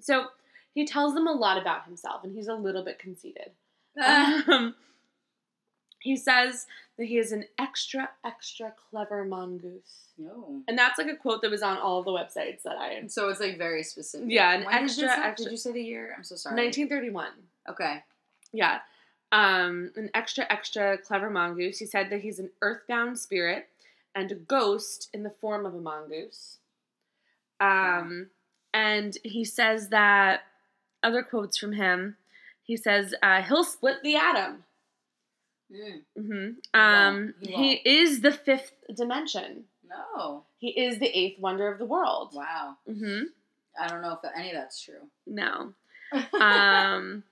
So 0.00 0.26
he 0.74 0.84
tells 0.86 1.14
them 1.14 1.26
a 1.26 1.32
lot 1.32 1.60
about 1.60 1.84
himself, 1.86 2.22
and 2.24 2.34
he's 2.34 2.48
a 2.48 2.54
little 2.54 2.84
bit 2.84 2.98
conceited. 2.98 3.52
Ah. 3.98 4.44
Um, 4.48 4.74
he 6.00 6.16
says 6.16 6.66
that 6.98 7.06
he 7.06 7.18
is 7.18 7.32
an 7.32 7.44
extra, 7.58 8.10
extra 8.24 8.72
clever 8.90 9.24
mongoose. 9.24 10.12
no. 10.18 10.62
And 10.68 10.78
that's 10.78 10.98
like 10.98 11.08
a 11.08 11.16
quote 11.16 11.42
that 11.42 11.50
was 11.50 11.62
on 11.62 11.78
all 11.78 12.02
the 12.02 12.10
websites 12.10 12.62
that 12.64 12.76
I 12.78 12.92
And 12.92 13.10
so 13.10 13.28
it's 13.28 13.40
like 13.40 13.58
very 13.58 13.82
specific. 13.82 14.28
Yeah, 14.30 14.52
an 14.52 14.64
When 14.64 14.74
extra- 14.74 15.08
this 15.08 15.18
extra- 15.18 15.44
Did 15.46 15.50
you 15.52 15.56
say 15.58 15.72
the 15.72 15.82
year? 15.82 16.14
I'm 16.16 16.24
so 16.24 16.36
sorry. 16.36 16.54
1931. 16.56 17.28
Okay. 17.70 18.02
Yeah. 18.52 18.80
Um, 19.32 19.90
an 19.96 20.10
extra, 20.14 20.46
extra 20.48 20.96
clever 20.98 21.28
mongoose. 21.28 21.78
He 21.78 21.86
said 21.86 22.10
that 22.10 22.20
he's 22.20 22.38
an 22.38 22.50
earthbound 22.62 23.18
spirit 23.18 23.68
and 24.16 24.32
a 24.32 24.34
ghost 24.34 25.08
in 25.12 25.22
the 25.22 25.30
form 25.40 25.66
of 25.66 25.74
a 25.74 25.80
mongoose. 25.80 26.58
Um, 27.60 28.30
and 28.74 29.16
he 29.22 29.44
says 29.44 29.90
that 29.90 30.40
other 31.02 31.22
quotes 31.22 31.56
from 31.58 31.72
him. 31.72 32.16
He 32.62 32.76
says 32.76 33.14
uh, 33.22 33.42
he'll 33.42 33.62
split 33.64 33.98
the 34.02 34.16
atom. 34.16 34.64
Mm. 35.72 36.00
hmm 36.16 36.44
He 36.54 36.54
Um, 36.74 37.14
won't. 37.14 37.34
He 37.40 37.76
he 37.76 37.98
is 38.00 38.20
the 38.22 38.32
fifth 38.32 38.72
dimension. 38.94 39.64
No. 39.88 40.44
He 40.58 40.68
is 40.70 40.98
the 40.98 41.06
eighth 41.16 41.38
wonder 41.38 41.68
of 41.70 41.78
the 41.78 41.84
world. 41.84 42.32
Wow. 42.34 42.76
hmm 42.86 43.22
I 43.78 43.88
don't 43.88 44.00
know 44.00 44.18
if 44.22 44.30
any 44.34 44.48
of 44.50 44.54
that's 44.56 44.80
true. 44.82 45.06
No. 45.26 45.74
um, 46.40 47.22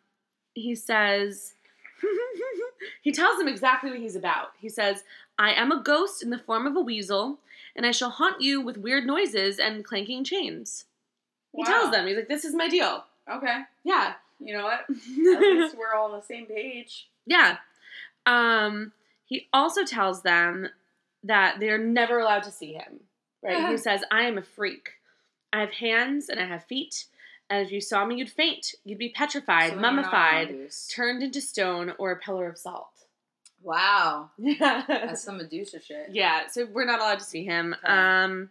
he 0.55 0.75
says, 0.75 1.55
he 3.03 3.13
tells 3.13 3.39
them 3.39 3.49
exactly 3.49 3.91
what 3.91 3.99
he's 3.99 4.17
about. 4.17 4.49
He 4.59 4.69
says, 4.69 5.05
I 5.39 5.53
am 5.53 5.73
a 5.73 5.83
ghost 5.83 6.23
in 6.23 6.31
the 6.31 6.39
form 6.39 6.67
of 6.67 6.77
a 6.77 6.81
weasel, 6.81 7.39
and 7.75 7.85
I 7.85 7.91
shall 7.91 8.11
haunt 8.11 8.41
you 8.41 8.61
with 8.61 8.77
weird 8.79 9.07
noises 9.07 9.59
and 9.59 9.85
clanking 9.85 10.25
chains. 10.25 10.85
He 11.55 11.65
tells 11.65 11.91
them, 11.93 12.07
he's 12.07 12.17
like, 12.17 12.29
this 12.29 12.45
is 12.45 12.55
my 12.55 12.69
deal. 12.69 13.05
Okay. 13.31 13.63
Yeah. 13.85 14.15
You 14.41 14.57
know 14.57 14.65
what? 14.65 14.81
At 14.91 15.41
least 15.41 15.77
we're 15.79 15.95
all 15.95 16.13
on 16.13 16.19
the 16.19 16.27
same 16.27 16.47
page. 16.47 17.09
yeah. 17.27 17.59
Um, 18.27 18.93
he 19.27 19.49
also 19.53 19.85
tells 19.85 20.23
them 20.23 20.69
that 21.23 21.61
they're 21.61 21.79
never 21.79 22.19
allowed 22.19 22.43
to 22.45 22.51
see 22.51 22.73
him. 22.73 23.01
Right? 23.43 23.57
Uh-huh. 23.57 23.71
He 23.73 23.77
says, 23.77 24.03
I 24.11 24.23
am 24.23 24.39
a 24.39 24.43
freak. 24.43 24.93
I 25.53 25.61
have 25.61 25.73
hands 25.73 26.29
and 26.29 26.41
I 26.41 26.47
have 26.47 26.65
feet, 26.65 27.07
and 27.49 27.65
if 27.65 27.71
you 27.71 27.81
saw 27.81 28.05
me, 28.05 28.17
you'd 28.17 28.31
faint. 28.31 28.75
You'd 28.85 28.99
be 28.99 29.11
petrified, 29.11 29.71
So 29.71 29.77
then 29.77 29.83
you're 29.85 29.93
not 29.93 29.93
a 29.93 29.97
mummified, 30.03 30.71
turned 30.91 31.23
into 31.23 31.41
stone 31.41 31.93
or 31.99 32.11
a 32.11 32.17
pillar 32.17 32.49
of 32.49 32.59
salt. 32.59 32.89
Wow. 33.65 34.31
Yeah. 34.39 34.85
That's 34.89 35.23
some 35.25 35.39
Medusa 35.39 35.81
shit. 35.81 36.11
yeah, 36.13 36.47
so 36.49 36.67
we're 36.67 36.85
not 36.85 37.01
allowed 37.01 37.19
to 37.19 37.25
see 37.25 37.45
him. 37.45 37.75
Okay. 37.83 37.93
Um 37.93 38.51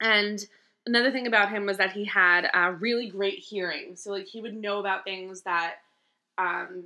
and 0.00 0.44
another 0.86 1.10
thing 1.10 1.26
about 1.26 1.50
him 1.50 1.66
was 1.66 1.78
that 1.78 1.92
he 1.92 2.04
had 2.04 2.48
uh, 2.54 2.72
really 2.78 3.08
great 3.08 3.38
hearing. 3.38 3.96
So 3.96 4.10
like 4.10 4.26
he 4.26 4.40
would 4.40 4.54
know 4.54 4.78
about 4.78 5.04
things 5.04 5.42
that 5.42 5.76
um 6.38 6.84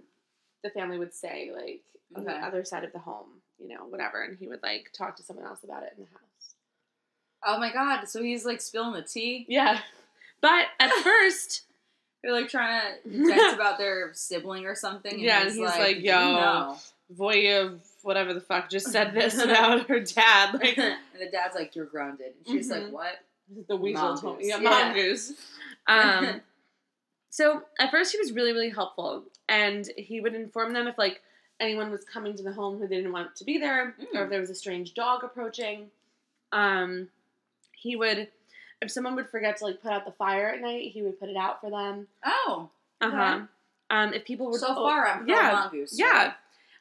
the 0.64 0.70
family 0.70 0.98
would 0.98 1.14
say 1.14 1.50
like 1.54 1.82
on 2.16 2.24
the 2.24 2.32
other 2.32 2.64
side 2.64 2.84
of 2.84 2.92
the 2.92 2.98
home, 2.98 3.28
you 3.58 3.68
know, 3.68 3.84
whatever, 3.88 4.22
and 4.22 4.36
he 4.38 4.48
would 4.48 4.62
like 4.62 4.90
talk 4.96 5.16
to 5.16 5.22
someone 5.22 5.44
else 5.46 5.62
about 5.62 5.82
it 5.82 5.92
in 5.96 6.04
the 6.04 6.10
house. 6.10 6.54
Oh 7.46 7.58
my 7.58 7.72
god, 7.72 8.08
so 8.08 8.22
he's 8.22 8.44
like 8.46 8.60
spilling 8.60 8.94
the 8.94 9.02
tea? 9.02 9.44
Yeah. 9.48 9.78
But 10.40 10.66
at 10.80 10.90
first, 11.02 11.62
They're 12.22 12.32
like 12.32 12.48
trying 12.48 12.94
to 13.04 13.08
vent 13.28 13.54
about 13.54 13.78
their 13.78 14.10
sibling 14.14 14.64
or 14.66 14.74
something. 14.74 15.18
Yeah, 15.20 15.42
and 15.42 15.50
he's 15.50 15.58
like, 15.58 15.96
"Did 15.96 16.04
"Yo." 16.04 16.18
you 16.18 16.34
know?" 16.36 16.76
Voirrey 17.16 17.78
whatever 18.02 18.32
the 18.34 18.40
fuck 18.40 18.68
just 18.70 18.90
said 18.90 19.12
this 19.14 19.38
about 19.42 19.86
her 19.88 20.00
dad. 20.00 20.54
Like 20.60 20.78
and 20.78 20.96
the 21.20 21.30
dad's 21.30 21.54
like, 21.54 21.74
You're 21.74 21.86
grounded. 21.86 22.32
And 22.36 22.46
she's 22.56 22.70
Mhm. 22.70 22.84
like, 22.84 22.92
What? 22.92 23.18
the 23.68 23.76
weasel 23.76 24.02
Mongoose. 24.02 24.20
told 24.20 24.38
me. 24.38 24.48
Yeah, 24.48 24.58
Yeah. 24.58 24.70
mongoose. 24.70 25.32
Um, 25.88 26.42
so 27.30 27.62
at 27.78 27.90
first 27.90 28.12
he 28.12 28.18
was 28.18 28.32
really, 28.32 28.52
really 28.52 28.68
helpful, 28.68 29.24
and 29.48 29.88
he 29.96 30.20
would 30.20 30.34
inform 30.34 30.74
them 30.74 30.86
if 30.86 30.98
like 30.98 31.22
anyone 31.60 31.90
was 31.90 32.04
coming 32.04 32.36
to 32.36 32.42
the 32.42 32.52
home 32.52 32.78
who 32.78 32.86
they 32.86 32.96
didn't 32.96 33.12
want 33.12 33.34
to 33.36 33.44
be 33.44 33.56
there, 33.56 33.88
or 33.88 33.94
Mm. 34.20 34.24
if 34.24 34.30
there 34.30 34.40
was 34.40 34.50
a 34.50 34.54
strange 34.54 34.92
dog 34.92 35.24
approaching. 35.24 35.90
Um, 36.52 37.08
he 37.72 37.96
would, 37.96 38.28
if 38.82 38.90
someone 38.90 39.14
would 39.16 39.30
forget 39.30 39.56
to 39.58 39.64
like 39.64 39.80
put 39.80 39.92
out 39.92 40.04
the 40.04 40.12
fire 40.12 40.48
at 40.50 40.60
night, 40.60 40.92
he 40.92 41.00
would 41.02 41.18
put 41.18 41.30
it 41.30 41.36
out 41.36 41.60
for 41.62 41.70
them. 41.70 42.06
Oh. 42.24 42.68
Uh 43.00 43.10
huh. 43.10 43.40
Um, 43.90 44.12
if 44.12 44.24
people 44.26 44.46
were 44.50 44.58
So 44.58 44.74
far 44.74 45.06
I'm 45.06 45.26
yeah, 45.26 45.52
mongoose. 45.52 45.98
yeah. 45.98 46.34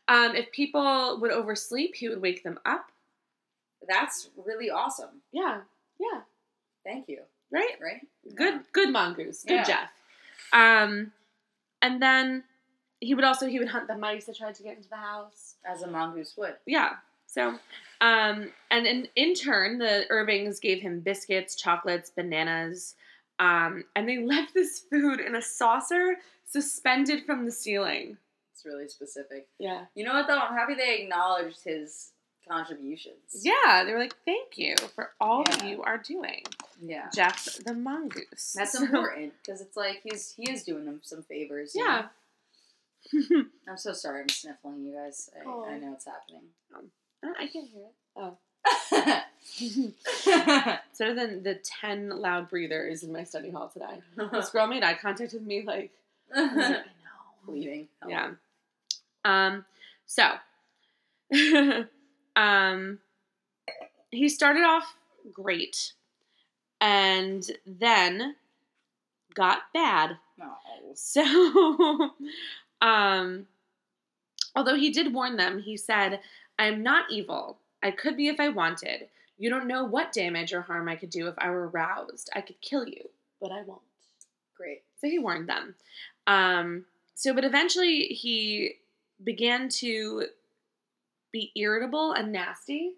Um, 0.08 0.36
if 0.36 0.52
people 0.52 1.20
would 1.22 1.32
oversleep, 1.32 1.96
he 1.96 2.08
would 2.10 2.22
wake 2.22 2.44
them 2.44 2.60
up. 2.66 2.92
That's 3.88 4.30
really 4.46 4.70
awesome. 4.70 5.22
Yeah, 5.32 5.62
yeah, 6.00 6.22
Thank 6.84 7.10
you. 7.10 7.20
right. 7.52 7.76
Right? 7.82 8.02
Good, 8.36 8.62
good 8.72 8.92
mongoose. 8.92 9.44
Good 9.44 9.54
Yeah. 9.54 9.64
Jeff. 9.64 9.90
Um, 10.54 11.12
and 11.82 12.02
then 12.02 12.44
he 13.00 13.14
would 13.14 13.24
also 13.24 13.48
he 13.48 13.60
would 13.60 13.68
hunt 13.68 13.88
the 13.88 13.98
mice 13.98 14.26
that 14.26 14.38
tried 14.38 14.56
to 14.56 14.64
get 14.64 14.78
into 14.78 14.90
the 14.90 14.96
house. 14.96 15.56
As 15.66 15.82
a 15.82 15.88
mongoose 15.88 16.34
would. 16.38 16.56
Yeah. 16.66 16.94
So, 17.28 17.60
um, 18.02 18.52
and 18.72 18.88
in 18.88 19.08
in 19.16 19.34
turn, 19.34 19.78
the 19.78 20.06
Irvings 20.10 20.60
gave 20.60 20.82
him 20.82 21.02
biscuits, 21.02 21.56
chocolates, 21.56 22.10
bananas, 22.10 22.96
um, 23.40 23.84
and 23.96 24.08
they 24.08 24.18
left 24.24 24.54
this 24.54 24.80
food 24.90 25.20
in 25.20 25.36
a 25.36 25.42
saucer 25.42 26.16
suspended 26.46 27.26
from 27.26 27.46
the 27.46 27.52
ceiling. 27.52 28.18
It's 28.68 28.74
really 28.76 28.88
specific. 28.90 29.48
Yeah. 29.60 29.86
You 29.96 30.04
know 30.06 30.14
what 30.14 30.28
though? 30.28 30.38
I'm 30.38 30.54
happy 30.56 30.76
they 30.76 31.00
acknowledged 31.04 31.64
his 31.64 32.12
contributions. 32.48 33.42
Yeah. 33.44 33.84
They 33.86 33.94
were 33.94 34.00
like, 34.00 34.16
"Thank 34.26 34.58
you 34.58 34.76
for 34.96 35.12
all 35.20 35.44
that 35.44 35.64
Yeah. 35.64 35.70
you 35.70 35.84
are 35.84 35.98
doing, 35.98 36.44
Yeah. 36.82 37.10
Jeff 37.14 37.46
the 37.66 37.74
mongoose." 37.74 38.54
That's 38.58 38.74
So- 38.74 38.84
important 38.86 39.34
because 39.44 39.62
it's 39.62 39.78
like 39.78 40.02
he's 40.04 40.34
he 40.36 40.50
is 40.52 40.64
doing 40.64 40.86
them 40.86 41.02
some 41.04 41.24
favors. 41.24 41.74
Yeah. 41.76 42.08
I'm 43.14 43.78
so 43.78 43.94
sorry. 43.94 44.22
I'm 44.22 44.30
sniffling, 44.30 44.84
you 44.86 44.94
guys. 44.96 45.30
I, 45.36 45.44
Oh. 45.46 45.66
I 45.66 45.78
know 45.78 45.94
it's 45.94 46.06
happening. 46.06 46.44
Uh, 46.76 47.30
I 47.40 47.48
can't 47.48 47.68
hear 47.70 47.84
it. 47.84 47.94
Oh. 48.18 48.38
Instead 49.60 51.10
of 51.10 51.16
the, 51.16 51.40
the 51.42 51.56
10 51.82 52.10
loud 52.10 52.50
breathers 52.50 53.04
in 53.04 53.14
my 53.14 53.24
study 53.24 53.50
hall 53.50 53.70
today. 53.70 54.02
This 54.32 54.50
girl 54.50 54.68
made 54.68 54.84
eye 54.84 54.96
contact 54.96 55.34
with 55.34 55.44
me 55.44 55.64
like, 55.64 55.92
I 56.36 56.42
like, 56.42 56.52
I 56.56 56.70
know. 56.74 56.80
Bleeding. 57.46 57.88
Help. 58.02 58.12
Yeah. 58.12 58.32
Um, 59.26 59.66
so, 60.06 60.24
um, 62.36 63.00
he 64.12 64.30
started 64.30 64.64
off 64.64 64.96
great 65.34 65.94
and 66.80 67.50
then 67.66 68.36
got 69.34 69.60
bad. 69.74 70.18
No. 70.38 70.54
So, 70.96 72.12
um, 72.82 73.48
although 74.56 74.76
he 74.76 74.90
did 74.92 75.14
warn 75.14 75.38
them, 75.38 75.60
he 75.60 75.78
said, 75.78 76.20
I'm 76.58 76.84
not 76.84 77.12
evil. 77.12 77.60
I 77.84 77.92
could 77.92 78.18
be 78.18 78.28
if 78.28 78.40
I 78.40 78.50
wanted. 78.50 79.08
You 79.38 79.50
don't 79.50 79.68
know 79.68 79.84
what 79.84 80.12
damage 80.12 80.54
or 80.54 80.62
harm 80.62 80.90
I 80.90 80.96
could 80.96 81.12
do 81.12 81.28
if 81.28 81.36
I 81.38 81.50
were 81.50 81.70
aroused. 81.70 82.30
I 82.36 82.42
could 82.42 82.60
kill 82.62 82.88
you, 82.88 83.10
but 83.40 83.52
I 83.52 83.62
won't. 83.62 83.82
Great. 84.56 84.82
So 85.00 85.08
he 85.08 85.20
warned 85.20 85.48
them. 85.48 85.76
Um, 86.26 86.86
so, 87.14 87.34
but 87.34 87.46
eventually 87.46 88.06
he 88.06 88.76
began 89.24 89.70
to 89.70 90.26
be 91.32 91.52
irritable 91.56 92.14
and 92.14 92.32
nasty. 92.32 92.94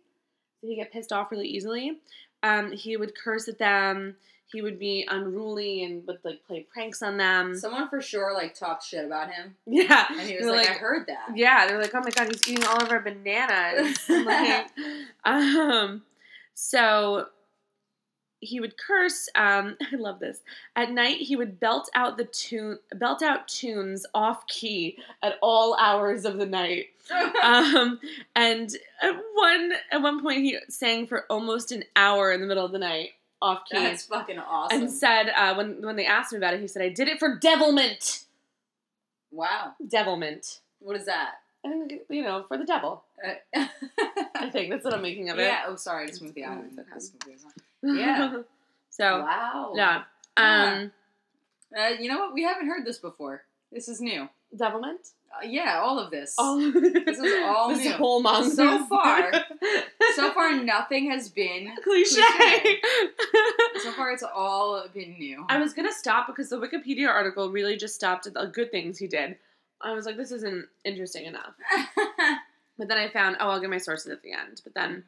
So 0.61 0.67
he 0.67 0.75
get 0.75 0.91
pissed 0.91 1.11
off 1.11 1.31
really 1.31 1.47
easily. 1.47 1.99
Um, 2.43 2.71
he 2.71 2.97
would 2.97 3.17
curse 3.17 3.47
at 3.47 3.57
them. 3.57 4.15
He 4.51 4.61
would 4.61 4.79
be 4.79 5.05
unruly 5.07 5.83
and 5.83 6.05
would 6.07 6.19
like 6.23 6.43
play 6.45 6.65
pranks 6.73 7.03
on 7.03 7.17
them. 7.17 7.55
Someone 7.55 7.87
for 7.87 8.01
sure 8.01 8.33
like 8.33 8.55
talked 8.55 8.83
shit 8.83 9.05
about 9.05 9.31
him, 9.31 9.55
yeah, 9.67 10.07
and 10.09 10.21
he 10.21 10.37
was 10.37 10.45
They're 10.45 10.55
like, 10.55 10.69
"I 10.69 10.73
heard 10.73 11.05
that." 11.07 11.35
yeah, 11.37 11.67
they're 11.67 11.79
like, 11.79 11.93
oh 11.93 12.01
my 12.01 12.09
god, 12.09 12.29
he's 12.29 12.47
eating 12.47 12.65
all 12.65 12.81
of 12.81 12.91
our 12.91 12.99
bananas. 12.99 13.99
like, 14.09 14.67
um, 15.23 16.01
so 16.55 17.27
he 18.41 18.59
would 18.59 18.75
curse. 18.77 19.27
Um, 19.35 19.75
I 19.91 19.95
love 19.95 20.19
this. 20.19 20.39
At 20.75 20.91
night, 20.91 21.17
he 21.17 21.35
would 21.35 21.59
belt 21.59 21.89
out 21.95 22.17
the 22.17 22.25
tune, 22.25 22.79
belt 22.95 23.21
out 23.21 23.47
tunes 23.47 24.05
off 24.13 24.47
key 24.47 24.97
at 25.21 25.33
all 25.41 25.75
hours 25.79 26.25
of 26.25 26.37
the 26.37 26.45
night. 26.45 26.87
Um, 27.43 27.99
and 28.35 28.69
at 29.01 29.15
one 29.33 29.71
at 29.91 30.01
one 30.03 30.21
point, 30.21 30.43
he 30.43 30.57
sang 30.69 31.07
for 31.07 31.25
almost 31.29 31.71
an 31.71 31.83
hour 31.95 32.31
in 32.31 32.39
the 32.39 32.45
middle 32.45 32.63
of 32.65 32.71
the 32.71 32.77
night 32.77 33.09
off 33.41 33.61
key. 33.69 33.77
That's 33.79 34.05
fucking 34.05 34.37
awesome. 34.37 34.81
and 34.83 34.91
said 34.91 35.29
uh, 35.35 35.55
when 35.55 35.81
when 35.81 35.95
they 35.95 36.05
asked 36.05 36.31
him 36.33 36.37
about 36.37 36.53
it, 36.53 36.59
he 36.61 36.67
said, 36.67 36.83
"I 36.83 36.89
did 36.89 37.07
it 37.07 37.17
for 37.17 37.35
devilment." 37.39 38.25
wow. 39.31 39.73
Devilment. 39.87 40.59
What 40.79 40.95
is 40.97 41.05
that? 41.07 41.35
Think 41.63 41.93
you 42.09 42.21
know 42.21 42.45
for 42.47 42.57
the 42.57 42.65
devil. 42.65 43.03
Uh, 43.25 43.65
I 44.35 44.49
think 44.51 44.69
that's 44.69 44.85
what 44.85 44.93
I'm 44.93 45.01
making 45.01 45.29
of 45.31 45.39
it. 45.39 45.43
yeah. 45.43 45.63
Oh, 45.67 45.75
sorry. 45.77 46.03
I 46.03 46.07
just 46.07 46.21
moved 46.21 46.35
the 46.35 46.41
Mm, 46.43 46.47
island. 46.51 46.79
It's 47.83 47.91
okay. 47.93 48.03
That's 48.05 48.19
confusing. 48.19 48.37
Yeah. 48.39 48.41
so 48.89 49.21
wow. 49.21 49.73
yeah. 49.75 50.03
Um, 50.37 50.91
Uh, 51.77 51.89
you 51.99 52.09
know 52.09 52.19
what? 52.19 52.33
We 52.33 52.43
haven't 52.43 52.67
heard 52.67 52.85
this 52.85 52.97
before. 52.99 53.43
This 53.71 53.87
is 53.87 54.01
new. 54.01 54.27
devilment. 54.55 55.09
Uh, 55.31 55.45
yeah, 55.45 55.79
all 55.83 55.99
of 55.99 56.09
this. 56.09 56.33
All 56.39 56.57
This 56.57 57.19
is 57.19 57.35
all 57.43 57.69
this 57.69 57.83
new. 57.85 57.91
whole 57.93 58.19
month. 58.21 58.53
So 58.53 58.83
far- 58.87 59.31
So 60.15 60.33
far, 60.33 60.55
nothing 60.55 61.11
has 61.11 61.29
been. 61.29 61.71
cliche. 61.83 62.19
cliche. 62.35 62.77
So 63.83 63.91
far, 63.91 64.11
it's 64.11 64.23
all 64.23 64.83
been 64.93 65.17
new. 65.19 65.45
I 65.47 65.59
was 65.59 65.73
gonna 65.73 65.91
stop 65.91 66.25
because 66.25 66.49
the 66.49 66.57
Wikipedia 66.59 67.07
article 67.07 67.51
really 67.51 67.77
just 67.77 67.93
stopped 67.93 68.25
at 68.25 68.33
the 68.33 68.47
good 68.47 68.71
things 68.71 68.97
he 68.97 69.05
did. 69.07 69.37
I 69.81 69.93
was 69.93 70.05
like, 70.07 70.17
this 70.17 70.31
isn't 70.31 70.65
interesting 70.83 71.25
enough. 71.25 71.53
But 72.77 72.87
then 72.87 72.97
I 72.97 73.07
found, 73.09 73.37
oh, 73.39 73.49
I'll 73.49 73.59
get 73.61 73.69
my 73.69 73.77
sources 73.77 74.11
at 74.11 74.23
the 74.23 74.31
end. 74.33 74.61
But 74.63 74.73
then 74.73 75.03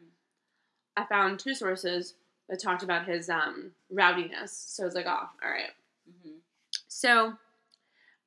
I 0.96 1.06
found 1.06 1.40
two 1.40 1.56
sources 1.56 2.14
that 2.50 2.62
talked 2.62 2.84
about 2.84 3.06
his 3.06 3.30
um, 3.30 3.72
rowdiness. 3.92 4.50
So 4.50 4.84
I 4.84 4.86
was 4.86 4.96
like, 4.96 5.06
oh, 5.08 5.30
all 5.44 5.50
right. 5.50 5.72
Mhm. 6.10 6.36
So 6.88 7.34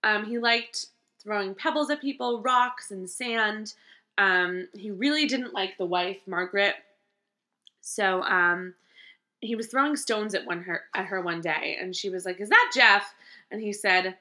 um, 0.03 0.25
he 0.27 0.39
liked 0.39 0.87
throwing 1.23 1.55
pebbles 1.55 1.91
at 1.91 2.01
people, 2.01 2.43
rocks, 2.43 2.91
and 2.91 3.09
sand. 3.09 3.75
Um, 4.19 4.69
he 4.75 4.91
really 4.91 5.27
didn't 5.27 5.55
like 5.55 5.77
the 5.79 5.85
wife, 5.87 6.19
Margaret. 6.27 6.75
So 7.81 8.23
um, 8.23 8.75
he 9.41 9.57
was 9.57 9.67
throwing 9.67 9.97
stones 9.97 10.35
at 10.35 10.47
one 10.47 10.63
her 10.63 10.85
at 10.95 11.07
her 11.07 11.21
one 11.21 11.41
day, 11.41 11.77
and 11.81 11.95
she 11.95 12.09
was 12.09 12.25
like, 12.25 12.41
"Is 12.41 12.49
that 12.49 12.73
Jeff?" 12.75 13.15
And 13.51 13.61
he 13.61 13.73
said, 13.73 14.17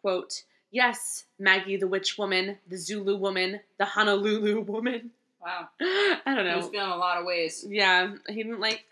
"Quote: 0.00 0.42
Yes, 0.70 1.24
Maggie, 1.38 1.76
the 1.76 1.86
witch 1.86 2.18
woman, 2.18 2.58
the 2.68 2.76
Zulu 2.76 3.16
woman, 3.16 3.60
the 3.78 3.84
Honolulu 3.84 4.60
woman." 4.62 5.10
Wow. 5.40 5.68
I 5.80 6.20
don't 6.34 6.44
know. 6.44 6.50
He 6.50 6.56
was 6.56 6.68
feeling 6.68 6.90
a 6.90 6.96
lot 6.96 7.18
of 7.18 7.26
ways. 7.26 7.64
Yeah, 7.68 8.14
he 8.28 8.42
didn't 8.42 8.60
like 8.60 8.84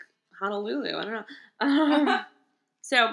Honolulu. 0.43 0.99
I 0.99 1.05
don't 1.05 1.13
know. 1.13 1.25
Um, 1.61 2.25
so 2.81 3.13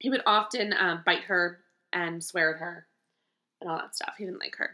he 0.00 0.10
would 0.10 0.22
often 0.26 0.72
uh, 0.72 1.00
bite 1.06 1.22
her 1.24 1.60
and 1.92 2.24
swear 2.24 2.54
at 2.54 2.60
her 2.60 2.86
and 3.60 3.70
all 3.70 3.76
that 3.78 3.94
stuff. 3.94 4.14
He 4.18 4.24
didn't 4.24 4.40
like 4.40 4.56
her. 4.56 4.70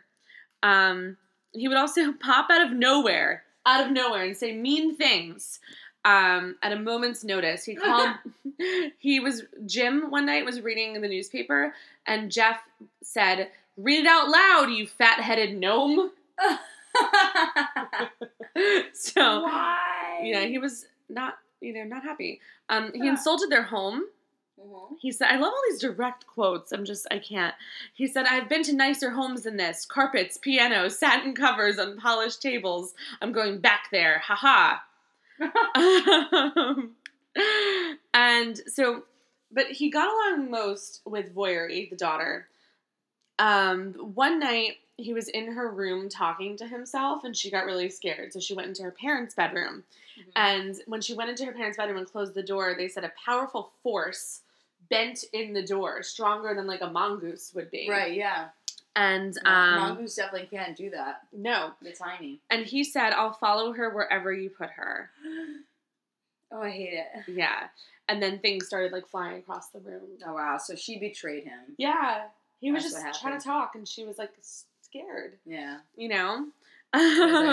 Um, 0.62 1.18
he 1.53 1.68
would 1.68 1.76
also 1.76 2.12
pop 2.20 2.49
out 2.51 2.64
of 2.64 2.72
nowhere, 2.72 3.43
out 3.66 3.84
of 3.84 3.93
nowhere, 3.93 4.24
and 4.24 4.34
say 4.34 4.57
mean 4.57 4.97
things 4.97 5.61
um, 6.07 6.57
at 6.62 6.72
a 6.72 6.78
moment's 6.78 7.24
notice. 7.24 7.64
He 7.64 7.74
called. 7.74 8.16
he 8.99 9.20
was 9.20 9.43
Jim 9.66 10.11
one 10.11 10.24
night 10.24 10.47
was 10.47 10.62
reading 10.62 10.99
the 11.01 11.09
newspaper, 11.09 11.74
and 12.07 12.32
Jeff 12.32 12.61
said, 13.03 13.51
"Read 13.76 14.01
it 14.01 14.07
out 14.07 14.28
loud, 14.30 14.70
you 14.70 14.87
fat-headed 14.87 15.59
gnome." 15.59 16.11
so 18.95 19.43
Why? 19.43 20.20
know, 20.32 20.47
he 20.47 20.59
was 20.59 20.87
not, 21.09 21.38
you 21.61 21.72
know, 21.72 21.84
not 21.84 22.02
happy. 22.02 22.40
Um, 22.68 22.92
he 22.92 23.00
Huh. 23.00 23.07
insulted 23.09 23.50
their 23.50 23.62
home. 23.64 24.04
Mhm. 24.59 24.96
He 24.98 25.12
said, 25.12 25.28
I 25.30 25.36
love 25.36 25.52
all 25.52 25.62
these 25.70 25.80
direct 25.80 26.26
quotes. 26.26 26.72
I'm 26.72 26.84
just, 26.84 27.07
I 27.11 27.18
can't. 27.18 27.54
He 27.94 28.07
said, 28.07 28.26
I've 28.26 28.48
been 28.48 28.62
to 28.64 28.72
nicer 28.72 29.11
homes 29.11 29.42
than 29.42 29.57
this 29.59 29.84
carpets, 29.84 30.38
pianos, 30.38 30.98
satin 30.98 31.34
covers, 31.34 31.76
and 31.78 31.98
polished 31.98 32.40
tables. 32.40 32.94
I'm 33.20 33.32
going 33.32 33.59
back 33.59 33.88
there. 33.92 34.20
Ha 34.20 34.34
ha. 34.34 34.82
and 38.14 38.61
so, 38.66 39.04
but 39.52 39.66
he 39.66 39.90
got 39.90 40.09
along 40.09 40.50
most 40.50 41.02
with 41.04 41.34
Voirrey, 41.34 41.88
the 41.90 41.96
daughter. 41.96 42.48
Um, 43.38 43.92
one 44.14 44.38
night, 44.40 44.76
he 44.99 45.12
was 45.12 45.28
in 45.28 45.53
her 45.53 45.70
room 45.70 46.09
talking 46.09 46.57
to 46.57 46.66
himself, 46.66 47.24
and 47.24 47.36
she 47.36 47.51
got 47.51 47.66
really 47.66 47.90
scared. 47.90 48.32
So 48.32 48.40
she 48.40 48.55
went 48.55 48.68
into 48.68 48.82
her 48.82 48.90
parents' 48.90 49.34
bedroom. 49.34 49.84
Mhm. 50.18 50.32
And 50.36 50.76
when 50.86 51.01
she 51.03 51.14
went 51.14 51.30
into 51.30 51.44
her 51.44 51.53
parents' 51.53 51.76
bedroom 51.76 51.99
and 51.99 52.07
closed 52.11 52.34
the 52.34 52.42
door, 52.42 52.74
they 52.74 52.88
said 52.88 53.05
a 53.05 53.12
powerful 53.22 53.72
force 53.82 54.40
bent 54.88 55.24
in 55.32 55.53
the 55.53 55.62
door, 55.66 56.03
stronger 56.03 56.55
than 56.55 56.66
like 56.66 56.80
a 56.80 56.86
mongoose 56.88 57.53
would 57.55 57.70
be. 57.70 57.88
Right, 57.90 58.14
yeah. 58.14 58.51
And 58.94 59.36
Um, 59.44 59.78
Mongoose 59.80 60.14
definitely 60.14 60.47
can't 60.49 60.74
do 60.74 60.88
that. 60.90 61.26
no. 61.30 61.74
They're 61.82 61.92
tiny. 61.92 62.40
And 62.49 62.64
he 62.64 62.82
said, 62.82 63.12
"I'll 63.12 63.32
follow 63.34 63.72
her 63.72 63.90
wherever 63.90 64.32
you 64.32 64.49
put 64.51 64.70
her." 64.70 65.11
Oh, 66.53 66.62
I 66.62 66.70
hate 66.70 66.92
it. 66.94 67.07
Yeah. 67.26 67.68
And 68.09 68.22
then 68.22 68.38
things 68.38 68.68
started 68.68 68.92
like 68.92 69.09
flying 69.09 69.38
across 69.38 69.70
the 69.70 69.80
room. 69.80 70.16
Oh, 70.24 70.34
wow. 70.34 70.59
So 70.59 70.76
she 70.76 70.97
betrayed 70.97 71.42
him. 71.42 71.74
Yeah. 71.76 72.28
He 72.61 72.70
was 72.70 72.84
That's 72.84 73.05
just 73.05 73.20
trying 73.20 73.36
to 73.36 73.44
talk, 73.44 73.74
and 73.74 73.86
she 73.86 74.05
was 74.05 74.16
like 74.16 74.32
scared. 75.01 75.32
Yeah. 75.44 75.78
You 75.97 76.09
know. 76.09 76.47
I 76.92 77.01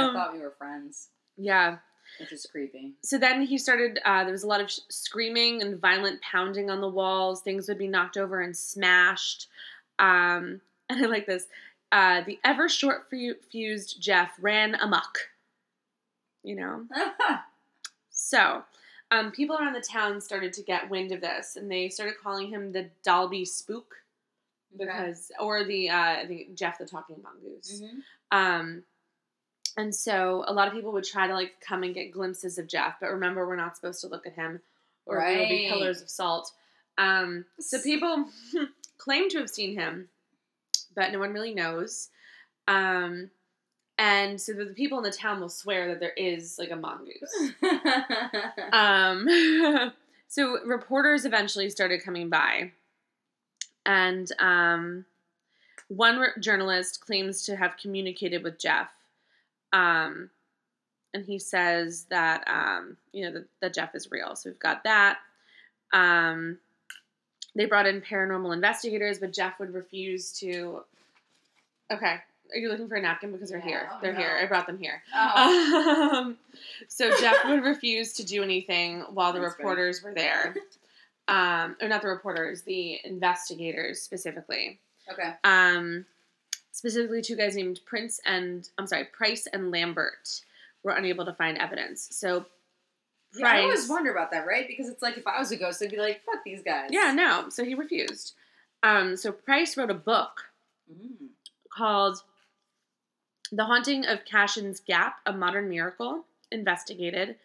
Um, 0.07 0.13
thought 0.13 0.33
we 0.33 0.39
were 0.39 0.53
friends, 0.57 1.09
yeah. 1.37 1.77
which 2.19 2.31
is 2.31 2.45
creepy. 2.45 2.93
so 3.03 3.17
then 3.17 3.41
he 3.41 3.57
started 3.57 3.99
uh, 4.05 4.23
there 4.23 4.31
was 4.31 4.43
a 4.43 4.47
lot 4.47 4.61
of 4.61 4.69
sh- 4.69 4.79
screaming 4.89 5.61
and 5.61 5.79
violent 5.79 6.21
pounding 6.21 6.69
on 6.69 6.79
the 6.81 6.87
walls 6.87 7.41
things 7.41 7.67
would 7.67 7.77
be 7.79 7.87
knocked 7.87 8.17
over 8.17 8.39
and 8.41 8.55
smashed 8.55 9.47
um, 9.99 10.61
and 10.89 11.03
i 11.03 11.07
like 11.07 11.25
this 11.25 11.47
uh, 11.91 12.21
the 12.25 12.39
ever 12.43 12.69
short 12.69 13.07
fu- 13.09 13.35
fused 13.49 13.99
jeff 14.01 14.31
ran 14.39 14.75
amok 14.75 15.17
you 16.43 16.55
know 16.55 16.85
so 18.11 18.63
um, 19.11 19.31
people 19.31 19.57
around 19.57 19.73
the 19.73 19.81
town 19.81 20.21
started 20.21 20.53
to 20.53 20.61
get 20.61 20.89
wind 20.89 21.11
of 21.11 21.21
this 21.21 21.55
and 21.55 21.71
they 21.71 21.89
started 21.89 22.15
calling 22.21 22.47
him 22.49 22.71
the 22.73 22.89
dalby 23.03 23.43
spook 23.45 23.95
because 24.77 25.31
or 25.39 25.63
the 25.63 25.89
uh, 25.89 25.95
i 26.21 26.25
think 26.27 26.55
jeff 26.55 26.77
the 26.77 26.85
talking 26.85 27.17
mongoose 27.23 27.81
Mhm. 27.81 28.01
um, 28.31 28.83
and 29.77 29.93
so 29.93 30.43
a 30.47 30.53
lot 30.53 30.67
of 30.67 30.73
people 30.73 30.91
would 30.91 31.03
try 31.03 31.25
to 31.27 31.33
like 31.33 31.53
come 31.59 31.81
and 31.83 31.95
get 31.95 32.11
glimpses 32.11 32.59
of 32.59 32.67
Jeff, 32.67 32.99
but 33.01 33.09
remember 33.09 33.47
we're 33.47 33.55
not 33.55 33.75
supposed 33.75 34.01
to 34.01 34.07
look 34.07 34.27
at 34.27 34.33
him, 34.33 34.61
or 35.07 35.17
we 35.25 35.35
will 35.39 35.47
be 35.49 35.67
pillars 35.67 35.99
of 35.99 36.11
salt. 36.11 36.51
Um, 36.99 37.45
so 37.59 37.81
people 37.81 38.25
claim 38.99 39.29
to 39.29 39.39
have 39.39 39.49
seen 39.49 39.73
him, 39.73 40.09
but 40.95 41.11
no 41.11 41.17
one 41.17 41.33
really 41.33 41.55
knows. 41.55 42.09
Um, 42.67 43.31
and 43.97 44.39
so 44.39 44.53
the, 44.53 44.65
the 44.65 44.73
people 44.75 44.99
in 44.99 45.03
the 45.05 45.11
town 45.11 45.41
will 45.41 45.49
swear 45.49 45.87
that 45.87 45.99
there 45.99 46.13
is 46.17 46.59
like 46.59 46.69
a 46.69 46.75
mongoose. 46.75 47.51
Um, 48.71 49.27
so 50.27 50.59
reporters 50.65 51.25
eventually 51.25 51.71
started 51.71 52.03
coming 52.03 52.29
by, 52.29 52.73
and 53.85 54.31
um, 54.39 55.05
one 55.89 56.17
re- 56.19 56.27
journalist 56.39 57.01
claims 57.01 57.45
to 57.45 57.55
have 57.55 57.77
communicated 57.77 58.43
with 58.43 58.59
Jeff, 58.59 58.89
um, 59.71 60.29
and 61.13 61.25
he 61.25 61.37
says 61.39 62.05
that 62.09 62.43
um, 62.47 62.97
you 63.11 63.25
know 63.25 63.31
that, 63.33 63.45
that 63.61 63.73
Jeff 63.73 63.95
is 63.95 64.11
real. 64.11 64.35
So 64.35 64.49
we've 64.49 64.59
got 64.59 64.83
that. 64.85 65.17
Um, 65.91 66.57
they 67.55 67.65
brought 67.65 67.85
in 67.85 68.01
paranormal 68.01 68.53
investigators, 68.53 69.19
but 69.19 69.31
Jeff 69.31 69.59
would 69.59 69.73
refuse 69.73 70.31
to. 70.39 70.83
Okay, 71.91 72.15
Are 72.51 72.57
you 72.57 72.69
looking 72.69 72.87
for 72.87 72.95
a 72.95 73.01
napkin 73.01 73.31
because 73.31 73.49
they're 73.49 73.59
here? 73.59 73.87
No, 73.91 73.97
They're 74.01 74.15
here. 74.15 74.39
I 74.41 74.47
brought 74.47 74.65
them 74.67 74.77
here. 74.79 75.03
Oh. 75.15 76.09
Um, 76.23 76.37
so 76.87 77.09
Jeff 77.19 77.35
would 77.45 77.63
refuse 77.63 78.13
to 78.13 78.23
do 78.23 78.43
anything 78.43 79.01
while 79.13 79.33
the 79.33 79.39
That's 79.39 79.57
reporters 79.57 80.01
were 80.03 80.13
there. 80.13 80.55
Um, 81.27 81.77
or 81.81 81.87
not 81.87 82.01
the 82.01 82.09
reporters, 82.09 82.63
the 82.63 82.99
investigators 83.05 84.01
specifically. 84.01 84.79
okay. 85.11 85.33
Um, 85.43 86.05
specifically, 86.71 87.21
two 87.21 87.35
guys 87.37 87.55
named 87.55 87.79
Prince 87.85 88.19
and 88.25 88.67
I'm 88.77 88.87
sorry, 88.87 89.05
Price 89.05 89.47
and 89.53 89.71
Lambert 89.71 90.41
were 90.83 90.91
unable 90.91 91.23
to 91.25 91.33
find 91.33 91.57
evidence. 91.57 92.09
So 92.11 92.45
Yeah, 93.35 93.47
I 93.47 93.61
always 93.61 93.87
wonder 93.89 94.11
about 94.11 94.31
that, 94.31 94.45
right? 94.45 94.67
Because 94.67 94.89
it's 94.89 95.01
like 95.01 95.17
if 95.17 95.25
I 95.25 95.39
was 95.39 95.51
a 95.51 95.55
ghost, 95.55 95.81
I'd 95.81 95.91
be 95.91 95.97
like, 95.97 96.21
"Fuck 96.25 96.43
these 96.43 96.61
guys." 96.61 96.89
yeah, 96.91 97.13
no. 97.13 97.47
So 97.49 97.63
he 97.63 97.73
refused. 97.73 98.33
Um, 98.83 99.15
so 99.15 99.31
Price 99.31 99.77
wrote 99.77 99.89
a 99.89 99.93
book 99.95 100.41
Mm. 100.93 101.29
called 101.73 102.21
The 103.51 103.63
Haunting 103.63 104.05
of 104.05 104.25
Cashen's 104.25 104.81
Gap, 104.81 105.19
A 105.25 105.31
Modern 105.31 105.69
Miracle, 105.69 106.25
Investigated. 106.51 107.37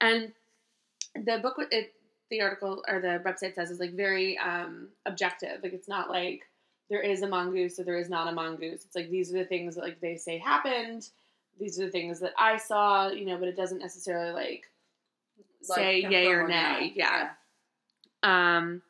And 0.00 0.32
the 1.14 1.38
book, 1.38 1.56
it, 1.70 1.94
the 2.30 2.40
article 2.40 2.82
or 2.88 3.00
the 3.00 3.20
website 3.24 3.54
says 3.54 3.70
is 3.70 3.80
like 3.80 3.92
very 3.92 4.38
um, 4.38 4.88
objective. 5.06 5.62
Like 5.62 5.72
it's 5.72 5.88
not 5.88 6.10
like 6.10 6.42
there 6.88 7.00
is 7.00 7.22
a 7.22 7.28
mongoose 7.28 7.78
or 7.78 7.84
there 7.84 7.98
is 7.98 8.08
not 8.08 8.28
a 8.28 8.32
mongoose. 8.32 8.84
It's 8.84 8.96
like 8.96 9.10
these 9.10 9.32
are 9.32 9.38
the 9.38 9.44
things 9.44 9.74
that 9.74 9.84
like 9.84 10.00
they 10.00 10.16
say 10.16 10.38
happened. 10.38 11.08
These 11.58 11.78
are 11.80 11.86
the 11.86 11.90
things 11.90 12.20
that 12.20 12.32
I 12.38 12.56
saw, 12.56 13.08
you 13.08 13.26
know, 13.26 13.36
but 13.36 13.48
it 13.48 13.56
doesn't 13.56 13.78
necessarily 13.78 14.32
like 14.32 14.64
say 15.62 16.00
yay 16.00 16.26
or 16.28 16.48
nay. 16.48 16.92
not. 16.94 16.96
Yeah. 16.96 17.28
Um, 18.22 18.82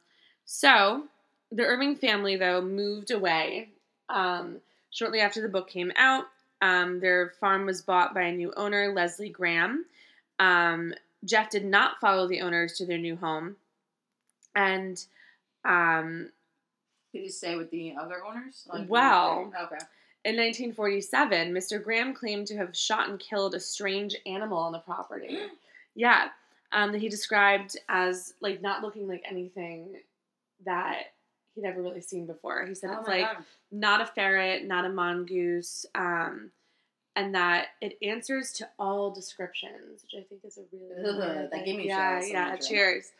so 0.45 1.05
the 1.53 1.65
Irving 1.65 1.97
family, 1.97 2.37
though, 2.37 2.61
moved 2.61 3.11
away 3.11 3.69
um, 4.09 4.57
shortly 4.91 5.21
after 5.21 5.41
the 5.41 5.49
book 5.49 5.69
came 5.69 5.93
out. 5.97 6.25
Um, 6.63 7.01
their 7.01 7.31
farm 7.41 7.67
was 7.67 7.83
bought 7.83 8.15
by 8.15 8.23
a 8.23 8.33
new 8.33 8.53
owner, 8.57 8.93
Leslie 8.93 9.31
Graham. 9.31 9.85
Um, 10.39 10.95
Jeff 11.25 11.51
did 11.51 11.65
not 11.65 12.01
follow 12.01 12.27
the 12.27 12.41
owners 12.41 12.75
to 12.79 12.87
their 12.87 12.99
new 12.99 13.17
home, 13.17 13.57
and 14.55 15.05
um, 15.65 16.31
Did 17.13 17.23
he 17.23 17.29
stay 17.29 17.57
with 17.57 17.71
the 17.71 17.95
other 18.01 18.25
owners? 18.25 18.67
Well- 18.89 19.53
okay. 19.63 19.85
in 20.25 20.37
1947, 20.37 21.53
Mr. 21.53 21.83
Graham 21.83 22.15
claimed 22.15 22.47
to 22.49 22.57
have 22.57 22.77
shot 22.77 23.09
and 23.09 23.19
killed 23.21 23.55
a 23.55 23.61
strange 23.61 24.17
animal 24.27 24.59
on 24.59 24.73
the 24.73 24.79
property. 24.79 25.39
Yeah, 25.97 26.29
um, 26.71 26.93
that 26.93 27.01
he 27.01 27.09
described 27.09 27.77
as 27.89 28.35
like 28.41 28.63
not 28.63 28.81
looking 28.81 29.09
like 29.09 29.25
anything 29.29 29.97
that 30.65 31.13
he'd 31.57 31.65
ever 31.65 31.83
really 31.83 32.01
seen 32.01 32.27
before. 32.27 32.65
He 32.65 32.77
said 32.77 32.91
Oh 32.95 33.01
it's 33.01 33.09
like 33.09 33.27
God. 33.27 33.45
not 33.73 34.01
a 34.01 34.07
ferret, 34.07 34.65
not 34.65 34.85
a 34.85 34.89
mongoose, 34.89 35.85
um, 35.97 36.53
and 37.17 37.35
that 37.35 37.69
it 37.81 37.99
answers 38.03 38.53
to 38.55 38.69
all 38.79 39.11
descriptions, 39.11 40.03
which 40.03 40.23
I 40.23 40.27
think 40.29 40.43
is 40.45 40.59
a 40.59 40.63
really 40.73 40.95
Ugh, 41.09 41.17
good 41.21 41.51
that 41.51 41.65
gave 41.65 41.77
me 41.77 41.87
yeah, 41.89 42.19
chills. 42.21 42.31
yeah. 42.31 42.39
I'm 42.39 42.45
gonna 42.47 42.57
drink. 42.59 42.69
Cheers. 42.71 43.13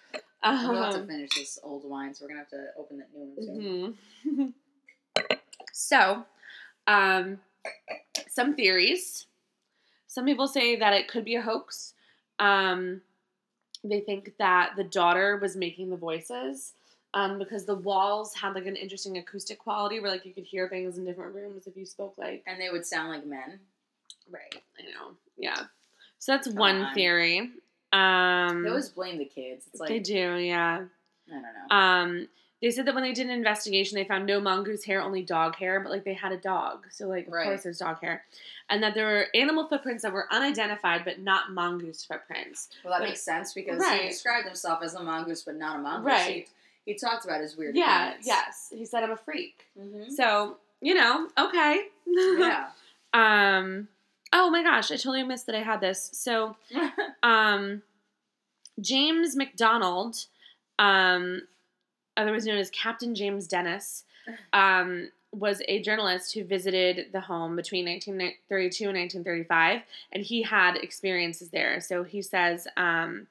I'm 0.43 0.67
gonna 0.67 0.85
have 0.85 0.95
to 0.95 1.01
Um, 1.01 1.07
finish 1.07 1.31
this 1.37 1.59
old 1.63 1.85
wine, 1.85 2.15
so 2.15 2.25
we're 2.25 2.29
gonna 2.31 2.41
have 2.41 2.49
to 2.51 2.69
open 2.79 2.99
that 2.99 3.09
new 3.15 3.33
one 3.35 3.95
soon. 4.27 4.55
Mhm. 5.19 5.39
so, 5.73 6.25
um, 6.87 7.41
some 8.29 8.55
theories. 8.55 9.27
Some 10.07 10.25
people 10.27 10.49
say 10.49 10.77
that 10.77 10.93
it 10.93 11.09
could 11.09 11.25
be 11.25 11.37
a 11.37 11.43
hoax. 11.43 11.95
Um, 12.39 13.03
they 13.85 14.01
think 14.01 14.33
that 14.39 14.73
the 14.77 14.85
daughter 14.85 15.37
was 15.41 15.57
making 15.57 15.91
the 15.91 15.97
voices 15.97 16.73
um, 17.15 17.39
because 17.39 17.65
the 17.65 17.75
walls 17.75 18.35
had 18.35 18.55
like 18.55 18.67
an 18.67 18.77
interesting 18.77 19.19
acoustic 19.19 19.59
quality 19.59 20.01
where 20.01 20.11
like 20.11 20.25
you 20.27 20.33
could 20.33 20.45
hear 20.45 20.69
things 20.69 20.99
in 20.99 21.05
different 21.05 21.35
rooms 21.35 21.67
if 21.67 21.77
you 21.77 21.85
spoke 21.87 22.15
like 22.19 22.43
And 22.47 22.61
they 22.61 22.71
would 22.71 22.85
sound 22.87 23.11
like 23.11 23.25
men. 23.27 23.61
Right. 24.31 24.63
I 24.79 24.83
know. 24.93 25.13
Yeah. 25.39 25.57
So 26.19 26.33
that's 26.33 26.49
Come 26.49 26.57
one 26.57 26.83
on. 26.83 26.95
theory. 26.95 27.51
Um, 27.93 28.63
They 28.63 28.69
always 28.69 28.89
blame 28.91 29.19
the 29.19 29.25
kids. 29.25 29.67
It's 29.71 29.81
like 29.81 29.89
they 29.89 29.99
do. 30.01 30.37
Yeah. 30.37 30.85
I 31.29 31.33
don't 31.33 31.43
know. 31.43 31.77
Um, 31.77 32.29
they 32.63 32.71
said 32.71 32.85
that 32.87 32.95
when 32.95 33.03
they 33.03 33.13
did 33.15 33.27
an 33.27 33.33
investigation, 33.33 33.97
they 33.97 34.05
found 34.05 34.27
no 34.27 34.39
mongoose 34.39 34.85
hair, 34.85 35.01
only 35.01 35.23
dog 35.23 35.57
hair, 35.57 35.81
but 35.81 35.91
like 35.91 36.05
they 36.05 36.13
had 36.13 36.31
a 36.31 36.37
dog, 36.37 36.85
so 36.91 37.09
like 37.09 37.27
of 37.27 37.33
Right. 37.33 37.45
course 37.47 37.63
there's 37.63 37.79
dog 37.79 38.01
hair, 38.03 38.23
and 38.69 38.83
that 38.83 38.93
there 38.95 39.07
were 39.07 39.27
animal 39.35 39.67
footprints 39.67 40.03
that 40.03 40.13
were 40.13 40.27
unidentified 40.31 41.03
but 41.07 41.21
not 41.21 41.53
mongoose 41.53 42.05
footprints. 42.05 42.69
well, 42.85 42.93
that 42.93 43.01
but- 43.01 43.09
makes 43.09 43.23
sense 43.23 43.55
because 43.55 43.79
Right. 43.81 44.03
he 44.03 44.09
described 44.09 44.47
himself 44.47 44.83
as 44.83 44.95
a 44.95 45.03
mongoose, 45.03 45.43
but 45.43 45.57
not 45.57 45.77
a 45.77 45.83
mongoose. 45.83 46.07
Right. 46.07 46.49
He, 46.85 46.93
he 46.93 46.99
talked 46.99 47.25
about 47.25 47.41
his 47.41 47.57
weird. 47.57 47.77
Yeah, 47.77 48.09
appearance. 48.09 48.27
yes, 48.27 48.69
he 48.77 48.85
said 48.85 49.05
I'm 49.05 49.13
a 49.13 49.17
freak. 49.17 49.67
Mhm. 49.79 50.11
So 50.11 50.59
you 50.83 50.93
know, 50.95 51.29
okay. 51.39 51.87
yeah. 52.07 52.71
um. 53.15 53.89
Oh 54.33 54.51
my 54.51 54.63
gosh, 54.63 54.91
I 54.91 54.97
totally 54.97 55.23
missed 55.23 55.47
that 55.47 55.55
I 55.55 55.63
had 55.63 55.81
this. 55.81 56.11
So 56.13 56.57
um, 57.23 57.83
James 58.81 59.37
McDonald, 59.37 60.27
um, 60.79 61.43
otherwise 62.17 62.47
known 62.47 62.59
as 62.59 62.71
Captain 62.71 63.15
James 63.15 63.47
Dennis, 63.47 64.05
um, 64.53 65.11
was 65.33 65.63
a 65.69 65.81
journalist 65.81 66.35
who 66.35 66.45
visited 66.45 67.13
the 67.13 67.21
home 67.21 67.55
between 67.55 67.85
1932 67.87 68.85
and 68.89 68.99
1935, 68.99 69.83
and 70.13 70.25
he 70.25 70.43
had 70.43 70.77
experiences 70.77 71.51
there. 71.51 71.81
So 71.81 72.03
he 72.03 72.21
says 72.21 72.67
um, 72.77 73.29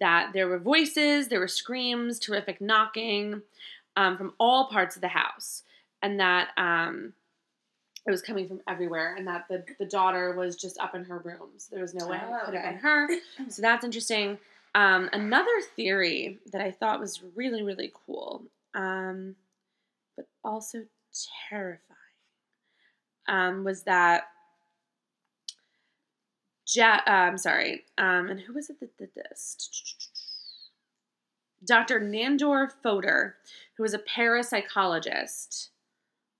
that 0.00 0.32
there 0.32 0.48
were 0.48 0.58
voices, 0.58 1.28
there 1.28 1.38
were 1.38 1.48
screams, 1.48 2.18
terrific 2.18 2.60
knocking 2.60 3.42
um, 3.96 4.16
from 4.16 4.34
all 4.40 4.68
parts 4.68 4.96
of 4.96 5.02
the 5.02 5.08
house, 5.08 5.62
and 6.02 6.18
that 6.18 6.48
um, 6.56 7.12
it 8.06 8.10
was 8.10 8.22
coming 8.22 8.48
from 8.48 8.60
everywhere, 8.68 9.14
and 9.16 9.26
that 9.26 9.46
the, 9.48 9.64
the 9.78 9.84
daughter 9.84 10.32
was 10.32 10.56
just 10.56 10.78
up 10.78 10.94
in 10.94 11.04
her 11.04 11.18
room. 11.18 11.50
So 11.58 11.74
there 11.74 11.82
was 11.82 11.94
no 11.94 12.06
way 12.08 12.18
Oh, 12.22 12.34
it 12.36 12.44
could 12.44 12.54
have 12.54 12.64
okay. 12.64 12.72
been 12.72 12.80
her. 12.80 13.08
So 13.50 13.62
that's 13.62 13.84
interesting. 13.84 14.38
Um, 14.74 15.08
another 15.12 15.60
theory 15.76 16.38
that 16.52 16.60
I 16.60 16.70
thought 16.70 17.00
was 17.00 17.22
really, 17.34 17.62
really 17.62 17.92
cool, 18.06 18.42
um, 18.74 19.34
but 20.16 20.26
also 20.44 20.84
terrifying, 21.48 21.80
um, 23.28 23.64
was 23.64 23.82
that. 23.84 24.24
Uh, 26.78 26.82
I'm 27.06 27.38
sorry. 27.38 27.84
Um, 27.96 28.28
and 28.28 28.38
who 28.40 28.52
was 28.52 28.68
it 28.68 28.78
that 28.80 28.96
did 28.98 29.08
this? 29.14 29.70
Dr. 31.64 31.98
Nandor 31.98 32.70
Fodor, 32.82 33.36
who 33.76 33.82
was 33.82 33.94
a 33.94 33.98
parapsychologist, 33.98 35.68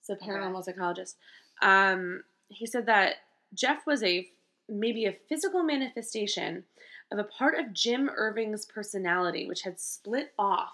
so 0.02 0.14
paranormal 0.14 0.62
psychologist. 0.64 1.16
Um, 1.62 2.22
he 2.48 2.66
said 2.66 2.86
that 2.86 3.16
Jeff 3.54 3.86
was 3.86 4.02
a 4.02 4.28
maybe 4.68 5.06
a 5.06 5.16
physical 5.28 5.62
manifestation 5.62 6.64
of 7.10 7.18
a 7.18 7.24
part 7.24 7.58
of 7.58 7.72
Jim 7.72 8.10
Irving's 8.14 8.66
personality, 8.66 9.46
which 9.46 9.62
had 9.62 9.80
split 9.80 10.32
off 10.38 10.72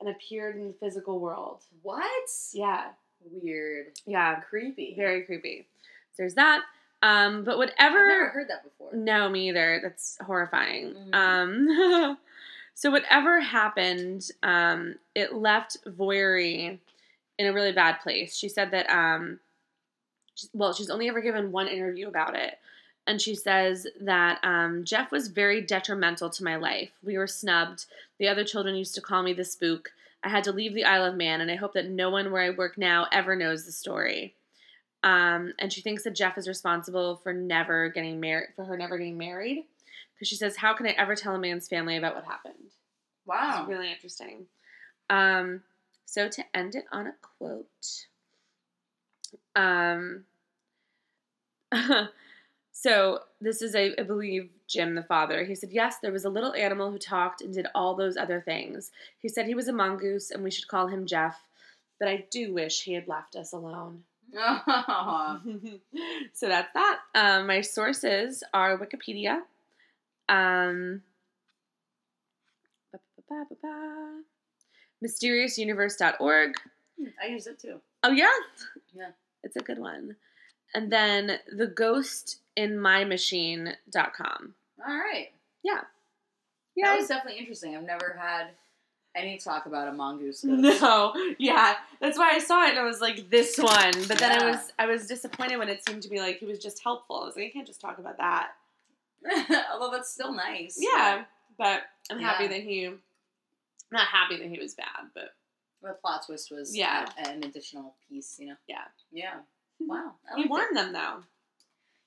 and 0.00 0.08
appeared 0.08 0.56
in 0.56 0.66
the 0.68 0.74
physical 0.74 1.20
world. 1.20 1.62
what? 1.82 2.28
Yeah, 2.52 2.86
Weird. 3.30 3.88
yeah, 4.06 4.40
Creepy. 4.40 4.94
very 4.96 5.22
creepy. 5.24 5.66
So 6.12 6.22
there's 6.22 6.34
that. 6.34 6.62
Um, 7.02 7.44
but 7.44 7.52
I've 7.52 7.58
whatever. 7.58 8.08
never 8.08 8.28
heard 8.30 8.48
that 8.48 8.64
before. 8.64 8.94
No, 8.94 9.28
me 9.28 9.48
either. 9.48 9.80
That's 9.82 10.18
horrifying. 10.22 10.94
Mhm. 10.94 11.14
Um, 11.14 12.18
so 12.74 12.90
whatever 12.90 13.40
happened, 13.40 14.28
um, 14.42 14.96
it 15.14 15.34
left 15.34 15.76
Voirrey 15.86 16.78
in 17.38 17.46
a 17.46 17.52
really 17.52 17.72
bad 17.72 18.00
place. 18.00 18.36
She 18.36 18.48
said 18.48 18.70
that, 18.72 18.88
um, 18.90 19.38
well, 20.52 20.72
she's 20.72 20.90
only 20.90 21.08
ever 21.08 21.20
given 21.20 21.52
one 21.52 21.68
interview 21.68 22.08
about 22.08 22.36
it. 22.36 22.58
And 23.06 23.20
she 23.20 23.34
says 23.34 23.86
that 24.00 24.38
um, 24.42 24.84
Jeff 24.84 25.10
was 25.10 25.28
very 25.28 25.60
detrimental 25.60 26.30
to 26.30 26.44
my 26.44 26.56
life. 26.56 26.90
We 27.02 27.16
were 27.18 27.26
snubbed. 27.26 27.86
The 28.18 28.28
other 28.28 28.44
children 28.44 28.76
used 28.76 28.94
to 28.94 29.00
call 29.00 29.22
me 29.22 29.32
the 29.32 29.44
spook. 29.44 29.90
I 30.22 30.28
had 30.28 30.44
to 30.44 30.52
leave 30.52 30.74
the 30.74 30.84
Isle 30.84 31.06
of 31.06 31.16
Man, 31.16 31.40
and 31.40 31.50
I 31.50 31.56
hope 31.56 31.72
that 31.72 31.88
no 31.88 32.10
one 32.10 32.30
where 32.30 32.42
I 32.42 32.50
work 32.50 32.76
now 32.76 33.06
ever 33.10 33.34
knows 33.34 33.64
the 33.64 33.72
story. 33.72 34.34
Um, 35.02 35.54
and 35.58 35.72
she 35.72 35.80
thinks 35.80 36.04
that 36.04 36.14
Jeff 36.14 36.36
is 36.36 36.46
responsible 36.46 37.16
for 37.16 37.32
never 37.32 37.88
getting 37.88 38.20
married, 38.20 38.50
for 38.54 38.66
her 38.66 38.76
never 38.76 38.98
getting 38.98 39.16
married, 39.16 39.64
because 40.14 40.28
she 40.28 40.36
says, 40.36 40.56
"How 40.56 40.74
can 40.74 40.86
I 40.86 40.90
ever 40.90 41.16
tell 41.16 41.34
a 41.34 41.38
man's 41.38 41.68
family 41.68 41.96
about 41.96 42.14
what 42.14 42.26
happened?" 42.26 42.74
Wow. 43.24 43.60
It's 43.60 43.68
really 43.70 43.90
interesting. 43.90 44.46
Um, 45.08 45.62
so 46.04 46.28
to 46.28 46.44
end 46.54 46.74
it 46.74 46.84
on 46.92 47.06
a 47.06 47.14
quote, 47.22 48.06
um, 49.56 50.26
so 52.72 53.20
this 53.40 53.62
is, 53.62 53.74
I, 53.74 53.90
I 53.98 54.02
believe, 54.02 54.50
Jim, 54.68 54.94
the 54.94 55.02
father. 55.02 55.44
He 55.44 55.54
said, 55.54 55.70
Yes, 55.72 55.96
there 56.02 56.12
was 56.12 56.24
a 56.24 56.30
little 56.30 56.54
animal 56.54 56.90
who 56.90 56.98
talked 56.98 57.42
and 57.42 57.52
did 57.52 57.66
all 57.74 57.94
those 57.94 58.16
other 58.16 58.40
things. 58.40 58.90
He 59.18 59.28
said 59.28 59.46
he 59.46 59.54
was 59.54 59.68
a 59.68 59.72
mongoose 59.72 60.30
and 60.30 60.42
we 60.42 60.50
should 60.50 60.68
call 60.68 60.86
him 60.86 61.06
Jeff, 61.06 61.46
but 61.98 62.08
I 62.08 62.24
do 62.30 62.52
wish 62.52 62.82
he 62.82 62.94
had 62.94 63.08
left 63.08 63.36
us 63.36 63.52
alone. 63.52 64.04
so 66.32 66.48
that's 66.48 66.72
that. 66.74 66.98
Um, 67.14 67.46
my 67.46 67.60
sources 67.60 68.42
are 68.54 68.78
Wikipedia. 68.78 69.40
Um, 70.28 71.02
mysteriousuniverse.org. 75.04 76.52
I 77.22 77.26
use 77.26 77.46
it 77.46 77.58
too. 77.58 77.80
Oh, 78.02 78.12
yeah? 78.12 78.30
Yeah. 78.94 79.10
It's 79.42 79.56
a 79.56 79.60
good 79.60 79.78
one. 79.78 80.16
And 80.74 80.90
then 80.92 81.38
the 81.54 81.66
ghost 81.66 82.38
in 82.56 82.78
my 82.78 83.04
machine.com. 83.04 84.54
All 84.86 84.94
right. 84.96 85.28
Yeah. 85.62 85.80
Yeah. 86.74 86.86
That 86.92 86.98
was 86.98 87.08
definitely 87.08 87.38
interesting. 87.40 87.76
I've 87.76 87.84
never 87.84 88.16
had 88.20 88.48
any 89.16 89.38
talk 89.38 89.66
about 89.66 89.88
a 89.88 89.92
mongoose 89.92 90.42
ghost. 90.42 90.62
No, 90.80 91.12
yeah, 91.38 91.74
that's 92.00 92.16
why 92.16 92.30
I 92.32 92.38
saw 92.38 92.64
it 92.66 92.70
and 92.70 92.78
I 92.78 92.84
was 92.84 93.00
like, 93.00 93.28
this 93.28 93.58
one. 93.58 93.92
But 94.08 94.18
then 94.18 94.40
I 94.40 94.50
was 94.50 94.72
I 94.78 94.86
was 94.86 95.06
disappointed 95.06 95.58
when 95.58 95.68
it 95.68 95.86
seemed 95.86 96.02
to 96.04 96.08
be 96.08 96.20
like 96.20 96.38
he 96.38 96.46
was 96.46 96.58
just 96.60 96.82
helpful. 96.82 97.20
I 97.22 97.26
was 97.26 97.36
like, 97.36 97.46
I 97.46 97.50
can't 97.50 97.66
just 97.66 97.80
talk 97.80 97.98
about 97.98 98.18
that. 98.18 98.52
Although 99.72 99.90
that's 99.90 100.10
still 100.10 100.32
nice. 100.32 100.78
Yeah, 100.80 101.24
but 101.58 101.82
I'm 102.10 102.20
happy 102.20 102.44
Yeah. 102.44 102.50
that 102.50 102.60
he, 102.62 102.90
not 103.90 104.06
happy 104.06 104.36
that 104.38 104.48
he 104.48 104.58
was 104.60 104.74
bad, 104.74 104.86
but 105.14 105.34
The 105.82 105.92
plot 106.00 106.24
twist 106.26 106.50
was 106.50 106.74
Yeah. 106.76 107.06
an 107.18 107.42
additional 107.42 107.94
piece, 108.08 108.36
you 108.38 108.46
know? 108.48 108.56
Yeah. 108.68 108.84
Yeah. 109.12 109.34
Wow. 109.80 110.12
He 110.36 110.46
liked 110.48 110.72
it. 110.72 110.74
them 110.74 110.92
though. 110.92 111.22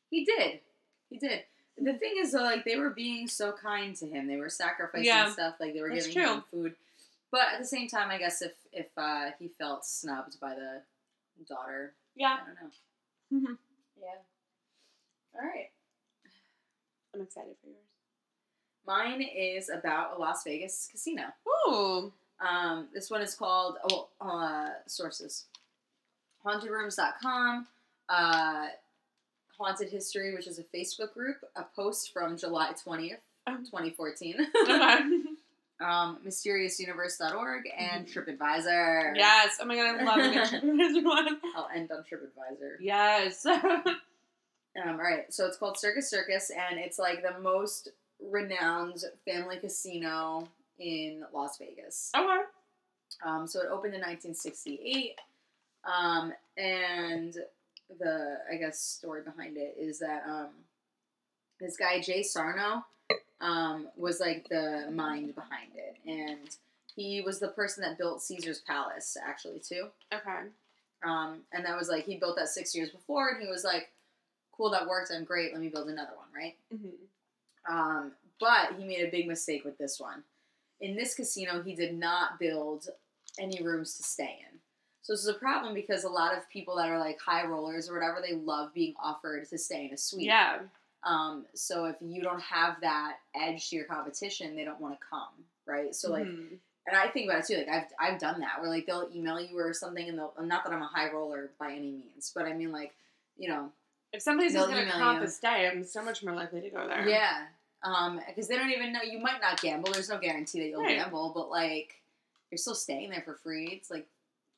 He 0.10 0.24
did. 0.26 0.60
He 1.10 1.18
did. 1.18 1.44
The 1.78 1.94
thing 1.94 2.14
is, 2.20 2.32
though, 2.32 2.44
like 2.44 2.66
they 2.66 2.78
were 2.78 2.92
being 2.92 3.28
so 3.28 3.52
kind 3.52 3.96
to 3.96 4.06
him. 4.06 4.28
They 4.28 4.36
were 4.38 4.50
sacrificing 4.50 5.06
Yeah. 5.06 5.32
stuff. 5.32 5.56
Like 5.60 5.74
they 5.74 5.82
were 5.82 5.90
That's 5.90 6.06
giving 6.08 6.22
true. 6.24 6.34
him 6.36 6.44
food. 6.52 6.76
But 7.32 7.48
at 7.54 7.60
the 7.60 7.66
same 7.66 7.88
time, 7.88 8.12
I 8.12 8.18
guess 8.20 8.42
if 8.44 8.54
if 8.72 8.88
uh, 8.98 9.32
he 9.40 9.48
felt 9.48 9.86
snubbed 9.86 10.40
by 10.40 10.54
the 10.56 10.82
daughter, 11.48 11.94
Yeah, 12.16 12.38
I 12.42 12.46
don't 12.46 13.44
know. 13.44 13.50
Mhm. 13.52 13.58
Yeah. 14.00 14.16
All 15.36 15.42
right. 15.48 15.72
I'm 17.16 17.22
excited 17.22 17.56
for 17.62 17.68
yours. 17.68 17.78
Mine 18.86 19.22
is 19.22 19.70
about 19.70 20.18
a 20.18 20.20
Las 20.20 20.44
Vegas 20.44 20.88
casino. 20.92 21.24
Ooh, 21.68 22.12
Um, 22.40 22.90
this 22.94 23.10
one 23.10 23.22
is 23.22 23.34
called 23.34 23.78
oh 23.90 24.10
uh, 24.22 24.70
sources, 24.88 25.46
hauntedrooms.com, 26.46 27.68
uh, 28.10 28.68
haunted 29.58 29.90
history, 29.90 30.34
which 30.34 30.48
is 30.48 30.60
a 30.60 30.64
Facebook 30.64 31.14
group. 31.14 31.38
A 31.56 31.64
post 31.76 32.12
from 32.14 32.38
July 32.38 32.74
twentieth, 32.82 33.20
Um. 33.48 33.66
twenty 33.70 33.92
fourteen. 33.92 34.36
okay. 34.64 35.00
um, 35.82 36.20
mysteriousuniverse.org 36.26 37.64
and 37.78 38.08
Mhm. 38.08 38.14
TripAdvisor. 38.38 39.16
yes. 39.16 39.58
Oh 39.60 39.66
my 39.66 39.76
god, 39.76 40.00
I 40.00 40.04
love 40.04 40.18
the 40.18 40.40
TripAdvisor 40.58 41.04
one. 41.04 41.42
I'll 41.56 41.70
end 41.74 41.92
on 41.92 42.04
TripAdvisor. 42.04 42.78
Yes. 42.80 43.46
Um, 43.46 43.84
all 44.76 44.96
right, 44.96 45.32
so 45.32 45.46
it's 45.46 45.58
called 45.58 45.78
Circus 45.78 46.10
Circus, 46.10 46.50
and 46.50 46.80
it's 46.80 46.98
like 46.98 47.22
the 47.22 47.38
most 47.40 47.90
renowned 48.20 49.04
family 49.24 49.58
casino 49.58 50.48
in 50.80 51.24
Las 51.32 51.58
Vegas. 51.60 52.12
okay. 52.18 52.42
Um, 53.24 53.46
so 53.46 53.60
it 53.60 53.68
opened 53.68 53.94
in 53.94 54.02
1968, 54.02 55.16
um, 55.86 56.34
and 56.58 57.36
the 58.00 58.38
I 58.52 58.56
guess 58.58 58.80
story 58.80 59.22
behind 59.24 59.58
it 59.58 59.76
is 59.80 60.00
that 60.00 60.24
um, 60.28 60.50
this 61.60 61.78
guy 61.78 62.00
Jay 62.02 62.24
Sarno 62.24 62.86
um, 63.42 63.88
was 63.96 64.20
like 64.20 64.48
the 64.50 64.90
mind 64.92 65.36
behind 65.36 65.72
it, 65.76 65.98
and 66.10 66.50
he 66.96 67.22
was 67.22 67.40
the 67.40 67.50
person 67.50 67.84
that 67.84 67.98
built 67.98 68.22
Caesar's 68.22 68.60
Palace 68.60 69.18
actually 69.26 69.60
too. 69.60 69.88
Okay. 70.14 70.48
Um, 71.04 71.42
and 71.52 71.66
that 71.66 71.78
was 71.78 71.90
like 71.90 72.06
he 72.06 72.18
built 72.18 72.38
that 72.38 72.48
six 72.50 72.76
years 72.76 72.90
before, 72.90 73.30
and 73.30 73.42
he 73.42 73.50
was 73.50 73.64
like, 73.64 73.90
"Cool, 74.56 74.72
that 74.72 74.88
worked. 74.88 75.12
I'm 75.14 75.24
great. 75.26 75.52
Let 75.54 75.62
me 75.62 75.70
build 75.70 75.90
another 75.90 76.14
one." 76.16 76.28
Right. 76.36 76.56
hmm 76.72 76.90
Um, 77.70 78.12
but 78.40 78.74
he 78.78 78.86
made 78.86 79.06
a 79.06 79.12
big 79.12 79.28
mistake 79.28 79.64
with 79.66 79.78
this 79.78 80.00
one. 80.00 80.24
In 80.82 80.96
this 80.96 81.16
casino, 81.16 81.62
he 81.62 81.76
did 81.76 81.94
not 81.98 82.40
build 82.40 82.88
any 83.40 83.64
rooms 83.64 83.96
to 83.98 84.04
stay 84.04 84.40
in. 84.52 84.60
So 85.04 85.14
this 85.14 85.22
is 85.22 85.28
a 85.28 85.34
problem 85.34 85.74
because 85.74 86.06
a 86.06 86.10
lot 86.10 86.36
of 86.36 86.50
people 86.50 86.78
that 86.78 86.90
are 86.90 86.98
like 86.98 87.20
high 87.20 87.46
rollers 87.46 87.90
or 87.90 87.94
whatever, 87.94 88.20
they 88.22 88.36
love 88.36 88.74
being 88.74 88.96
offered 89.02 89.48
to 89.50 89.58
stay 89.58 89.86
in 89.86 89.94
a 89.94 89.98
suite. 89.98 90.26
Yeah. 90.26 90.60
Um, 91.04 91.46
so 91.54 91.86
if 91.86 91.98
you 92.02 92.22
don't 92.22 92.42
have 92.42 92.80
that 92.82 93.18
edge 93.36 93.70
to 93.70 93.76
your 93.76 93.86
competition, 93.86 94.56
they 94.56 94.64
don't 94.64 94.80
want 94.80 94.98
to 94.98 95.06
come, 95.06 95.34
right? 95.66 95.94
So 95.94 96.10
like, 96.10 96.26
Mhm. 96.26 96.58
and 96.88 96.96
I 96.98 97.10
think 97.10 97.30
about 97.30 97.42
it 97.42 97.46
too. 97.48 97.58
Like 97.58 97.68
I've 97.70 98.14
I've 98.14 98.20
done 98.20 98.40
that 98.40 98.62
where 98.62 98.70
like 98.70 98.86
they'll 98.86 99.10
email 99.14 99.40
you 99.42 99.58
or 99.60 99.74
something, 99.74 100.08
and 100.08 100.18
they'll 100.18 100.34
not 100.40 100.64
that 100.64 100.72
I'm 100.72 100.82
a 100.82 100.88
high 100.88 101.12
roller 101.12 101.52
by 101.60 101.74
any 101.74 101.92
means, 101.92 102.32
but 102.34 102.46
I 102.46 102.54
mean 102.54 102.72
like, 102.72 102.96
you 103.38 103.50
know, 103.50 103.74
if 104.14 104.22
somebody's 104.22 104.54
just 104.54 104.70
gonna 104.70 104.90
comp 104.90 105.22
a 105.22 105.28
stay, 105.28 105.68
I'm 105.68 105.84
so 105.84 106.02
much 106.02 106.24
more 106.24 106.34
likely 106.36 106.62
to 106.62 106.70
go 106.70 106.88
there. 106.88 107.06
Yeah. 107.10 107.48
Um, 107.84 108.22
because 108.26 108.48
they 108.48 108.56
don't 108.56 108.72
even 108.72 108.94
know 108.94 109.02
you 109.02 109.20
might 109.20 109.42
not 109.42 109.60
gamble. 109.62 109.92
There's 109.92 110.08
no 110.08 110.18
guarantee 110.18 110.62
that 110.62 110.68
you'll 110.68 110.84
Right. 110.84 110.96
gamble, 111.00 111.34
but 111.36 111.50
like 111.50 112.02
you're 112.50 112.58
still 112.58 112.76
staying 112.76 113.10
there 113.10 113.22
for 113.24 113.34
free. 113.36 113.68
It's 113.74 113.92
like 113.92 114.08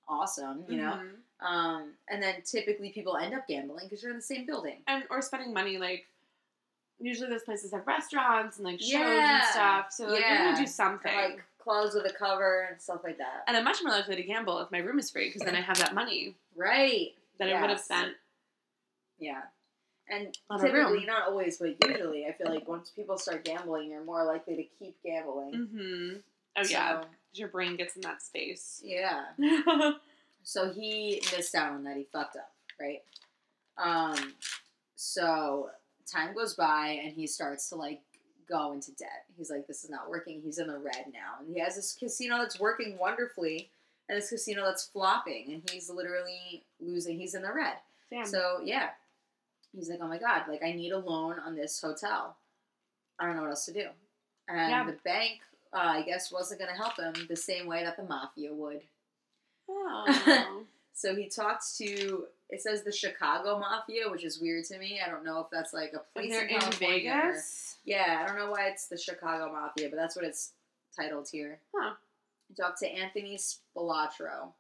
awesome, 0.08 0.64
you 0.70 0.78
know. 0.78 0.94
Mhm. 0.94 1.46
Um, 1.46 1.94
and 2.10 2.22
then 2.24 2.42
typically 2.44 2.90
people 2.92 3.18
end 3.18 3.34
up 3.34 3.48
gambling 3.48 3.86
because 3.88 4.02
you're 4.02 4.12
in 4.12 4.18
the 4.18 4.24
same 4.24 4.46
building. 4.46 4.82
and 4.88 5.04
or 5.10 5.22
spending 5.22 5.54
money 5.54 5.78
like. 5.78 6.06
Usually 6.98 7.28
those 7.30 7.44
places 7.44 7.74
have 7.74 7.86
restaurants 7.86 8.56
and 8.58 8.66
like 8.66 8.80
shows 8.80 8.90
Yeah. 8.94 9.36
and 9.42 9.44
stuff, 9.52 9.92
so 9.92 10.08
like, 10.08 10.22
you're 10.22 10.38
gonna 10.38 10.56
do 10.58 10.66
something. 10.66 11.14
Like 11.14 11.44
clothes 11.60 11.94
with 11.94 12.06
a 12.06 12.14
cover 12.14 12.68
and 12.72 12.82
stuff 12.82 13.02
like 13.04 13.18
that. 13.18 13.44
and 13.48 13.58
I'm 13.58 13.66
much 13.66 13.80
more 13.84 13.92
likely 13.92 14.16
to 14.16 14.24
gamble 14.24 14.60
if 14.60 14.72
my 14.72 14.78
room 14.78 14.98
is 14.98 15.10
free 15.12 15.28
because 15.28 15.42
then 15.42 15.56
I 15.56 15.62
have 15.62 15.78
that 15.80 15.94
money 15.94 16.36
Right. 16.56 17.14
that 17.38 17.50
I 17.50 17.60
would 17.60 17.70
have 17.70 17.80
Yes. 17.80 17.86
spent. 17.86 18.16
Yeah. 19.20 19.42
And 20.08 20.38
On 20.52 20.60
typically, 20.62 21.04
not 21.06 21.28
always, 21.28 21.58
but 21.58 21.76
usually, 21.86 22.28
I 22.28 22.32
feel 22.34 22.50
like 22.54 22.68
once 22.68 22.92
people 22.92 23.18
start 23.18 23.44
gambling, 23.44 23.90
you're 23.90 24.04
more 24.04 24.24
likely 24.24 24.56
to 24.56 24.64
keep 24.64 24.96
gambling. 25.04 25.54
Mm-hmm. 25.54 26.18
Oh 26.58 26.62
yeah, 26.70 27.02
So, 27.02 27.08
'cause 27.08 27.08
your 27.38 27.48
brain 27.50 27.76
gets 27.76 27.96
in 27.96 28.02
that 28.02 28.22
space. 28.22 28.82
yeah. 28.84 29.26
So 30.48 30.72
he 30.72 31.24
missed 31.36 31.56
out 31.56 31.72
on 31.72 31.84
that. 31.86 31.98
He 31.98 32.04
fucked 32.04 32.36
up, 32.36 32.52
right? 32.80 33.02
Um, 33.80 34.34
so 34.96 35.70
time 36.06 36.36
goes 36.36 36.54
by 36.54 37.00
and 37.04 37.12
he 37.14 37.26
starts 37.26 37.68
to 37.70 37.76
like 37.76 38.02
go 38.48 38.72
into 38.74 38.92
debt. 38.92 39.26
He's 39.36 39.50
like, 39.50 39.66
this 39.66 39.84
is 39.84 39.90
not 39.90 40.08
working. 40.08 40.42
He's 40.44 40.60
in 40.60 40.68
the 40.68 40.78
red 40.78 41.06
now. 41.12 41.40
And 41.40 41.52
he 41.52 41.60
has 41.62 41.76
this 41.76 41.96
casino 42.00 42.38
that's 42.38 42.60
working 42.60 42.96
wonderfully 43.00 43.70
and 44.08 44.18
this 44.20 44.30
casino 44.30 44.64
that's 44.66 44.86
flopping 44.86 45.52
and 45.52 45.68
he's 45.72 45.90
literally 45.90 46.64
losing. 46.80 47.18
He's 47.18 47.34
in 47.34 47.42
the 47.42 47.52
red. 47.52 47.78
Damn. 48.12 48.28
So 48.28 48.60
yeah. 48.64 48.90
He's 49.76 49.90
like, 49.90 50.00
oh 50.02 50.08
my 50.08 50.20
God, 50.20 50.44
like 50.48 50.64
I 50.64 50.74
need 50.74 50.92
a 50.92 51.00
loan 51.00 51.38
on 51.44 51.56
this 51.56 51.82
hotel. 51.82 52.38
I 53.20 53.26
don't 53.26 53.36
know 53.36 53.42
what 53.42 53.50
else 53.50 53.66
to 53.66 53.74
do. 53.74 53.88
And 54.48 54.70
Yeah. 54.70 54.86
the 54.86 54.98
bank, 55.04 55.40
uh, 55.76 55.80
I 55.80 56.02
guess, 56.04 56.32
wasn't 56.32 56.62
going 56.62 56.72
to 56.72 56.78
help 56.82 56.98
him 56.98 57.28
the 57.28 57.36
same 57.36 57.68
way 57.68 57.84
that 57.84 57.98
the 57.98 58.04
mafia 58.04 58.54
would. 58.54 58.82
oh. 59.70 60.64
So 60.98 61.14
he 61.14 61.28
talked 61.28 61.66
to 61.80 62.24
it 62.50 62.62
says 62.62 62.84
the 62.84 62.92
Chicago 62.92 63.60
Mafia, 63.60 64.10
which 64.10 64.24
is 64.24 64.40
weird 64.40 64.64
to 64.66 64.78
me. 64.80 65.02
I 65.06 65.10
don't 65.10 65.26
know 65.26 65.40
if 65.42 65.48
that's 65.52 65.74
like 65.74 65.94
a 65.94 66.00
place 66.18 66.34
in 66.34 66.48
in 66.48 66.58
California 66.60 67.12
or- 67.12 67.22
Vegas. 67.32 67.78
yeah, 67.84 68.22
I 68.24 68.28
don't 68.28 68.38
know 68.38 68.50
why 68.52 68.68
it's 68.68 68.88
the 68.88 68.98
Chicago 68.98 69.52
Mafia, 69.52 69.90
but 69.90 69.98
that's 69.98 70.16
what 70.16 70.24
it's 70.24 70.54
titled 70.96 71.28
here. 71.30 71.60
Huh. 71.76 71.96
He 72.48 72.54
talked 72.54 72.80
to 72.80 72.88
Anthony 72.88 73.38
Spilotro, 73.38 74.54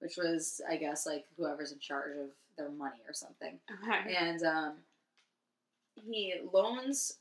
which 0.00 0.16
was 0.18 0.60
I 0.68 0.76
guess 0.76 1.06
like 1.06 1.24
whoever's 1.38 1.72
in 1.72 1.78
charge 1.78 2.16
of 2.18 2.28
their 2.58 2.70
money 2.70 3.00
or 3.06 3.14
something. 3.14 3.58
Okay. 3.82 4.14
And 4.14 4.42
um, 4.42 4.72
he 5.94 6.34
loans 6.52 7.14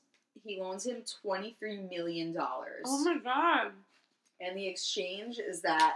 he 0.44 0.60
loans 0.60 0.86
him 0.86 1.04
twenty 1.22 1.56
three 1.60 1.78
million 1.82 2.34
dollars. 2.34 2.84
Oh 2.86 3.04
my 3.04 3.18
god. 3.24 3.72
and 4.40 4.56
the 4.58 4.68
exchange 4.68 5.40
is 5.40 5.62
that 5.64 5.96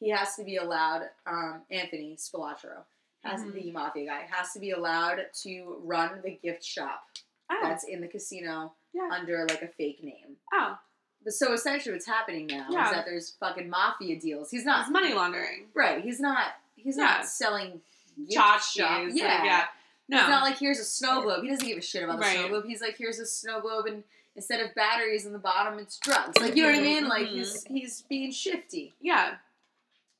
he 0.00 0.10
has 0.10 0.36
to 0.36 0.44
be 0.44 0.56
allowed 0.56 1.02
um, 1.26 1.62
anthony 1.70 2.16
spilotro 2.16 2.82
has 3.24 3.40
Mhm. 3.42 3.54
the 3.54 3.72
mafia 3.72 4.06
guy 4.06 4.26
has 4.30 4.52
to 4.52 4.60
be 4.60 4.70
allowed 4.72 5.26
to 5.42 5.80
run 5.82 6.20
the 6.22 6.30
gift 6.42 6.62
shop 6.64 7.02
Oh. 7.50 7.58
that's 7.62 7.84
in 7.84 8.00
the 8.02 8.08
casino 8.08 8.74
yeah. 8.92 9.08
under 9.10 9.46
like 9.48 9.62
a 9.62 9.68
fake 9.68 10.02
name 10.04 10.36
Oh. 10.52 10.78
but 11.24 11.32
so 11.32 11.52
essentially 11.54 11.94
what's 11.94 12.06
happening 12.06 12.46
now 12.46 12.66
Yeah. 12.70 12.86
is 12.86 12.94
that 12.94 13.04
there's 13.06 13.30
fucking 13.40 13.68
mafia 13.70 14.20
deals 14.20 14.50
he's 14.50 14.64
not 14.66 14.82
It's 14.82 14.90
money 14.90 15.14
laundering. 15.14 15.68
right 15.74 16.02
he's 16.04 16.20
not 16.20 16.52
he's 16.76 16.96
Yeah. 16.98 17.04
not 17.04 17.26
selling 17.26 17.80
gift 18.18 18.32
shop 18.64 19.02
like, 19.04 19.14
yeah 19.14 19.44
yeah. 19.44 19.66
No. 20.08 20.18
It's 20.20 20.28
not 20.28 20.42
like 20.42 20.58
here's 20.58 20.78
a 20.78 20.84
snow 20.84 21.20
globe. 21.22 21.42
He 21.44 21.50
doesn't 21.50 21.66
give 21.66 21.76
a 21.78 21.82
shit 21.82 22.02
about 22.02 22.16
the 22.16 22.22
Right. 22.22 22.36
snow 22.38 22.48
globe. 22.48 22.64
He's 22.66 22.80
like, 22.80 22.96
here's 22.96 23.18
a 23.18 23.26
snow 23.26 23.60
globe, 23.60 23.86
and 23.86 24.04
instead 24.36 24.60
of 24.60 24.74
batteries 24.74 25.26
in 25.26 25.32
the 25.32 25.38
bottom, 25.38 25.78
it's 25.78 25.98
drugs. 25.98 26.38
Like 26.40 26.56
you 26.56 26.62
know 26.62 26.70
what 26.70 26.78
I 26.78 26.82
mean? 26.82 27.08
Like 27.08 27.26
Mhm. 27.28 27.32
he's 27.32 27.64
he's 27.64 28.02
being 28.02 28.30
shifty. 28.32 28.94
yeah. 29.00 29.36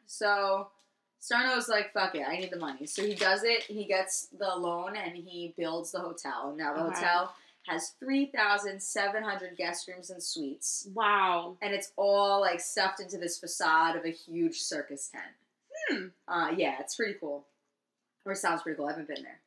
So 0.06 0.70
Sarno's 1.20 1.68
like, 1.68 1.92
fuck 1.92 2.14
it, 2.14 2.22
I 2.26 2.36
need 2.36 2.50
the 2.50 2.58
money. 2.58 2.86
So 2.86 3.02
he 3.04 3.14
does 3.14 3.42
it. 3.44 3.64
He 3.64 3.84
gets 3.84 4.26
the 4.38 4.54
loan 4.56 4.96
and 4.96 5.16
he 5.16 5.54
builds 5.56 5.90
the 5.92 6.00
hotel. 6.00 6.54
Now 6.56 6.74
the 6.74 6.84
Okay. 6.84 6.94
hotel 6.94 7.34
has 7.66 7.90
three 8.00 8.26
thousand 8.26 8.80
seven 8.82 9.22
hundred 9.22 9.56
guest 9.56 9.88
rooms 9.88 10.10
and 10.10 10.22
suites, 10.22 10.86
Wow. 10.94 11.58
and 11.60 11.74
it's 11.74 11.92
all 11.96 12.40
like 12.40 12.60
stuffed 12.60 13.00
into 13.00 13.18
this 13.18 13.38
facade 13.38 13.96
of 13.96 14.04
a 14.04 14.10
huge 14.10 14.60
circus 14.62 15.08
tent. 15.08 15.34
Hmm. 15.88 16.06
Uh, 16.26 16.54
yeah, 16.56 16.78
it's 16.80 16.94
pretty 16.96 17.14
cool. 17.14 17.46
Or 18.24 18.32
it 18.32 18.36
sounds 18.36 18.62
pretty 18.62 18.76
cool. 18.76 18.86
I 18.86 18.90
haven't 18.92 19.08
been 19.08 19.22
there. 19.22 19.40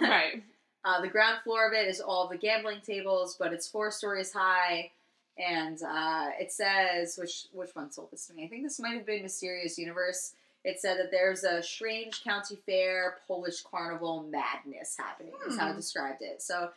Right. 0.00 0.42
Uh, 0.84 1.00
the 1.00 1.08
ground 1.08 1.38
floor 1.42 1.66
of 1.66 1.72
it 1.72 1.88
is 1.88 2.00
all 2.00 2.28
the 2.28 2.36
gambling 2.36 2.80
tables, 2.80 3.34
but 3.36 3.52
it's 3.52 3.66
four 3.66 3.90
stories 3.90 4.32
high, 4.32 4.88
and 5.36 5.82
uh, 5.82 6.28
it 6.38 6.52
says 6.52 7.16
which 7.18 7.46
which 7.52 7.74
one 7.74 7.90
sold 7.90 8.08
this 8.12 8.28
to 8.28 8.34
me? 8.34 8.44
I 8.44 8.48
think 8.48 8.62
this 8.62 8.78
might 8.78 8.94
have 8.94 9.04
been 9.04 9.22
Mysterious 9.24 9.76
Universe. 9.78 10.34
it 10.62 10.78
said 10.78 10.96
that 11.00 11.10
there's 11.10 11.42
a 11.42 11.60
strange 11.60 12.22
county 12.22 12.54
fair 12.66 13.16
Polish 13.26 13.62
carnival 13.62 14.28
madness 14.30 14.96
happening. 14.96 15.32
Is 15.48 15.58
how 15.58 15.66
it 15.66 15.70
Hmm. 15.72 15.76
described 15.76 16.22
it. 16.22 16.40
So 16.40 16.70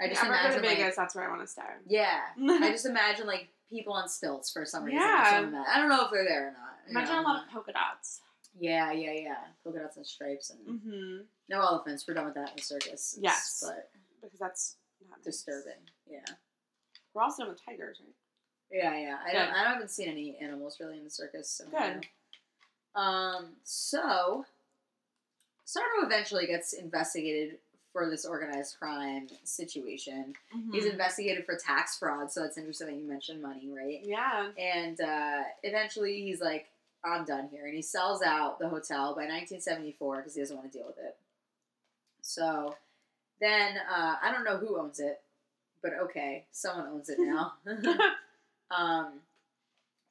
I 0.00 0.08
just 0.08 0.24
I 0.24 0.28
ever 0.28 0.32
go 0.34 0.38
to 0.38 0.44
imagine 0.46 0.62
like, 0.70 0.76
Vegas, 0.78 0.96
that's 0.96 1.14
where 1.14 1.26
I 1.26 1.28
want 1.28 1.42
to 1.42 1.46
start. 1.46 1.82
yeah, 1.86 2.20
I 2.40 2.70
just 2.70 2.86
imagine 2.86 3.26
like 3.26 3.48
people 3.68 3.92
on 3.92 4.08
stilts 4.08 4.50
for 4.50 4.64
some 4.64 4.84
reason. 4.84 4.98
Yeah. 4.98 5.64
I 5.68 5.78
don't 5.78 5.90
know 5.90 6.06
if 6.06 6.10
they're 6.10 6.24
there 6.24 6.48
or 6.48 6.52
not. 6.52 6.78
you 6.88 6.92
Imagine 6.92 7.16
know, 7.16 7.20
a 7.20 7.28
lot 7.28 7.44
of 7.44 7.50
polka 7.52 7.72
dots. 7.74 8.22
Yeah, 8.58 8.92
yeah, 8.92 9.12
yeah. 9.12 9.36
Polka 9.64 9.80
dots 9.80 9.96
and 9.96 10.06
stripes 10.06 10.50
and 10.50 10.80
Mm-hmm. 10.80 11.16
no 11.48 11.60
elephants. 11.60 12.06
We're 12.06 12.14
done 12.14 12.26
with 12.26 12.34
that 12.34 12.50
in 12.50 12.56
the 12.56 12.62
circus. 12.62 13.16
Yes. 13.20 13.62
but 13.66 13.90
Because 14.20 14.38
that's 14.38 14.76
not 15.08 15.18
nice. 15.18 15.24
disturbing. 15.24 15.80
Yeah, 16.08 16.20
We're 17.14 17.22
also 17.22 17.42
done 17.44 17.52
with 17.52 17.64
tigers, 17.64 17.98
right? 18.00 18.14
yeah, 18.70 18.96
yeah. 18.98 19.16
I 19.26 19.32
Good. 19.32 19.38
don't. 19.38 19.54
I 19.54 19.72
haven't 19.72 19.90
seen 19.90 20.08
any 20.08 20.36
animals 20.40 20.78
really 20.80 20.98
in 20.98 21.04
the 21.04 21.10
circus. 21.10 21.60
in 21.64 21.70
Good. 21.70 22.06
Um. 22.94 23.56
So, 23.64 24.44
Sarno 25.64 26.04
eventually 26.06 26.46
gets 26.46 26.72
investigated 26.74 27.58
for 27.92 28.08
this 28.08 28.24
organized 28.24 28.78
crime 28.78 29.28
situation. 29.44 30.34
He's 30.72 30.84
Mhm. 30.84 30.92
investigated 30.92 31.44
for 31.44 31.56
tax 31.56 31.98
fraud, 31.98 32.32
so 32.32 32.42
it's 32.42 32.56
interesting 32.56 32.86
that 32.88 32.96
you 32.96 33.04
mentioned 33.06 33.42
money, 33.42 33.68
right? 33.70 34.00
Yeah. 34.02 34.50
And 34.56 34.98
uh, 35.00 35.42
eventually 35.62 36.22
he's 36.22 36.40
like, 36.40 36.70
I'm 37.04 37.24
done 37.24 37.48
here. 37.50 37.66
And 37.66 37.74
he 37.74 37.82
sells 37.82 38.22
out 38.22 38.58
the 38.58 38.68
hotel 38.68 39.14
by 39.14 39.24
1974 39.26 40.18
because 40.18 40.34
he 40.34 40.40
doesn't 40.40 40.56
want 40.56 40.70
to 40.70 40.78
deal 40.78 40.86
with 40.86 40.98
it. 40.98 41.16
So 42.20 42.76
then, 43.40 43.76
uh, 43.90 44.16
I 44.22 44.30
don't 44.32 44.44
know 44.44 44.58
who 44.58 44.78
owns 44.78 45.00
it, 45.00 45.20
but 45.82 45.92
okay, 46.04 46.44
someone 46.52 46.86
owns 46.86 47.08
it 47.08 47.18
now. 47.18 47.54
um, 48.70 49.20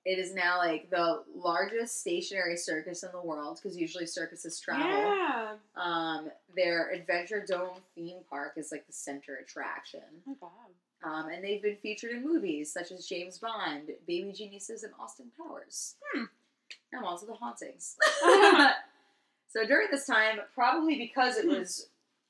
it 0.04 0.18
is 0.18 0.34
now 0.34 0.58
like 0.58 0.90
the 0.90 1.24
largest 1.36 2.02
stationary 2.02 2.58
circus 2.58 3.04
in 3.04 3.10
the 3.14 3.22
world 3.22 3.60
because 3.62 3.78
usually 3.78 4.08
circuses 4.08 4.60
travel. 4.60 4.86
Yeah. 4.86 5.54
Um, 5.76 6.32
their 6.56 6.92
Adventure 6.92 7.46
Dome 7.48 7.78
theme 7.96 8.18
park 8.30 8.54
is 8.58 8.72
like 8.72 8.88
the 8.88 8.94
center 8.94 9.36
attraction. 9.36 10.02
Oh 10.28 10.36
god. 10.42 10.50
Um, 11.04 11.30
and 11.30 11.44
they've 11.44 11.62
been 11.62 11.78
featured 11.78 12.12
in 12.12 12.24
movies 12.24 12.72
such 12.72 12.92
as 12.92 13.08
James 13.08 13.38
Bond, 13.38 13.90
Baby 14.08 14.34
Geniuses, 14.34 14.84
and 14.84 14.94
Austin 15.00 15.32
Powers. 15.38 15.96
Hmm. 16.14 16.26
On 16.94 17.20
to 17.20 17.26
the 17.26 17.34
hauntings. 17.34 17.96
so 19.50 19.66
during 19.66 19.88
this 19.92 20.06
time, 20.06 20.40
probably 20.54 20.98
because 20.98 21.38
it 21.38 21.48
was 21.48 21.88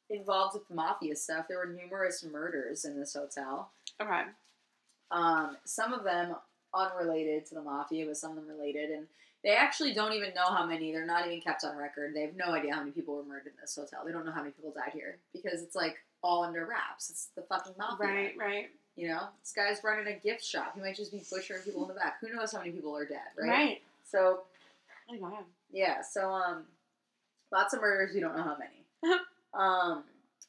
involved 0.09 0.53
with 0.53 0.69
mafia 0.69 1.15
stuff, 1.15 1.47
there 1.47 1.57
were 1.57 1.73
numerous 1.73 2.23
murders 2.23 2.85
in 2.85 2.99
this 2.99 3.13
hotel. 3.13 3.71
Okay. 3.99 4.21
Um, 5.09 5.57
some 5.65 5.93
of 5.93 6.03
them 6.03 6.35
unrelated 6.73 7.45
to 7.47 7.55
the 7.55 7.61
mafia, 7.61 8.05
but 8.05 8.17
some 8.17 8.31
of 8.31 8.37
them 8.37 8.47
related. 8.47 8.91
And 8.91 9.07
they 9.43 9.55
actually 9.55 9.93
don't 9.93 10.13
even 10.13 10.33
know 10.33 10.45
how 10.45 10.65
many. 10.65 10.91
They're 10.91 11.05
not 11.05 11.25
even 11.25 11.41
kept 11.41 11.63
on 11.63 11.75
record. 11.75 12.13
They 12.15 12.21
have 12.21 12.35
no 12.35 12.53
idea 12.53 12.73
how 12.73 12.79
many 12.79 12.91
people 12.91 13.15
were 13.15 13.23
murdered 13.23 13.47
in 13.47 13.61
this 13.61 13.75
hotel. 13.75 14.01
They 14.05 14.11
don't 14.11 14.25
know 14.25 14.31
how 14.31 14.41
many 14.41 14.51
people 14.51 14.71
died 14.71 14.93
here 14.93 15.17
because 15.33 15.61
it's 15.61 15.75
like 15.75 15.97
all 16.21 16.43
under 16.43 16.65
wraps. 16.65 17.09
It's 17.09 17.29
the 17.35 17.41
fucking 17.41 17.73
mafia. 17.77 18.07
Right, 18.07 18.37
right. 18.37 18.69
You 18.95 19.07
know, 19.07 19.21
this 19.41 19.53
guy's 19.53 19.83
running 19.83 20.07
a 20.07 20.19
gift 20.19 20.43
shop. 20.43 20.73
He 20.75 20.81
might 20.81 20.95
just 20.95 21.11
be 21.11 21.23
butchering 21.31 21.63
people 21.63 21.81
in 21.83 21.87
the 21.87 21.93
back. 21.95 22.17
Who 22.21 22.33
knows 22.33 22.51
how 22.51 22.59
many 22.59 22.71
people 22.71 22.95
are 22.95 23.05
dead, 23.05 23.19
right? 23.39 23.49
Right. 23.49 23.81
So 24.03 24.41
my 25.19 25.29
god. 25.29 25.43
yeah, 25.71 26.01
so 26.01 26.29
um, 26.31 26.65
lots 27.51 27.73
of 27.73 27.81
murders. 27.81 28.13
We 28.13 28.19
don't 28.21 28.35
know 28.35 28.43
how 28.43 28.57
many. 28.57 28.85
um, 29.53 30.03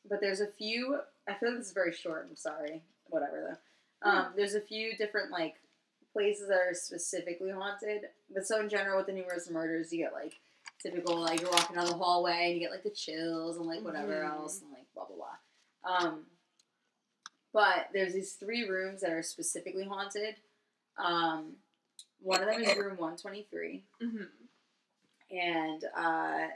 but 0.09 0.21
there's 0.21 0.41
a 0.41 0.47
few. 0.47 0.99
I 1.29 1.35
feel 1.35 1.51
like 1.51 1.59
this 1.59 1.69
is 1.69 1.73
very 1.73 1.93
short. 1.93 2.27
I'm 2.29 2.37
sorry. 2.37 2.83
Whatever 3.09 3.59
though. 4.05 4.11
Um, 4.11 4.27
there's 4.37 4.55
a 4.55 4.61
few 4.61 4.97
different 4.97 5.31
like 5.31 5.55
places 6.13 6.49
that 6.49 6.59
are 6.59 6.75
specifically 6.75 7.51
haunted. 7.51 8.03
But 8.33 8.47
so 8.47 8.61
in 8.61 8.69
general, 8.69 8.99
with 8.99 9.07
the 9.07 9.13
numerous 9.13 9.49
murders, 9.51 9.93
you 9.93 9.99
get 10.05 10.13
like 10.13 10.35
typical 10.83 11.21
like 11.21 11.41
you're 11.41 11.51
walking 11.51 11.77
down 11.77 11.87
the 11.87 11.95
hallway 11.95 12.47
and 12.47 12.55
you 12.55 12.61
get 12.61 12.73
like 12.73 12.83
the 12.83 12.91
chills 12.91 13.57
and 13.57 13.67
like 13.67 13.83
whatever 13.85 14.23
Mhm. 14.23 14.31
else 14.31 14.61
and 14.61 14.73
like 14.73 14.87
blah 14.95 15.05
blah 15.07 15.17
blah. 15.17 16.09
Um, 16.09 16.27
but 17.53 17.89
there's 17.93 18.15
these 18.15 18.33
three 18.33 18.69
rooms 18.69 19.03
that 19.03 19.13
are 19.13 19.23
specifically 19.23 19.85
haunted. 19.85 20.37
Um, 20.99 21.57
one 22.23 22.43
of 22.43 22.49
them 22.49 22.63
is 22.63 22.77
room 22.77 22.97
123 22.97 23.83
Mm-hmm. 24.03 25.37
and 25.37 25.85
uh, 25.97 26.49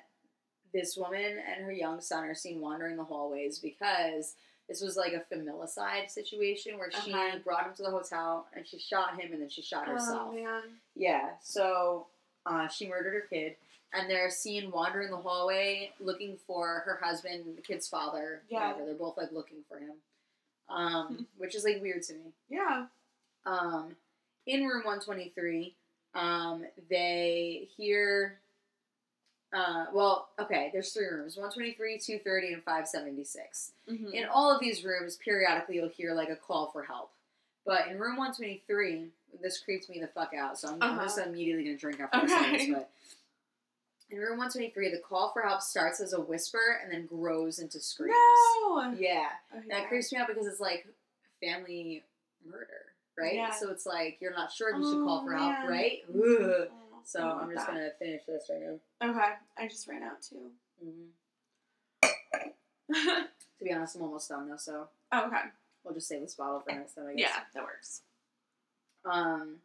this 0.73 0.97
woman 0.97 1.39
and 1.55 1.65
her 1.65 1.73
young 1.73 2.01
son 2.01 2.25
are 2.25 2.35
seen 2.35 2.61
wandering 2.61 2.97
the 2.97 3.05
hallways 3.05 3.59
because 3.59 4.35
this 4.69 4.81
was 4.81 4.97
like 4.97 5.13
a 5.13 5.35
familicide 5.35 6.11
situation 6.11 6.77
where 6.77 6.91
she 6.91 7.13
Okay. 7.15 7.39
brought 7.45 7.67
him 7.67 7.75
to 7.77 7.83
the 7.83 7.91
hotel 7.91 8.47
and 8.55 8.67
she 8.67 8.79
shot 8.79 9.19
him 9.21 9.33
and 9.33 9.41
then 9.41 9.49
she 9.49 9.63
shot 9.63 9.87
herself. 9.87 10.29
Oh 10.31 10.35
man. 10.35 10.63
Yeah, 10.95 11.31
so 11.43 12.07
uh, 12.45 12.69
she 12.69 12.89
murdered 12.89 13.15
her 13.15 13.27
kid, 13.31 13.57
and 13.93 14.09
they're 14.11 14.31
seen 14.31 14.71
wandering 14.71 15.11
the 15.11 15.17
hallway 15.17 15.93
looking 16.01 16.37
for 16.47 16.83
her 16.85 16.99
husband, 17.03 17.45
the 17.57 17.63
kid's 17.63 17.89
father. 17.89 18.43
Yeah. 18.49 18.69
whatever. 18.73 18.87
They're 18.87 18.95
both 18.95 19.17
like 19.17 19.33
looking 19.33 19.59
for 19.69 19.79
him, 19.79 19.95
um, 20.69 21.27
which 21.39 21.55
is 21.55 21.65
like 21.65 21.81
weird 21.81 22.03
to 22.05 22.15
me. 22.15 22.33
Yeah. 22.49 22.87
Um, 23.47 23.95
in 24.47 24.65
room 24.65 24.85
123, 24.85 25.75
um, 26.15 26.65
they 26.89 27.69
hear. 27.77 28.39
Uh, 29.53 29.87
well, 29.95 30.29
okay, 30.41 30.71
there's 30.73 30.93
three 30.93 31.07
rooms 31.07 31.37
123, 31.37 31.99
230, 31.99 32.53
and 32.55 32.63
576. 32.65 33.73
Mm-hmm. 33.91 34.09
In 34.13 34.25
all 34.27 34.53
of 34.53 34.61
these 34.61 34.85
rooms, 34.85 35.17
periodically 35.17 35.77
you'll 35.77 35.89
hear 35.89 36.15
like 36.15 36.29
a 36.29 36.37
call 36.37 36.71
for 36.73 36.83
help. 36.83 37.11
But 37.65 37.89
in 37.89 37.99
room 37.99 38.17
123, 38.17 39.07
this 39.43 39.59
creeps 39.61 39.89
me 39.89 40.01
the 40.01 40.09
fuck 40.09 40.33
out, 40.35 40.59
so 40.59 40.69
I'm, 40.69 40.83
I'm 40.83 40.99
just 40.99 41.19
immediately 41.19 41.65
gonna 41.65 41.77
drink 41.77 42.01
after 42.01 42.19
I 42.19 42.27
say 42.27 42.35
Okay. 42.41 42.57
this. 42.67 42.75
But 42.75 42.91
in 44.11 44.19
room 44.19 44.39
123, 44.39 44.91
the 44.91 44.99
call 44.99 45.33
for 45.33 45.43
help 45.43 45.63
starts 45.63 46.01
as 46.01 46.13
a 46.13 46.21
whisper 46.21 46.81
and 46.83 46.93
then 46.93 47.07
grows 47.07 47.59
into 47.59 47.81
screams. 47.81 48.15
no. 48.15 48.95
Yeah, 48.99 49.29
Okay. 49.57 49.67
that 49.71 49.89
creeps 49.89 50.13
me 50.13 50.19
out 50.19 50.27
because 50.29 50.47
it's 50.47 50.61
like 50.61 50.87
family 51.43 52.03
murder, 52.45 52.93
right? 53.19 53.35
Yeah. 53.35 53.51
So 53.53 53.71
it's 53.71 53.87
like 53.87 54.19
you're 54.21 54.35
not 54.35 54.53
sure 54.53 54.71
if 54.71 54.77
you 54.77 54.85
should 54.91 55.03
call 55.05 55.21
Oh, 55.23 55.27
for 55.27 55.33
help, 55.35 55.53
man. 55.53 55.69
right? 55.69 55.99
Oh, 56.15 56.67
So 57.05 57.21
I'm 57.21 57.51
just 57.53 57.67
that. 57.67 57.73
gonna 57.75 57.91
finish 57.99 58.23
this 58.27 58.51
right 58.51 58.61
now. 58.61 59.11
Okay. 59.11 59.33
I 59.59 59.69
just 59.69 59.87
ran 59.89 60.03
out 60.03 60.23
too. 60.23 60.51
Mhm. 60.85 61.09
oh, 62.05 62.09
To 63.59 63.65
be 63.65 63.73
honest, 63.73 63.97
I'm 63.97 64.03
almost 64.03 64.29
done 64.29 64.49
though, 64.49 64.57
so 64.57 64.89
okay. 65.15 65.37
we'll 65.83 65.95
just 65.95 66.09
save 66.09 66.21
this 66.21 66.35
bottle 66.35 66.61
for 66.61 66.73
next 66.73 66.95
time. 66.95 67.07
I 67.09 67.15
guess. 67.15 67.31
Yeah, 67.35 67.41
that 67.55 67.63
works. 67.65 68.03
Um, 69.05 69.57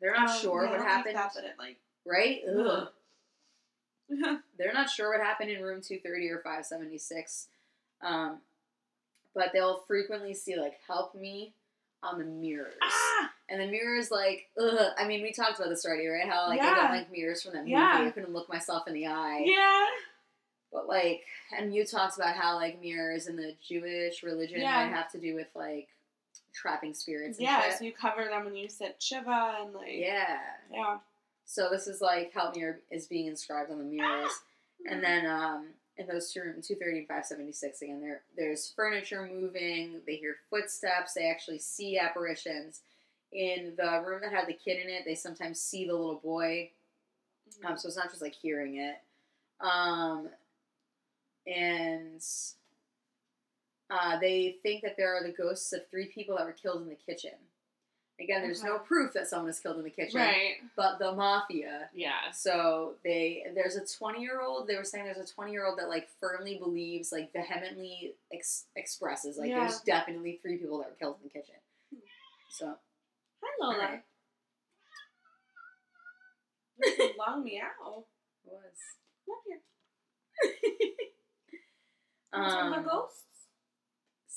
they're 0.00 0.12
not 0.12 0.30
Um, 0.30 0.38
sure 0.40 0.62
what 0.66 0.72
like 0.78 0.82
happened, 0.88 1.16
that, 1.16 1.32
it 1.36 1.54
like. 1.58 1.76
right? 2.04 2.42
Ugh. 2.48 2.88
They're 4.58 4.72
not 4.72 4.90
sure 4.90 5.10
what 5.16 5.24
happened 5.24 5.50
in 5.50 5.62
room 5.62 5.80
230 5.80 6.30
or 6.30 6.38
576. 6.38 7.46
Um, 8.02 8.38
but 9.36 9.50
they'll 9.52 9.84
frequently 9.86 10.34
see 10.34 10.56
like 10.56 10.74
"help 10.88 11.14
me" 11.14 11.54
on 12.02 12.18
the 12.18 12.24
mirrors. 12.24 12.74
ah. 12.82 13.30
And 13.48 13.60
the 13.60 13.66
mirrors, 13.66 14.10
like, 14.10 14.46
ugh. 14.60 14.92
I 14.96 15.06
mean, 15.08 15.22
we 15.22 15.32
talked 15.32 15.58
about 15.58 15.70
this 15.70 15.84
already, 15.84 16.06
right? 16.06 16.28
How 16.28 16.46
like 16.48 16.60
I 16.60 16.64
Yeah. 16.66 16.74
don't 16.76 16.90
like 16.92 17.10
mirrors 17.10 17.42
from 17.42 17.52
that 17.54 17.60
movie. 17.60 17.72
Yeah. 17.72 18.04
I 18.06 18.10
couldn't 18.10 18.32
look 18.32 18.48
myself 18.48 18.86
in 18.86 18.94
the 18.94 19.06
eye. 19.08 19.42
Yeah. 19.44 19.86
But 20.72 20.86
like, 20.86 21.24
and 21.56 21.74
you 21.74 21.84
talked 21.84 22.16
about 22.16 22.36
how 22.36 22.54
like 22.54 22.80
mirrors 22.80 23.26
in 23.26 23.34
the 23.36 23.54
Jewish 23.66 24.22
religion 24.22 24.60
Yeah. 24.60 24.76
might 24.86 24.94
have 24.94 25.10
to 25.12 25.18
do 25.18 25.34
with 25.34 25.48
like 25.54 25.88
trapping 26.54 26.94
spirits. 26.94 27.38
And 27.38 27.46
Yeah. 27.46 27.62
shit. 27.62 27.78
So 27.78 27.84
you 27.84 27.92
cover 27.92 28.24
them 28.24 28.44
when 28.44 28.54
you 28.54 28.68
sit 28.68 29.02
shiva 29.02 29.56
and 29.60 29.74
like. 29.74 29.88
yeah. 29.90 30.38
Yeah. 30.72 30.98
So 31.44 31.68
this 31.70 31.88
is 31.88 32.00
like 32.00 32.32
how 32.32 32.52
mirror 32.52 32.78
is 32.90 33.08
being 33.08 33.26
inscribed 33.26 33.72
on 33.72 33.78
the 33.78 33.84
mirrors. 33.84 34.30
And 34.88 35.02
then 35.02 35.26
um, 35.26 35.66
in 36.00 36.06
those 36.06 36.32
two 36.32 36.40
rooms, 36.40 36.66
230 36.66 37.00
and 37.00 37.08
576, 37.08 37.82
again, 37.82 38.00
there 38.00 38.22
there's 38.36 38.72
furniture 38.74 39.28
moving. 39.30 40.00
They 40.06 40.16
hear 40.16 40.36
footsteps. 40.48 41.12
They 41.12 41.28
actually 41.28 41.58
see 41.58 41.98
apparitions. 41.98 42.80
In 43.32 43.74
the 43.76 44.02
room 44.04 44.22
that 44.22 44.32
had 44.32 44.48
the 44.48 44.54
kid 44.54 44.82
in 44.82 44.88
it, 44.88 45.02
they 45.04 45.14
sometimes 45.14 45.60
see 45.60 45.86
the 45.86 45.92
little 45.92 46.20
boy. 46.22 46.70
Um, 47.64 47.76
so 47.76 47.86
it's 47.86 47.96
not 47.96 48.10
just 48.10 48.22
like 48.22 48.34
hearing 48.34 48.76
it. 48.76 48.96
Um, 49.60 50.30
and 51.46 52.22
uh, 53.90 54.18
they 54.18 54.56
think 54.62 54.82
that 54.82 54.96
there 54.96 55.14
are 55.14 55.22
the 55.22 55.32
ghosts 55.32 55.72
of 55.72 55.88
three 55.90 56.06
people 56.06 56.36
that 56.36 56.46
were 56.46 56.52
killed 56.52 56.82
in 56.82 56.88
the 56.88 56.94
kitchen. 56.94 57.32
Again, 58.20 58.42
there's 58.42 58.62
no 58.62 58.78
proof 58.78 59.14
that 59.14 59.28
someone 59.28 59.48
is 59.48 59.58
killed 59.60 59.78
in 59.78 59.82
the 59.84 59.90
kitchen, 59.90 60.20
Right. 60.20 60.56
but 60.76 60.98
the 60.98 61.12
mafia 61.14 61.88
Yeah. 61.94 62.30
so 62.32 62.96
they 63.02 63.46
there's 63.54 63.76
a 63.76 63.86
20 63.86 64.20
year 64.20 64.40
old. 64.42 64.66
They 64.68 64.76
were 64.76 64.84
saying 64.84 65.06
there's 65.06 65.16
a 65.16 65.26
20 65.34 65.52
year 65.52 65.64
old 65.64 65.78
that 65.78 65.88
like 65.88 66.08
firmly 66.20 66.58
believes, 66.58 67.12
like 67.12 67.32
vehemently 67.32 68.14
ex- 68.32 68.66
expresses, 68.76 69.38
like 69.38 69.48
Yeah. 69.48 69.60
there's 69.60 69.80
definitely 69.80 70.38
three 70.42 70.58
people 70.58 70.78
that 70.78 70.88
were 70.90 70.96
killed 70.96 71.16
in 71.22 71.28
the 71.28 71.30
kitchen. 71.30 71.54
So 72.50 72.78
Hi 73.42 73.48
Lola. 73.58 74.02
That's 76.78 76.98
a 76.98 77.12
long 77.18 77.42
meow. 77.44 78.04
it 78.44 78.52
was. 78.52 78.78
Come 79.26 79.40
here. 79.46 79.60
What's 82.32 82.54
wrong 82.54 82.70
with 82.70 82.78
Um, 82.80 82.84
ghosts? 82.84 83.24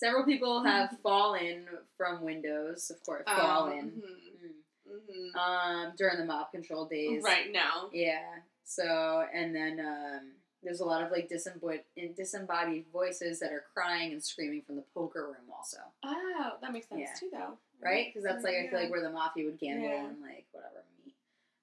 Several 0.04 0.24
people 0.26 0.64
have 0.64 0.96
fallen 1.02 1.66
from 1.98 2.24
windows, 2.24 2.90
of 2.92 3.04
course, 3.06 3.24
fallen 3.26 3.92
Mm-hmm. 3.92 4.00
Mm. 4.00 5.00
Mm-hmm. 5.00 5.40
um, 5.40 5.94
during 5.98 6.18
the 6.20 6.26
mob 6.26 6.52
control 6.52 6.86
days. 6.86 7.24
Right 7.24 7.52
now. 7.52 7.90
Yeah, 7.94 8.20
So, 8.66 9.24
and 9.34 9.56
then 9.56 9.80
um, 9.80 10.32
there's 10.62 10.82
a 10.82 10.86
lot 10.86 11.02
of 11.04 11.10
like 11.12 11.30
disembodied, 11.30 11.84
disembodied 12.16 12.86
voices 12.92 13.40
that 13.40 13.52
are 13.52 13.64
crying 13.74 14.12
and 14.12 14.24
screaming 14.24 14.62
from 14.68 14.76
the 14.76 14.84
poker 14.94 15.26
room, 15.28 15.50
also, 15.56 15.78
Oh, 16.06 16.52
that 16.62 16.72
makes 16.74 16.88
sense 16.90 17.02
Yeah. 17.02 17.14
too, 17.20 17.30
though. 17.32 17.58
right? 17.82 18.08
Because 18.14 18.24
that's 18.24 18.44
like 18.44 18.56
I 18.56 18.70
feel 18.70 18.80
like 18.82 18.92
where 18.92 19.02
the 19.02 19.10
mafia 19.10 19.46
would 19.46 19.60
gamble 19.60 19.88
Yeah. 19.88 20.06
and 20.06 20.22
like 20.22 20.46
whatever 20.52 20.84
meet. 21.06 21.16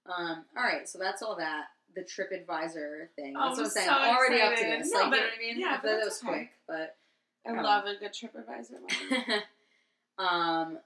Um, 0.06 0.44
all 0.56 0.64
right, 0.64 0.88
so 0.88 0.98
that's 0.98 1.22
all 1.22 1.36
that. 1.36 1.66
The 1.94 2.02
TripAdvisor 2.02 3.08
thing. 3.16 3.34
Oh, 3.36 3.48
That's 3.48 3.58
what 3.58 3.64
I'm 3.66 3.70
saying. 3.70 3.88
so 3.88 3.92
I'm 3.94 4.16
already 4.16 4.40
up 4.40 4.48
to 4.50 4.52
excited. 4.54 4.80
this. 4.80 4.92
No, 4.92 4.98
like, 5.00 5.04
you 5.06 5.10
but- 5.10 5.16
know 5.16 5.22
what 5.22 5.34
I 5.34 5.38
mean? 5.40 5.60
yeah, 5.60 5.66
I 5.68 5.72
but 5.76 5.82
feel 5.82 5.90
that 5.98 6.04
was 6.04 6.22
okay. 6.22 6.32
quick, 6.32 6.50
but 6.68 6.96
I 7.46 7.50
Oh. 7.50 7.62
love 7.62 7.86
a 7.86 7.96
good 7.96 8.12
TripAdvisor. 8.12 9.42
um, 10.18 10.78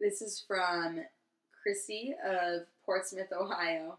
this 0.00 0.22
is 0.22 0.42
from 0.46 1.00
Chrissy 1.62 2.14
of 2.24 2.62
Portsmouth, 2.84 3.32
Ohio. 3.32 3.98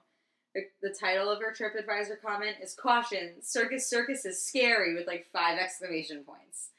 The, 0.55 0.61
the 0.81 0.89
title 0.93 1.29
of 1.29 1.39
her 1.41 1.53
TripAdvisor 1.53 2.21
comment 2.21 2.57
is 2.61 2.73
"Caution: 2.73 3.41
Circus 3.41 3.87
Circus 3.87 4.25
is 4.25 4.41
scary" 4.41 4.95
with 4.95 5.05
like 5.07 5.27
five 5.31 5.59
exclamation 5.59 6.23
points, 6.23 6.69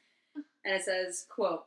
and 0.65 0.75
it 0.75 0.83
says, 0.83 1.27
"Quote: 1.29 1.65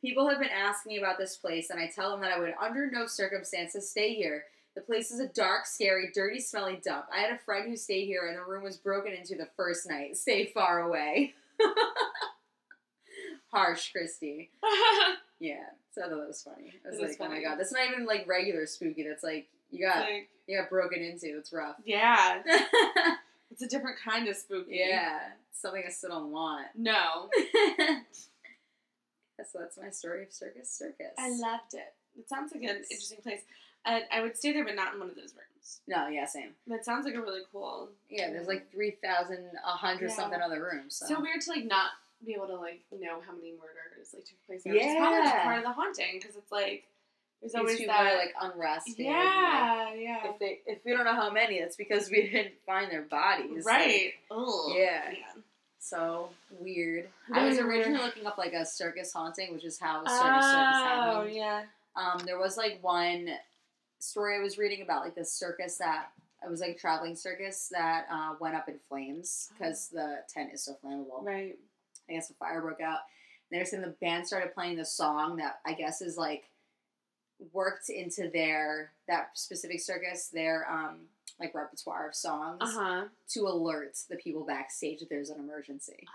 People 0.00 0.28
have 0.28 0.38
been 0.38 0.48
asking 0.48 0.92
me 0.92 0.98
about 0.98 1.18
this 1.18 1.36
place, 1.36 1.70
and 1.70 1.80
I 1.80 1.88
tell 1.88 2.10
them 2.10 2.20
that 2.20 2.32
I 2.32 2.38
would 2.38 2.54
under 2.60 2.90
no 2.90 3.06
circumstances 3.06 3.90
stay 3.90 4.14
here. 4.14 4.44
The 4.74 4.80
place 4.80 5.10
is 5.10 5.20
a 5.20 5.26
dark, 5.28 5.66
scary, 5.66 6.10
dirty, 6.14 6.40
smelly 6.40 6.80
dump. 6.82 7.06
I 7.12 7.20
had 7.20 7.32
a 7.32 7.38
friend 7.38 7.68
who 7.68 7.76
stayed 7.76 8.06
here, 8.06 8.28
and 8.28 8.38
the 8.38 8.44
room 8.44 8.62
was 8.62 8.76
broken 8.78 9.12
into 9.12 9.34
the 9.34 9.48
first 9.56 9.88
night. 9.88 10.16
Stay 10.16 10.46
far 10.46 10.80
away." 10.82 11.34
Harsh, 13.52 13.92
Christy. 13.92 14.50
Yeah, 15.40 15.56
so 15.92 16.02
I 16.02 16.04
thought 16.08 16.18
that 16.20 16.28
was 16.28 16.40
funny. 16.40 16.72
I 16.86 16.90
was 16.90 17.00
It 17.00 17.02
like, 17.02 17.16
oh 17.20 17.28
my 17.28 17.42
god, 17.42 17.56
that's 17.58 17.72
not 17.72 17.82
even 17.90 18.06
like 18.06 18.28
regular 18.28 18.64
spooky. 18.64 19.02
That's 19.02 19.24
like 19.24 19.48
you 19.72 19.84
got 19.84 19.96
Like, 20.08 20.28
you 20.46 20.56
got 20.56 20.70
broken 20.70 21.02
into. 21.02 21.36
It's 21.36 21.52
rough. 21.52 21.74
yeah, 21.84 22.42
it's 23.50 23.60
a 23.60 23.66
different 23.66 23.98
kind 23.98 24.28
of 24.28 24.36
spooky. 24.36 24.76
yeah, 24.86 25.18
something 25.50 25.82
I 25.84 25.90
still 25.90 26.10
don't 26.10 26.30
want. 26.30 26.66
No, 26.76 27.28
so 29.44 29.58
that's 29.58 29.76
my 29.76 29.90
story 29.90 30.22
of 30.22 30.32
Circus 30.32 30.70
Circus. 30.70 31.12
I 31.18 31.30
loved 31.30 31.74
it. 31.74 31.92
It 32.18 32.28
sounds 32.28 32.52
like 32.54 32.62
an 32.62 32.76
interesting 32.76 33.18
place. 33.22 33.40
And 33.84 34.04
I 34.12 34.20
would 34.20 34.36
stay 34.36 34.52
there, 34.52 34.64
but 34.64 34.76
not 34.76 34.94
in 34.94 35.00
one 35.00 35.08
of 35.10 35.16
those 35.16 35.34
rooms. 35.34 35.80
no, 35.88 36.06
yeah, 36.06 36.24
same. 36.26 36.50
That 36.68 36.84
sounds 36.84 37.04
like 37.04 37.14
a 37.14 37.20
really 37.20 37.40
cool. 37.50 37.88
Yeah, 38.08 38.30
there's 38.30 38.46
like 38.46 38.70
three 38.70 38.92
thousand, 39.02 39.50
a 39.66 39.70
hundred 39.70 40.10
Yeah. 40.10 40.14
something 40.14 40.40
other 40.40 40.62
rooms. 40.62 40.94
So, 40.94 41.06
So 41.06 41.20
weird 41.20 41.40
to 41.40 41.50
like 41.50 41.64
not 41.64 41.90
be 42.24 42.34
able 42.34 42.46
to 42.48 42.56
like 42.56 42.80
know 42.92 43.20
how 43.26 43.32
many 43.34 43.52
murders 43.52 44.12
like 44.14 44.24
took 44.24 44.44
place 44.46 44.62
there. 44.64 44.72
Which 44.74 44.82
is 44.82 44.94
probably 44.96 45.18
Yeah. 45.18 45.42
part 45.44 45.58
of 45.58 45.64
the 45.64 45.72
haunting 45.72 46.18
because 46.20 46.36
it's 46.36 46.52
like 46.52 46.84
there's 47.40 47.54
always 47.54 47.78
people 47.78 47.94
that. 47.94 48.12
are 48.12 48.18
like 48.18 48.34
unrested. 48.40 48.98
and, 48.98 49.06
yeah, 49.06 49.94
yeah. 49.94 50.30
if 50.30 50.38
they 50.38 50.60
if 50.66 50.78
we 50.84 50.92
don't 50.92 51.04
know 51.04 51.14
how 51.14 51.30
many, 51.30 51.58
that's 51.60 51.76
because 51.76 52.08
we 52.10 52.28
didn't 52.30 52.54
find 52.66 52.90
their 52.90 53.02
bodies. 53.02 53.64
Like, 53.64 53.74
right. 53.74 54.12
Ugh. 54.30 54.72
Yeah. 54.76 55.10
yeah. 55.10 55.40
so 55.80 56.28
weird. 56.60 57.08
I 57.32 57.44
was 57.46 57.58
originally 57.58 58.02
looking 58.02 58.26
up 58.26 58.38
like 58.38 58.52
a 58.52 58.64
circus 58.64 59.12
haunting, 59.12 59.52
which 59.52 59.64
is 59.64 59.78
how 59.80 59.98
circus 60.04 60.12
Oh, 60.20 60.40
circus 60.40 60.46
happened. 60.46 61.34
yeah. 61.34 61.62
Um, 61.96 62.20
there 62.24 62.38
was 62.38 62.56
like 62.56 62.78
one 62.80 63.28
story 63.98 64.36
I 64.36 64.40
was 64.40 64.56
reading 64.58 64.82
about 64.82 65.04
like 65.04 65.14
this 65.14 65.32
circus 65.32 65.78
that 65.78 66.10
it 66.44 66.50
was 66.50 66.60
like 66.60 66.70
a 66.70 66.78
traveling 66.78 67.14
circus 67.16 67.68
that 67.72 68.06
uh, 68.10 68.34
went 68.40 68.54
up 68.56 68.68
in 68.68 68.76
flames 68.88 69.50
because 69.58 69.88
the 69.88 70.18
tent 70.32 70.50
is 70.52 70.64
so 70.64 70.76
flammable. 70.84 71.22
Right. 71.24 71.56
I 72.12 72.16
guess 72.16 72.30
a 72.30 72.34
fire 72.34 72.60
broke 72.60 72.80
out. 72.80 72.98
And 73.50 73.58
they're 73.58 73.64
saying 73.64 73.82
the 73.82 73.94
band 74.00 74.26
started 74.26 74.54
playing 74.54 74.76
the 74.76 74.84
song 74.84 75.36
that 75.36 75.60
I 75.66 75.72
guess 75.74 76.00
is 76.02 76.16
like 76.16 76.44
worked 77.52 77.88
into 77.90 78.30
their 78.32 78.92
that 79.08 79.30
specific 79.34 79.80
circus 79.80 80.28
their 80.28 80.70
um 80.70 81.00
like 81.40 81.54
repertoire 81.54 82.08
of 82.08 82.14
songs 82.14 82.58
Uh 82.60 82.70
huh. 82.70 83.04
to 83.30 83.40
alert 83.48 83.98
the 84.08 84.16
people 84.16 84.44
backstage 84.44 85.00
that 85.00 85.08
there's 85.08 85.30
an 85.30 85.40
emergency. 85.40 86.06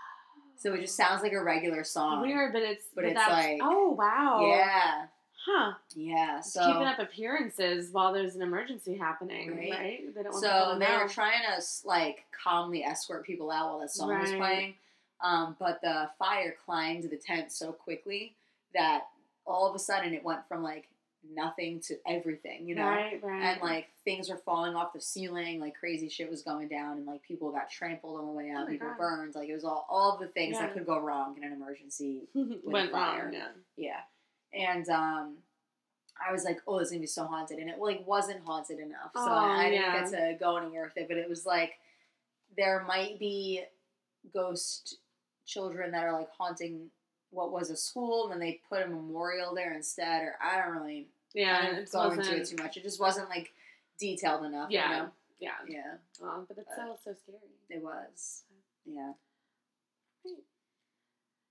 So 0.56 0.72
it 0.74 0.80
just 0.80 0.96
sounds 0.96 1.22
like 1.22 1.32
a 1.32 1.42
regular 1.42 1.84
song. 1.84 2.22
weird, 2.22 2.52
but 2.52 2.62
it's 2.62 2.84
but 2.94 3.02
but 3.04 3.10
it's 3.12 3.28
like- 3.28 3.60
oh 3.62 3.90
wow 3.90 4.46
Yeah, 4.48 5.06
huh 5.44 5.72
yeah. 5.94 6.40
So 6.40 6.64
keeping 6.66 6.86
up 6.86 6.98
appearances 6.98 7.90
while 7.92 8.12
there's 8.14 8.34
an 8.34 8.42
emergency 8.42 8.96
happening, 8.96 9.54
Right. 9.54 9.70
right? 9.70 10.14
They 10.14 10.22
don't 10.22 10.32
So 10.32 10.76
they 10.78 10.96
were 10.96 11.08
trying 11.08 11.42
to 11.46 11.62
like 11.86 12.24
calmly 12.42 12.82
escort 12.84 13.24
people 13.26 13.50
out 13.50 13.68
while 13.68 13.80
that 13.80 13.90
song 13.90 14.08
was 14.18 14.32
playing, 14.32 14.74
um, 15.22 15.56
but 15.58 15.80
the 15.82 16.08
fire 16.18 16.54
climbed 16.64 17.04
the 17.10 17.16
tent 17.16 17.50
so 17.52 17.72
quickly 17.72 18.34
that 18.74 19.04
all 19.46 19.68
of 19.68 19.74
a 19.74 19.78
sudden 19.78 20.12
it 20.14 20.22
went 20.24 20.46
from 20.48 20.62
like 20.62 20.88
nothing 21.34 21.80
to 21.80 21.96
everything, 22.06 22.66
you 22.68 22.74
know. 22.74 22.84
right, 22.86 23.20
right, 23.22 23.42
And 23.42 23.60
like 23.60 23.88
things 24.04 24.28
were 24.28 24.36
falling 24.36 24.74
off 24.76 24.92
the 24.92 25.00
ceiling, 25.00 25.58
like 25.60 25.74
crazy 25.78 26.08
shit 26.08 26.30
was 26.30 26.42
going 26.42 26.68
down, 26.68 26.96
and 26.98 27.06
like 27.06 27.22
people 27.22 27.50
got 27.50 27.68
trampled 27.70 28.20
on 28.20 28.26
the 28.26 28.32
way 28.32 28.52
Oh 28.54 28.58
out, 28.58 28.66
my 28.66 28.72
people 28.72 28.88
God. 28.88 28.98
burned. 28.98 29.34
Like 29.34 29.48
it 29.48 29.54
was 29.54 29.64
all 29.64 29.86
all 29.90 30.16
the 30.18 30.28
things 30.28 30.54
Yeah. 30.54 30.66
that 30.66 30.74
could 30.74 30.86
go 30.86 30.98
wrong 31.00 31.36
in 31.36 31.44
an 31.44 31.52
emergency 31.52 32.22
went 32.64 32.92
fire. 32.92 33.24
wrong. 33.24 33.32
Yeah. 33.34 33.48
yeah. 34.52 34.70
And 34.72 34.88
um 34.88 35.34
I 36.26 36.32
was 36.32 36.44
like, 36.44 36.60
oh, 36.66 36.78
it's 36.78 36.90
gonna 36.90 37.00
be 37.00 37.06
so 37.06 37.24
haunted. 37.26 37.58
And 37.58 37.68
it 37.70 37.78
like 37.78 38.06
wasn't 38.06 38.44
haunted 38.44 38.78
enough. 38.78 39.10
So 39.14 39.20
Oh, 39.22 39.28
I, 39.32 39.64
I 39.64 39.68
yeah. 39.70 39.92
didn't 40.00 40.10
get 40.12 40.18
to 40.32 40.36
go 40.38 40.56
anywhere 40.56 40.84
with 40.84 40.96
it. 40.96 41.08
But 41.08 41.16
it 41.16 41.28
was 41.28 41.44
like 41.46 41.74
there 42.56 42.84
might 42.86 43.18
be 43.18 43.64
ghost 44.32 44.96
children 45.48 45.90
that 45.92 46.04
are 46.04 46.12
like 46.12 46.28
haunting 46.36 46.90
what 47.30 47.50
was 47.52 47.70
a 47.70 47.76
school 47.76 48.24
and 48.24 48.32
then 48.32 48.38
they 48.40 48.60
put 48.68 48.82
a 48.82 48.86
memorial 48.86 49.54
there 49.54 49.74
instead 49.74 50.22
or 50.22 50.34
I 50.42 50.62
don't 50.62 50.76
really 50.76 51.08
Yeah, 51.34 51.62
didn't 51.66 51.78
it 51.84 51.92
go 51.92 52.10
into 52.10 52.36
it 52.36 52.46
too 52.48 52.56
much. 52.62 52.76
It 52.76 52.82
just 52.84 53.00
wasn't 53.00 53.28
like 53.30 53.50
detailed 53.98 54.44
enough. 54.44 54.70
Yeah. 54.70 54.90
You 54.90 54.96
know? 55.02 55.08
Yeah, 55.40 55.50
Yeah. 55.68 55.94
oh, 56.22 56.44
but 56.48 56.58
it's 56.58 56.68
uh, 56.70 56.86
But- 56.88 56.98
so 57.04 57.10
so 57.12 57.16
scary. 57.22 57.38
It 57.70 57.82
was. 57.82 58.42
Yeah. 58.86 59.12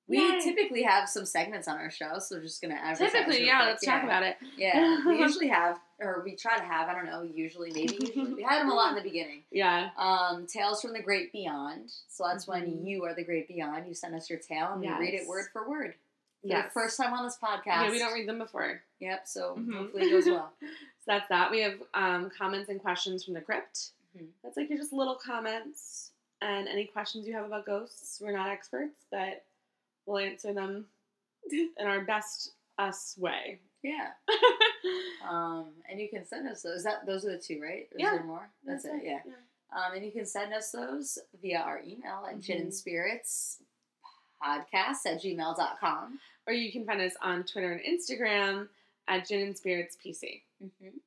We 0.09 0.19
Yay. 0.19 0.39
typically 0.41 0.83
have 0.83 1.09
some 1.09 1.25
segments 1.25 1.67
on 1.67 1.77
our 1.77 1.91
show, 1.91 2.19
so 2.19 2.37
we're 2.37 2.43
just 2.43 2.61
gonna 2.61 2.75
advertise. 2.75 3.11
Typically, 3.11 3.45
yeah. 3.45 3.57
quick. 3.63 3.67
Let's 3.71 3.85
talk 3.85 4.03
about 4.03 4.23
it. 4.23 4.37
Yeah, 4.57 5.05
we 5.05 5.19
usually 5.19 5.49
have, 5.49 5.79
or 5.99 6.21
we 6.23 6.35
try 6.35 6.55
to 6.57 6.63
have. 6.63 6.87
I 6.87 6.93
don't 6.93 7.07
know. 7.07 7.23
Usually, 7.23 7.71
maybe 7.73 7.97
usually. 7.99 8.33
we 8.35 8.43
had 8.43 8.61
them 8.61 8.69
a 8.69 8.73
lot 8.73 8.89
in 8.91 8.95
the 8.95 9.01
beginning. 9.09 9.43
Yeah. 9.51 9.89
Um, 9.97 10.47
tales 10.47 10.81
from 10.81 10.93
the 10.93 11.01
great 11.01 11.33
beyond. 11.33 11.91
So 12.07 12.23
that's 12.25 12.47
when 12.47 12.63
Mhm. 12.67 12.87
you 12.87 13.03
are 13.03 13.13
the 13.13 13.23
great 13.25 13.49
beyond. 13.49 13.85
You 13.85 13.93
send 13.93 14.15
us 14.15 14.29
your 14.29 14.39
tale, 14.39 14.69
and 14.71 14.81
we 14.81 14.87
read 14.87 15.13
it 15.13 15.27
word 15.27 15.47
for 15.51 15.67
word. 15.69 15.95
Yeah. 16.43 16.69
first 16.69 16.95
time 16.95 17.13
on 17.13 17.25
this 17.25 17.37
podcast. 17.43 17.65
Yeah, 17.65 17.89
we 17.91 17.99
don't 17.99 18.13
read 18.13 18.29
them 18.29 18.37
before. 18.37 18.81
Yep. 19.01 19.27
So 19.27 19.55
Mhm. 19.59 19.73
hopefully 19.75 20.03
it 20.05 20.11
goes 20.11 20.25
well. 20.27 20.53
So 20.61 21.13
that's 21.13 21.27
that. 21.29 21.51
We 21.51 21.61
have 21.61 21.81
um, 21.93 22.29
comments 22.37 22.69
and 22.69 22.81
questions 22.81 23.23
from 23.25 23.33
the 23.33 23.41
crypt. 23.41 23.91
Mhm. 24.17 24.27
That's 24.43 24.55
like 24.57 24.69
your 24.69 24.77
just 24.77 24.91
little 24.93 25.15
comments 25.15 26.11
and 26.41 26.67
any 26.67 26.85
questions 26.85 27.25
you 27.27 27.33
have 27.33 27.45
about 27.45 27.65
ghosts. 27.65 28.19
We're 28.21 28.31
not 28.33 28.49
experts, 28.49 29.05
but 29.09 29.43
we'll 30.07 30.17
answer 30.17 30.53
them 30.53 30.85
in 31.51 31.85
our 31.85 32.01
best 32.01 32.53
us 32.79 33.15
way. 33.17 33.59
Yeah. 33.83 34.09
Um, 35.29 35.65
and 35.89 35.99
you 35.99 36.07
can 36.07 36.25
send 36.25 36.47
us 36.47 36.61
those. 36.61 36.85
That 36.85 37.05
those 37.05 37.25
are 37.25 37.31
the 37.31 37.37
two, 37.37 37.59
right? 37.61 37.89
Or 37.91 37.99
Yeah. 37.99 38.05
Is 38.05 38.11
there 38.13 38.23
more? 38.23 38.49
That's, 38.65 38.85
it. 38.85 39.01
Yeah. 39.03 39.19
Um, 39.75 39.93
and 39.93 40.05
you 40.05 40.11
can 40.11 40.25
send 40.25 40.53
us 40.53 40.71
those 40.71 41.19
via 41.41 41.59
our 41.59 41.79
email 41.79 42.25
at 42.29 42.39
gin 42.39 42.61
and 42.61 42.73
spirits 42.73 43.57
podcast 44.41 45.05
at 45.05 45.21
gmail.com. 45.21 46.19
Or 46.45 46.53
you 46.53 46.71
can 46.71 46.85
find 46.85 47.01
us 47.01 47.13
on 47.21 47.43
Twitter 47.43 47.73
and 47.73 47.81
Instagram 47.81 48.67
at 49.07 49.27
Gin 49.27 49.41
and 49.41 49.57
Spirits 49.57 49.97
PC. 50.03 50.43
Mm-hmm. 50.63 50.97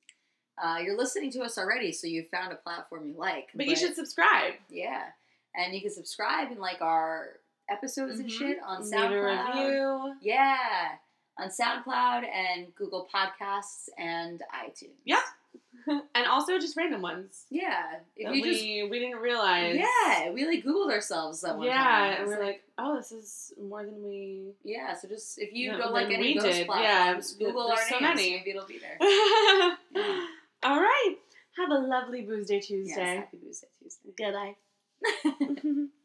Uh, 0.63 0.79
you're 0.81 0.99
listening 0.99 1.31
to 1.33 1.41
us 1.41 1.57
already, 1.57 1.93
so 1.93 2.07
you've 2.07 2.29
found 2.29 2.53
a 2.53 2.57
platform 2.57 3.07
you 3.09 3.15
like. 3.17 3.49
But, 3.55 3.67
you 3.67 3.77
should 3.77 3.95
subscribe. 3.95 4.55
Yeah. 4.69 5.05
And 5.55 5.75
you 5.75 5.81
can 5.81 5.91
subscribe 5.91 6.51
and 6.51 6.61
like 6.61 6.83
our 6.83 7.40
episodes 7.71 8.19
and 8.21 8.29
Mhm. 8.29 8.39
shit 8.39 8.59
on 8.65 8.83
SoundCloud. 8.83 9.55
review. 9.55 10.15
Yeah. 10.21 10.97
On 11.39 11.49
SoundCloud 11.49 12.27
and 12.29 12.75
Google 12.75 13.09
Podcasts 13.13 13.89
and 13.97 14.43
iTunes. 14.55 14.97
Yeah. 15.05 15.23
and 15.87 16.27
also 16.27 16.59
just 16.59 16.77
random 16.77 17.01
ones. 17.01 17.47
Yeah. 17.49 18.01
If 18.17 18.31
we, 18.31 18.43
just 18.43 18.63
we 18.63 18.99
didn't 18.99 19.19
realize. 19.21 19.77
Yeah, 19.79 20.31
we 20.31 20.45
like 20.47 20.63
Googled 20.63 20.91
ourselves 20.93 21.41
that 21.41 21.57
one 21.57 21.67
time. 21.69 21.77
yeah, 21.77 21.85
time. 22.17 22.17
and 22.21 22.27
we're 22.29 22.45
like, 22.45 22.63
oh, 22.77 22.97
this 22.97 23.13
is 23.13 23.53
more 23.61 23.85
than 23.85 24.03
we. 24.03 24.53
yeah. 24.63 24.95
So 24.95 25.09
just 25.09 25.39
if 25.39 25.53
you 25.55 25.73
No, 25.73 25.79
don't 25.79 25.93
like 25.93 26.11
any 26.11 26.35
those 26.35 26.43
did. 26.45 26.67
platforms, 26.67 27.37
Yeah, 27.39 27.47
Google 27.47 27.69
there's 27.69 27.81
our 27.81 27.87
so 27.89 27.99
names. 28.01 28.17
many. 28.17 28.31
Maybe 28.37 28.51
it'll 28.51 28.67
be 28.67 28.79
there. 28.79 28.99
All 30.63 30.81
right. 30.81 31.17
Have 31.57 31.71
a 31.71 31.79
lovely 31.79 32.23
Booze 32.23 32.47
Day 32.49 32.61
Tuesday. 32.61 32.95
Yes, 32.97 33.17
happy 33.19 33.39
Tuesday. 33.39 33.69
Tuesday. 33.83 34.11
Goodbye. 34.19 34.57